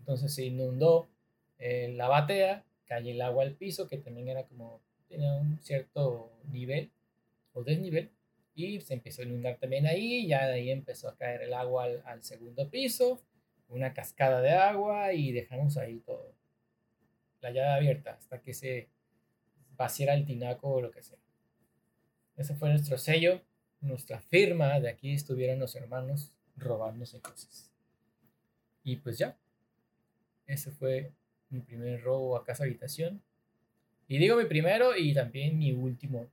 Entonces 0.00 0.34
se 0.34 0.46
inundó 0.46 1.08
eh, 1.58 1.92
la 1.94 2.08
batea, 2.08 2.64
cayó 2.86 3.12
el 3.12 3.20
agua 3.20 3.44
al 3.44 3.54
piso, 3.54 3.86
que 3.86 3.98
también 3.98 4.28
era 4.28 4.44
como, 4.44 4.80
tenía 5.08 5.34
un 5.34 5.58
cierto 5.62 6.32
nivel 6.50 6.90
o 7.52 7.62
desnivel, 7.62 8.10
y 8.54 8.80
se 8.80 8.94
empezó 8.94 9.22
a 9.22 9.26
inundar 9.26 9.58
también 9.58 9.86
ahí, 9.86 10.26
ya 10.26 10.46
de 10.46 10.54
ahí 10.54 10.70
empezó 10.70 11.08
a 11.08 11.16
caer 11.16 11.42
el 11.42 11.52
agua 11.52 11.84
al, 11.84 12.02
al 12.06 12.22
segundo 12.22 12.70
piso, 12.70 13.20
una 13.68 13.92
cascada 13.92 14.40
de 14.40 14.52
agua 14.52 15.12
y 15.12 15.32
dejamos 15.32 15.76
ahí 15.76 15.98
todo, 15.98 16.32
la 17.42 17.50
llave 17.50 17.68
abierta 17.68 18.12
hasta 18.12 18.40
que 18.40 18.54
se 18.54 18.88
vaciara 19.78 20.12
el 20.14 20.26
tinaco 20.26 20.68
o 20.68 20.82
lo 20.82 20.90
que 20.90 21.02
sea. 21.02 21.18
Ese 22.36 22.54
fue 22.54 22.68
nuestro 22.68 22.98
sello 22.98 23.40
nuestra 23.80 24.20
firma 24.20 24.80
de 24.80 24.88
aquí 24.88 25.12
estuvieran 25.12 25.58
los 25.58 25.74
hermanos 25.76 26.32
robándose 26.56 27.20
cosas. 27.20 27.70
Y 28.82 28.96
pues 28.96 29.18
ya, 29.18 29.38
ese 30.46 30.70
fue 30.70 31.12
mi 31.50 31.60
primer 31.60 32.02
robo 32.02 32.36
a 32.36 32.44
casa 32.44 32.64
habitación. 32.64 33.22
Y 34.08 34.18
digo 34.18 34.36
mi 34.36 34.46
primero 34.46 34.96
y 34.96 35.14
también 35.14 35.58
mi 35.58 35.72
último 35.72 36.28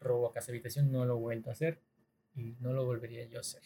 robo 0.00 0.28
a 0.28 0.32
casa 0.32 0.52
habitación, 0.52 0.90
no 0.90 1.04
lo 1.04 1.16
he 1.16 1.20
vuelto 1.20 1.50
a 1.50 1.52
hacer 1.52 1.80
y 2.34 2.54
no 2.60 2.72
lo 2.72 2.84
volvería 2.84 3.26
yo 3.26 3.38
a 3.38 3.40
hacer. 3.40 3.62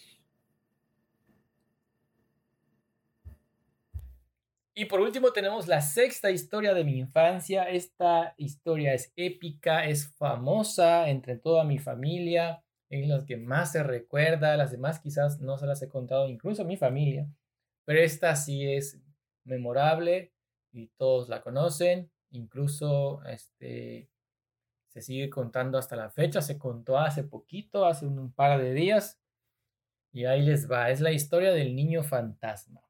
Y 4.80 4.86
por 4.86 5.02
último 5.02 5.30
tenemos 5.30 5.68
la 5.68 5.82
sexta 5.82 6.30
historia 6.30 6.72
de 6.72 6.84
mi 6.84 6.96
infancia. 6.96 7.64
Esta 7.68 8.32
historia 8.38 8.94
es 8.94 9.12
épica, 9.14 9.84
es 9.84 10.08
famosa 10.16 11.10
entre 11.10 11.36
toda 11.36 11.64
mi 11.64 11.78
familia 11.78 12.64
en 12.88 13.06
las 13.06 13.26
que 13.26 13.36
más 13.36 13.72
se 13.72 13.82
recuerda, 13.82 14.56
las 14.56 14.70
demás 14.70 14.98
quizás 14.98 15.38
no 15.38 15.58
se 15.58 15.66
las 15.66 15.82
he 15.82 15.88
contado 15.90 16.30
incluso 16.30 16.62
a 16.62 16.64
mi 16.64 16.78
familia, 16.78 17.28
pero 17.84 18.00
esta 18.00 18.34
sí 18.36 18.72
es 18.72 18.98
memorable 19.44 20.32
y 20.72 20.86
todos 20.96 21.28
la 21.28 21.42
conocen, 21.42 22.10
incluso 22.30 23.22
este 23.26 24.08
se 24.88 25.02
sigue 25.02 25.28
contando 25.28 25.76
hasta 25.76 25.94
la 25.94 26.08
fecha, 26.08 26.40
se 26.40 26.58
contó 26.58 26.96
hace 26.96 27.22
poquito, 27.22 27.84
hace 27.84 28.06
un 28.06 28.32
par 28.32 28.58
de 28.58 28.72
días, 28.72 29.20
y 30.10 30.24
ahí 30.24 30.40
les 30.40 30.70
va, 30.70 30.90
es 30.90 31.02
la 31.02 31.12
historia 31.12 31.52
del 31.52 31.76
niño 31.76 32.02
fantasma. 32.02 32.89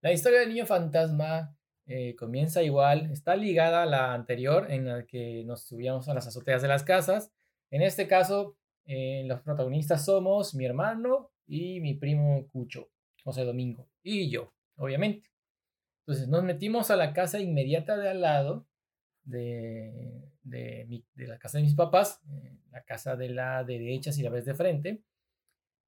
La 0.00 0.12
historia 0.12 0.40
del 0.40 0.50
niño 0.50 0.66
fantasma 0.66 1.56
eh, 1.86 2.14
comienza 2.16 2.62
igual, 2.62 3.10
está 3.10 3.34
ligada 3.34 3.82
a 3.82 3.86
la 3.86 4.14
anterior 4.14 4.70
en 4.70 4.86
la 4.86 5.06
que 5.06 5.42
nos 5.44 5.62
subíamos 5.66 6.08
a 6.08 6.14
las 6.14 6.26
azoteas 6.26 6.62
de 6.62 6.68
las 6.68 6.84
casas, 6.84 7.32
en 7.70 7.82
este 7.82 8.06
caso, 8.06 8.56
eh, 8.86 9.24
los 9.26 9.40
protagonistas 9.42 10.04
somos 10.04 10.54
mi 10.54 10.64
hermano 10.64 11.30
y 11.46 11.80
mi 11.80 11.94
primo 11.94 12.46
Cucho, 12.48 12.90
José 13.24 13.44
Domingo, 13.44 13.88
y 14.02 14.30
yo, 14.30 14.54
obviamente. 14.76 15.28
Entonces 16.00 16.28
nos 16.28 16.44
metimos 16.44 16.90
a 16.90 16.96
la 16.96 17.12
casa 17.12 17.40
inmediata 17.40 17.96
de 17.96 18.08
al 18.08 18.20
lado 18.22 18.66
de, 19.24 20.22
de, 20.42 21.02
la 21.16 21.38
casa 21.38 21.58
de 21.58 21.64
mis 21.64 21.74
papás, 21.74 22.22
eh, 22.30 22.56
la 22.70 22.82
casa 22.84 23.16
de 23.16 23.28
la 23.28 23.64
derecha 23.64 24.12
si 24.12 24.22
la 24.22 24.30
ves 24.30 24.46
de 24.46 24.54
frente, 24.54 25.02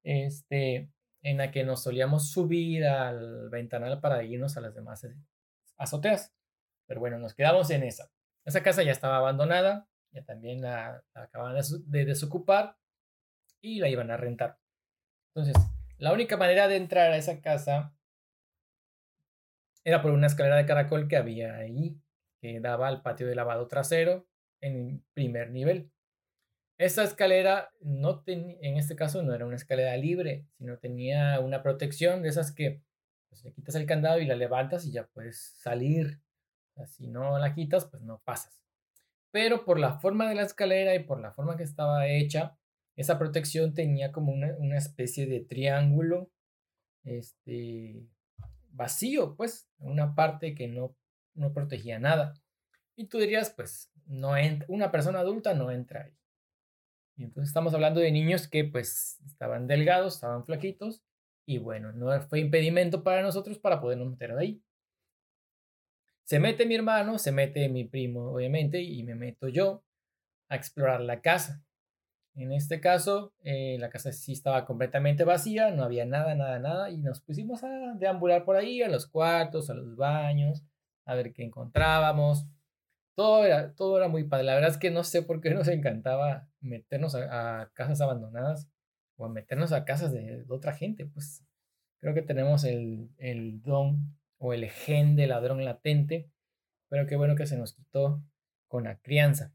este, 0.03 0.89
en 1.21 1.37
la 1.37 1.51
que 1.51 1.63
nos 1.63 1.83
solíamos 1.83 2.31
subir 2.31 2.85
al 2.85 3.49
ventanal 3.49 3.99
para 3.99 4.23
irnos 4.23 4.57
a 4.57 4.61
las 4.61 4.73
demás 4.73 5.07
azoteas. 5.77 6.33
Pero 6.87 6.99
bueno, 6.99 7.19
nos 7.19 7.33
quedamos 7.33 7.69
en 7.69 7.83
esa. 7.83 8.11
Esa 8.45 8.63
casa 8.63 8.83
ya 8.83 8.91
estaba 8.91 9.17
abandonada, 9.17 9.87
ya 10.11 10.23
también 10.23 10.61
la, 10.61 11.03
acaban 11.13 11.55
de 11.85 12.05
desocupar 12.05 12.75
y 13.61 13.79
la 13.79 13.89
iban 13.89 14.09
a 14.11 14.17
rentar. 14.17 14.57
Entonces, 15.33 15.55
la 15.97 16.11
única 16.11 16.37
manera 16.37 16.67
de 16.67 16.77
entrar 16.77 17.11
a 17.11 17.17
esa 17.17 17.39
casa 17.41 17.95
era 19.83 20.01
por 20.01 20.11
una 20.11 20.27
escalera 20.27 20.57
de 20.57 20.65
caracol 20.65 21.07
que 21.07 21.17
había 21.17 21.55
ahí, 21.55 21.99
que 22.39 22.59
daba 22.59 22.87
al 22.87 23.01
patio 23.01 23.27
de 23.27 23.35
lavado 23.35 23.67
trasero 23.67 24.27
en 24.59 25.03
primer 25.13 25.51
nivel. 25.51 25.91
Esa 26.81 27.03
escalera 27.03 27.71
no 27.81 28.23
en 28.25 28.77
este 28.77 28.95
caso 28.95 29.21
no 29.23 29.33
era 29.33 29.45
una 29.45 29.55
escalera 29.55 29.95
libre, 29.97 30.47
sino 30.57 30.77
tenía 30.77 31.39
una 31.39 31.61
protección 31.61 32.21
de 32.21 32.29
esas 32.29 32.51
que 32.51 32.81
pues, 33.29 33.43
le 33.43 33.53
quitas 33.53 33.75
el 33.75 33.85
candado 33.85 34.19
y 34.19 34.25
la 34.25 34.35
levantas 34.35 34.85
y 34.85 34.91
ya 34.91 35.07
puedes 35.07 35.53
salir. 35.57 36.21
si 36.87 37.07
no 37.07 37.37
la 37.37 37.53
quitas, 37.53 37.85
pues 37.85 38.01
no 38.01 38.21
pasas 38.25 38.61
pero 39.31 39.65
por 39.65 39.79
la 39.79 39.99
forma 39.99 40.29
de 40.29 40.35
la 40.35 40.43
escalera 40.43 40.93
y 40.93 41.03
por 41.03 41.19
la 41.19 41.31
forma 41.31 41.57
que 41.57 41.63
estaba 41.63 42.07
hecha, 42.07 42.57
esa 42.95 43.17
protección 43.17 43.73
tenía 43.73 44.11
como 44.11 44.33
una, 44.33 44.77
especie 44.77 45.25
de 45.25 45.39
triángulo 45.39 46.29
este, 47.03 48.05
vacío, 48.69 49.35
pues, 49.35 49.69
una 49.79 50.13
parte 50.13 50.53
que 50.53 50.67
no, 50.67 50.95
no 51.33 51.53
protegía 51.53 51.97
nada. 51.97 52.33
Y 52.95 53.05
tú 53.05 53.17
dirías, 53.19 53.51
pues, 53.51 53.89
no 54.05 54.33
una 54.67 54.91
persona 54.91 55.19
adulta 55.19 55.53
no 55.53 55.71
entra 55.71 56.03
ahí. 56.03 56.17
Y 57.15 57.23
entonces 57.23 57.49
estamos 57.49 57.73
hablando 57.73 57.99
de 57.99 58.11
niños 58.11 58.47
que 58.47 58.65
pues 58.65 59.19
estaban 59.25 59.67
delgados, 59.67 60.15
estaban 60.15 60.45
flaquitos, 60.45 61.01
y 61.45 61.57
bueno, 61.57 61.91
no 61.91 62.19
fue 62.21 62.39
impedimento 62.39 63.03
para 63.03 63.21
nosotros 63.21 63.59
para 63.59 63.81
podernos 63.81 64.09
meter 64.09 64.31
ahí. 64.31 64.61
Se 66.23 66.39
mete 66.39 66.65
mi 66.65 66.75
hermano, 66.75 67.17
se 67.19 67.31
mete 67.31 67.67
mi 67.67 67.83
primo, 67.83 68.31
obviamente, 68.31 68.81
y 68.81 69.03
me 69.03 69.15
meto 69.15 69.49
yo 69.49 69.83
a 70.49 70.55
explorar 70.55 71.01
la 71.01 71.21
casa. 71.21 71.63
En 72.35 72.53
este 72.53 72.79
caso, 72.79 73.33
eh, 73.43 73.75
la 73.79 73.89
casa 73.89 74.13
sí 74.13 74.31
estaba 74.31 74.65
completamente 74.65 75.25
vacía, 75.25 75.71
no 75.71 75.83
había 75.83 76.05
nada, 76.05 76.33
nada, 76.35 76.59
nada, 76.59 76.89
y 76.89 76.97
nos 76.97 77.19
pusimos 77.19 77.63
a 77.63 77.93
deambular 77.95 78.45
por 78.45 78.55
ahí, 78.55 78.81
a 78.81 78.87
los 78.87 79.07
cuartos, 79.07 79.69
a 79.69 79.73
los 79.73 79.97
baños, 79.97 80.63
a 81.05 81.15
ver 81.15 81.33
qué 81.33 81.43
encontrábamos. 81.43 82.45
Todo 83.21 83.45
era, 83.45 83.75
todo 83.75 83.97
era 83.97 84.07
muy 84.07 84.23
padre. 84.23 84.45
La 84.45 84.55
verdad 84.55 84.71
es 84.71 84.77
que 84.77 84.89
no 84.89 85.03
sé 85.03 85.21
por 85.21 85.41
qué 85.41 85.51
nos 85.51 85.67
encantaba 85.67 86.49
meternos 86.59 87.13
a, 87.13 87.69
casas 87.75 88.01
abandonadas 88.01 88.67
o 89.15 89.25
a 89.25 89.29
meternos 89.29 89.73
a 89.73 89.85
casas 89.85 90.11
de, 90.11 90.43
otra 90.49 90.73
gente. 90.73 91.05
Pues 91.05 91.45
creo 91.99 92.15
que 92.15 92.23
tenemos 92.23 92.63
el, 92.63 93.11
el 93.19 93.61
don 93.61 94.17
o 94.39 94.53
el 94.53 94.67
gen 94.71 95.15
de 95.15 95.27
ladrón 95.27 95.63
latente, 95.63 96.31
pero 96.89 97.05
qué 97.05 97.15
bueno 97.15 97.35
que 97.35 97.45
se 97.45 97.57
nos 97.57 97.75
quitó 97.75 98.23
con 98.67 98.85
la 98.85 98.97
crianza. 98.97 99.53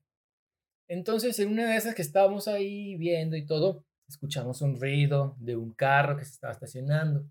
Entonces, 0.86 1.36
en 1.40 1.48
una 1.48 1.68
de 1.68 1.76
esas 1.76 1.96
que 1.96 2.02
estábamos 2.02 2.46
ahí 2.46 2.94
viendo 2.94 3.36
y 3.36 3.46
todo, 3.46 3.84
escuchamos 4.08 4.62
un 4.62 4.80
ruido 4.80 5.34
de 5.40 5.56
un 5.56 5.72
carro 5.72 6.16
que 6.16 6.24
se 6.24 6.30
estaba 6.30 6.52
estacionando. 6.52 7.28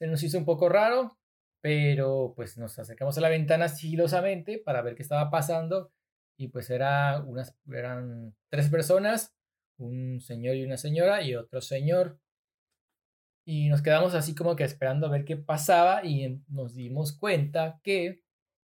Se 0.00 0.08
nos 0.08 0.20
hizo 0.24 0.36
un 0.36 0.44
poco 0.44 0.68
raro, 0.68 1.16
pero 1.60 2.32
pues 2.36 2.56
nos 2.56 2.78
acercamos 2.78 3.16
a 3.18 3.20
la 3.20 3.28
ventana 3.28 3.68
sigilosamente 3.68 4.58
para 4.58 4.82
ver 4.82 4.94
qué 4.94 5.02
estaba 5.02 5.30
pasando 5.30 5.92
y 6.38 6.48
pues 6.48 6.70
era 6.70 7.22
unas, 7.22 7.54
eran 7.70 8.34
tres 8.48 8.70
personas, 8.70 9.34
un 9.78 10.20
señor 10.20 10.56
y 10.56 10.64
una 10.64 10.78
señora 10.78 11.22
y 11.22 11.34
otro 11.34 11.60
señor. 11.60 12.18
Y 13.44 13.68
nos 13.68 13.82
quedamos 13.82 14.14
así 14.14 14.34
como 14.34 14.56
que 14.56 14.64
esperando 14.64 15.06
a 15.06 15.10
ver 15.10 15.24
qué 15.24 15.36
pasaba 15.36 16.04
y 16.04 16.42
nos 16.48 16.74
dimos 16.74 17.16
cuenta 17.16 17.80
que 17.82 18.22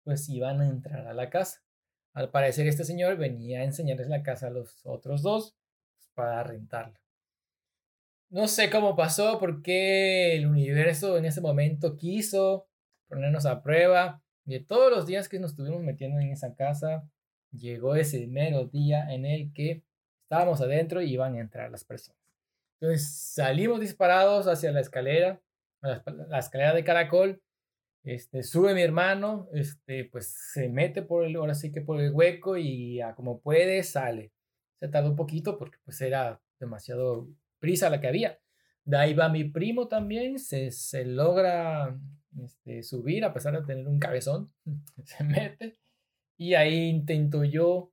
pues 0.04 0.28
iban 0.30 0.62
a 0.62 0.70
entrar 0.70 1.08
a 1.08 1.14
la 1.14 1.30
casa. 1.30 1.62
Al 2.14 2.32
parecer 2.32 2.68
este 2.68 2.86
señor 2.86 3.18
venía 3.18 3.60
a 3.60 3.66
enseñarles 3.66 4.08
la 4.08 4.24
casa 4.24 4.48
a 4.48 4.52
los 4.52 4.82
otros 4.86 5.22
dos 5.22 5.56
pues, 5.96 6.10
para 6.16 6.44
rentarla. 6.44 7.00
No 8.32 8.48
sé 8.48 8.70
cómo 8.70 8.96
pasó, 8.96 9.40
porque 9.40 10.36
el 10.36 10.46
universo 10.46 11.18
en 11.18 11.26
ese 11.26 11.42
momento 11.42 11.98
quiso 11.98 12.69
ponernos 13.10 13.46
a 13.46 13.62
prueba. 13.62 14.22
De 14.46 14.60
todos 14.60 14.90
los 14.92 15.06
días 15.06 15.28
que 15.28 15.40
nos 15.40 15.52
estuvimos 15.52 15.82
metiendo 15.82 16.20
en 16.20 16.32
esa 16.32 16.56
casa, 16.56 17.04
llegó 17.52 17.96
ese 17.96 18.26
mero 18.28 18.66
día 18.66 19.12
en 19.12 19.26
el 19.26 19.52
que 19.54 19.84
estábamos 20.24 20.62
adentro 20.62 21.02
y 21.02 21.12
iban 21.12 21.36
a 21.36 21.42
entrar 21.42 21.70
las 21.72 21.84
personas. 21.84 22.20
Entonces 22.80 23.12
salimos 23.34 23.80
disparados 23.80 24.48
hacia 24.48 24.72
la 24.72 24.80
escalera, 24.80 25.42
la, 25.82 26.40
escalera 26.40 26.74
de 26.74 26.84
caracol. 26.84 27.42
Este, 28.04 28.44
sube 28.44 28.74
mi 28.74 28.82
hermano, 28.82 29.50
este, 29.54 30.06
pues 30.06 30.34
se 30.54 30.70
mete 30.70 31.02
por 31.02 31.26
el, 31.26 31.36
ahora 31.36 31.54
sí 31.54 31.72
que 31.72 31.82
por 31.82 32.00
el 32.00 32.12
hueco 32.12 32.56
y 32.58 33.02
a 33.02 33.16
como 33.16 33.42
puede 33.42 33.84
sale. 33.84 34.32
Se 34.80 34.88
tardó 34.88 35.10
un 35.10 35.18
poquito 35.18 35.58
porque 35.58 35.78
pues 35.84 36.00
era 36.00 36.42
demasiado 36.60 37.28
prisa 37.60 37.90
la 37.90 38.00
que 38.00 38.08
había. 38.08 38.40
De 38.86 38.98
ahí 38.98 39.14
va 39.14 39.30
mi 39.30 39.44
primo 39.44 39.88
también, 39.88 40.40
se, 40.40 40.72
se 40.72 41.06
logra 41.06 42.00
este, 42.38 42.84
subir 42.84 43.26
a 43.26 43.34
pesar 43.34 43.54
de 43.54 43.66
tener 43.66 43.88
un 43.88 44.00
cabezón, 44.00 44.54
se 45.04 45.24
mete 45.24 45.80
y 46.38 46.56
ahí 46.56 46.88
intento 46.88 47.44
yo. 47.44 47.92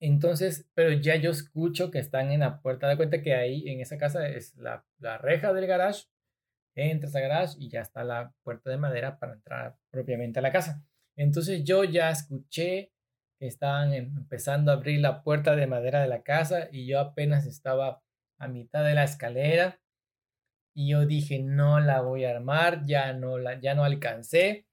Entonces, 0.00 0.68
pero 0.74 0.92
ya 0.92 1.16
yo 1.16 1.30
escucho 1.30 1.90
que 1.90 1.98
están 1.98 2.30
en 2.30 2.40
la 2.40 2.60
puerta. 2.60 2.88
de 2.88 2.96
cuenta 2.96 3.20
que 3.20 3.34
ahí 3.34 3.68
en 3.68 3.80
esa 3.80 3.98
casa 3.98 4.28
es 4.28 4.56
la, 4.56 4.86
la 4.98 5.18
reja 5.18 5.52
del 5.52 5.66
garage. 5.66 6.04
Entras 6.76 7.16
al 7.16 7.22
garage 7.22 7.56
y 7.58 7.68
ya 7.68 7.80
está 7.80 8.04
la 8.04 8.32
puerta 8.44 8.70
de 8.70 8.76
madera 8.76 9.18
para 9.18 9.34
entrar 9.34 9.76
propiamente 9.90 10.38
a 10.38 10.42
la 10.42 10.52
casa. 10.52 10.84
Entonces 11.16 11.64
yo 11.64 11.82
ya 11.82 12.10
escuché 12.10 12.92
que 13.40 13.48
estaban 13.48 13.92
em, 13.92 14.16
empezando 14.16 14.70
a 14.70 14.74
abrir 14.74 15.00
la 15.00 15.24
puerta 15.24 15.56
de 15.56 15.66
madera 15.66 16.00
de 16.00 16.08
la 16.08 16.22
casa 16.22 16.68
y 16.70 16.86
yo 16.86 17.00
apenas 17.00 17.46
estaba 17.46 18.00
a 18.38 18.46
mitad 18.46 18.84
de 18.84 18.94
la 18.94 19.02
escalera 19.02 19.80
y 20.78 20.90
yo 20.90 21.06
dije, 21.06 21.40
no 21.40 21.80
la 21.80 22.02
voy 22.02 22.24
a 22.24 22.30
armar, 22.30 22.86
ya 22.86 23.12
no, 23.12 23.36
la, 23.36 23.58
ya 23.60 23.74
no 23.74 23.82
alcancé. 23.82 24.68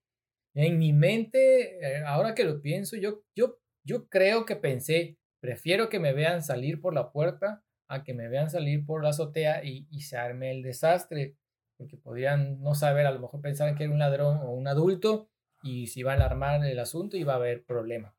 En 0.54 0.78
mi 0.78 0.94
mente, 0.94 1.80
eh, 1.80 2.04
ahora 2.06 2.36
que 2.36 2.44
lo 2.44 2.62
pienso, 2.62 2.96
yo, 2.96 3.24
yo, 3.36 3.58
yo 3.84 4.08
creo 4.08 4.46
que 4.46 4.56
pensé, 4.56 5.18
prefiero 5.40 5.90
que 5.90 6.00
me 6.00 6.14
vean 6.14 6.44
salir 6.44 6.80
por 6.80 6.94
la 6.94 7.12
puerta 7.12 7.64
a 7.88 8.04
que 8.04 8.14
me 8.14 8.28
vean 8.28 8.52
salir 8.52 8.86
por 8.86 9.02
la 9.02 9.10
azotea 9.10 9.64
y, 9.64 9.88
y 9.90 10.02
se 10.02 10.16
arme 10.16 10.52
el 10.52 10.62
desastre, 10.62 11.38
porque 11.76 11.98
podrían 11.98 12.62
no 12.62 12.76
saber, 12.76 13.08
a 13.08 13.12
lo 13.12 13.20
mejor 13.20 13.42
pensaban 13.42 13.74
que 13.76 13.86
era 13.86 13.94
un 13.94 13.98
ladrón 13.98 14.38
o 14.44 14.52
un 14.52 14.68
adulto 14.68 15.32
y 15.64 15.88
si 15.88 16.02
iban 16.02 16.22
a 16.22 16.26
armar 16.26 16.64
el 16.64 16.78
asunto 16.78 17.18
iba 17.18 17.34
a 17.34 17.38
haber 17.38 17.66
problema. 17.66 18.16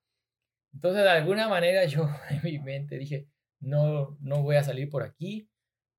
Entonces, 0.75 1.05
de 1.05 1.11
alguna 1.11 1.49
manera 1.49 1.85
yo 1.87 2.09
en 2.31 2.41
mi 2.43 2.59
mente 2.59 2.99
dije, 2.99 3.29
no, 3.61 4.19
no 4.21 4.43
voy 4.43 4.57
a 4.57 4.65
salir 4.65 4.91
por 4.91 5.05
aquí, 5.05 5.49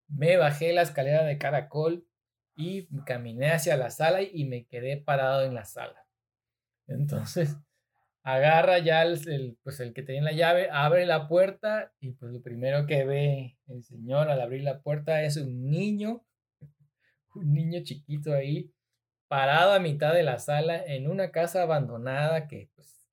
me 0.07 0.37
bajé 0.37 0.73
la 0.73 0.81
escalera 0.81 1.23
de 1.23 1.37
caracol 1.37 2.07
y 2.55 2.87
caminé 3.05 3.51
hacia 3.51 3.77
la 3.77 3.89
sala 3.89 4.21
y 4.21 4.45
me 4.45 4.65
quedé 4.65 4.97
parado 4.97 5.43
en 5.43 5.53
la 5.53 5.65
sala. 5.65 6.07
Entonces, 6.87 7.55
agarra 8.23 8.79
ya 8.79 9.03
el, 9.03 9.57
pues 9.63 9.79
el 9.79 9.93
que 9.93 10.03
tenía 10.03 10.21
la 10.21 10.31
llave, 10.31 10.69
abre 10.71 11.05
la 11.05 11.27
puerta 11.27 11.93
y 11.99 12.11
pues 12.11 12.31
lo 12.31 12.41
primero 12.41 12.85
que 12.85 13.05
ve 13.05 13.57
el 13.67 13.83
señor 13.83 14.29
al 14.29 14.41
abrir 14.41 14.63
la 14.63 14.81
puerta 14.81 15.23
es 15.23 15.37
un 15.37 15.69
niño, 15.69 16.25
un 17.35 17.53
niño 17.53 17.81
chiquito 17.83 18.33
ahí, 18.33 18.73
parado 19.27 19.73
a 19.73 19.79
mitad 19.79 20.13
de 20.13 20.23
la 20.23 20.39
sala 20.39 20.83
en 20.83 21.09
una 21.09 21.31
casa 21.31 21.61
abandonada 21.61 22.47
que 22.47 22.69
pues 22.75 23.07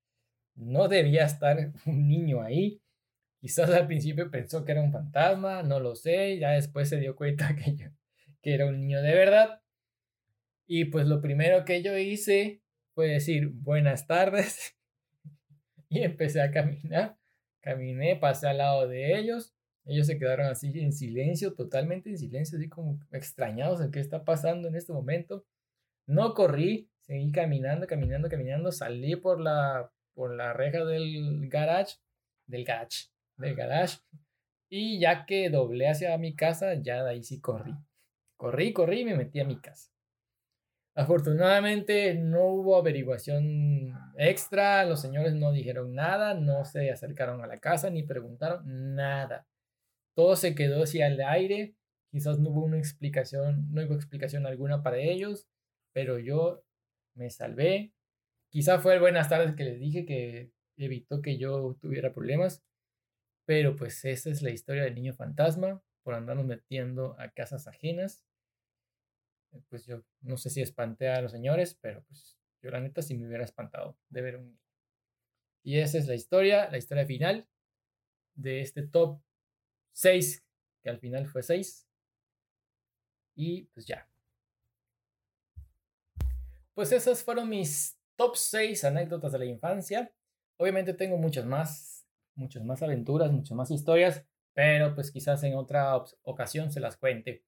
no 0.55 0.89
debía 0.89 1.25
estar 1.25 1.73
un 1.87 2.09
niño 2.09 2.43
ahí. 2.43 2.81
Quizás 3.45 3.69
al 3.69 3.87
principio 3.87 4.31
pensó 4.31 4.65
que 4.65 4.73
era 4.73 4.81
un 4.81 4.91
fantasma, 4.91 5.63
no 5.63 5.79
lo 5.79 5.95
sé, 5.97 6.39
ya 6.39 6.53
después 6.53 6.89
se 6.89 6.97
dio 6.97 7.15
cuenta 7.15 7.55
que, 7.63 7.77
yo, 7.77 7.89
que 8.41 8.55
era 8.55 8.65
un 8.65 8.81
niño 8.81 9.03
de 9.03 9.13
verdad. 9.13 9.61
Y 10.67 10.87
pues 10.87 11.07
lo 11.07 11.21
primero 11.21 11.67
que 11.67 11.83
yo 11.83 11.95
hice 11.95 12.63
fue 12.95 13.09
decir 13.09 13.51
buenas 13.51 14.07
tardes 14.07 14.75
y 15.91 16.01
empecé 16.01 16.41
a 16.41 16.51
caminar. 16.53 17.19
Caminé, 17.61 18.17
pasé 18.17 18.47
al 18.49 18.57
lado 18.57 18.89
de 18.89 19.19
ellos. 19.19 19.55
Ellos 19.85 20.07
se 20.07 20.19
quedaron 20.19 20.47
así 20.47 20.73
en 20.81 20.95
silencio, 20.95 21.53
totalmente 21.53 22.09
en 22.09 22.17
silencio, 22.17 22.57
así 22.57 22.71
como 22.71 22.99
extrañados 23.13 23.83
en 23.83 23.91
qué 23.91 24.01
está 24.01 24.25
pasando 24.25 24.69
en 24.69 24.75
este 24.75 24.95
momento. 24.95 25.45
No 26.07 26.33
corrí, 26.33 26.89
seguí 27.03 27.31
caminando, 27.31 27.87
caminando, 27.87 28.31
caminando, 28.31 28.73
salí 28.73 29.17
por 29.17 29.39
la, 29.39 29.93
por 30.15 30.35
la 30.35 30.55
reja 30.55 30.87
del 30.87 31.47
garage, 31.51 31.97
del 32.47 32.65
garage, 32.65 33.11
del 33.37 33.55
garage. 33.55 33.99
Y 34.69 34.99
ya 35.01 35.27
que 35.27 35.51
doblé 35.51 35.89
hacia 35.89 36.17
mi 36.19 36.35
casa, 36.35 36.75
ya 36.75 37.05
de 37.05 37.11
ahí 37.11 37.23
sí 37.23 37.41
corrí. 37.41 37.75
Corrí, 38.37 38.73
corrí 38.73 39.05
me 39.05 39.17
metí 39.17 39.41
a 39.41 39.45
mi 39.45 39.61
casa. 39.61 39.91
Afortunadamente 40.97 42.15
no 42.15 42.47
hubo 42.47 42.77
averiguación 42.77 43.93
extra, 44.17 44.85
los 44.85 45.01
señores 45.01 45.35
no 45.35 45.51
dijeron 45.51 45.93
nada, 45.93 46.35
no 46.35 46.65
se 46.65 46.91
acercaron 46.91 47.43
a 47.43 47.49
la 47.49 47.59
casa 47.59 47.91
ni 47.91 48.05
preguntaron 48.05 48.95
nada. 48.95 49.47
Todo 50.15 50.37
se 50.37 50.55
quedó 50.55 50.85
así 50.85 51.03
al 51.03 51.21
aire, 51.21 51.75
quizás 52.13 52.39
no 52.39 52.51
hubo 52.51 52.65
una 52.65 52.79
explicación, 52.79 53.67
no 53.73 53.83
hubo 53.85 53.95
explicación 53.95 54.47
alguna 54.47 54.85
para 54.85 54.99
ellos, 54.99 55.49
pero 55.93 56.21
yo 56.21 56.63
me 57.15 57.29
salvé. 57.29 57.93
Quizás 58.51 58.81
fue 58.81 58.95
el 58.95 59.01
buenas 59.01 59.29
tardes 59.29 59.57
que 59.57 59.65
les 59.65 59.81
dije 59.81 60.07
que 60.07 60.53
evitó 60.77 61.21
que 61.21 61.39
yo 61.39 61.77
tuviera 61.81 62.13
problemas. 62.13 62.63
Pero 63.47 63.77
pues 63.77 64.05
esa 64.05 64.31
es 64.31 64.43
la 64.43 64.51
historia 64.51 64.85
del 64.85 64.95
niño 64.95 65.13
fantasma 65.15 65.83
por 66.03 66.15
andarnos 66.15 66.47
metiendo 66.47 67.17
a 67.19 67.31
casas 67.31 67.67
ajenas. 67.67 68.25
Eh, 69.53 69.63
pues 69.69 69.87
yo 69.87 70.03
no 70.21 70.37
sé 70.37 70.51
si 70.51 70.61
espanté 70.61 71.09
a 71.09 71.21
los 71.21 71.33
señores, 71.33 71.77
pero 71.81 72.03
pues 72.05 72.39
yo 72.63 72.71
la 72.71 72.81
neta 72.81 73.03
sí 73.03 73.15
me 73.15 73.27
hubiera 73.27 73.45
espantado 73.45 73.99
de 74.09 74.23
ver 74.23 74.37
un 74.37 74.47
niño. 74.47 74.61
Y 75.63 75.79
esa 75.79 75.99
es 75.99 76.07
la 76.07 76.15
historia, 76.15 76.71
la 76.71 76.79
historia 76.79 77.07
final 77.07 77.49
de 78.35 78.61
este 78.61 78.87
top 78.87 79.21
6, 79.93 80.45
que 80.83 80.91
al 80.91 80.99
final 80.99 81.27
fue 81.27 81.43
6. 81.43 81.89
Y 83.37 83.65
pues 83.67 83.87
ya. 83.87 84.09
Pues 86.75 86.93
esas 86.93 87.23
fueron 87.23 87.49
mis 87.49 87.99
top 88.17 88.37
6 88.37 88.85
anécdotas 88.85 89.33
de 89.33 89.39
la 89.39 89.45
infancia. 89.45 90.13
Obviamente 90.57 90.95
tengo 90.95 91.17
muchas 91.17 91.47
más, 91.47 91.94
muchas 92.35 92.65
más 92.65 92.83
aventuras, 92.83 93.33
muchas 93.33 93.57
más 93.57 93.71
historias, 93.71 94.25
pero 94.53 94.95
pues 94.95 95.11
quizás 95.11 95.43
en 95.45 95.55
otra 95.55 95.97
ocasión 96.23 96.71
se 96.73 96.81
las 96.81 96.97
cuente. 96.97 97.45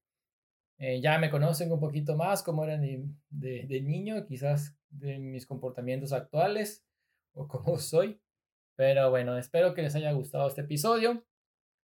Eh, 0.78 1.00
ya 1.00 1.18
me 1.18 1.30
conocen 1.30 1.72
un 1.72 1.80
poquito 1.80 2.16
más 2.16 2.42
cómo 2.42 2.64
era 2.64 2.76
de, 2.76 3.08
de, 3.30 3.80
niño, 3.80 4.26
quizás 4.26 4.76
de 4.90 5.18
mis 5.18 5.46
comportamientos 5.46 6.12
actuales 6.12 6.84
o 7.32 7.48
cómo 7.48 7.78
soy. 7.78 8.20
Pero 8.76 9.10
bueno, 9.10 9.38
espero 9.38 9.72
que 9.72 9.82
les 9.82 9.94
haya 9.94 10.12
gustado 10.12 10.48
este 10.48 10.62
episodio. 10.62 11.24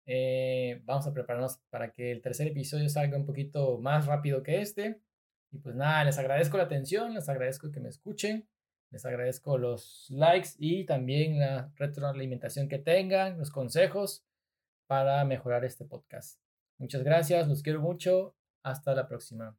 Eh, 0.06 0.80
vamos 0.84 1.06
a 1.06 1.12
prepararnos 1.12 1.58
para 1.68 1.92
que 1.92 2.10
el 2.10 2.22
tercer 2.22 2.48
episodio 2.48 2.88
salga 2.88 3.18
un 3.18 3.26
poquito 3.26 3.78
más 3.78 4.06
rápido 4.06 4.42
que 4.42 4.62
este. 4.62 5.02
Y 5.50 5.58
pues 5.58 5.74
nada, 5.74 6.04
les 6.04 6.18
agradezco 6.18 6.56
la 6.56 6.64
atención, 6.64 7.14
les 7.14 7.28
agradezco 7.28 7.70
que 7.70 7.80
me 7.80 7.90
escuchen. 7.90 8.48
Les 8.90 9.04
agradezco 9.04 9.58
los 9.58 10.06
likes 10.10 10.50
y 10.58 10.84
también 10.84 11.38
la 11.38 11.70
retroalimentación 11.76 12.68
que 12.68 12.78
tengan, 12.78 13.38
los 13.38 13.50
consejos 13.50 14.24
para 14.86 15.24
mejorar 15.24 15.64
este 15.64 15.84
podcast. 15.84 16.40
Muchas 16.78 17.02
gracias, 17.02 17.48
los 17.48 17.62
quiero 17.62 17.80
mucho. 17.80 18.34
Hasta 18.62 18.94
la 18.94 19.06
próxima. 19.06 19.56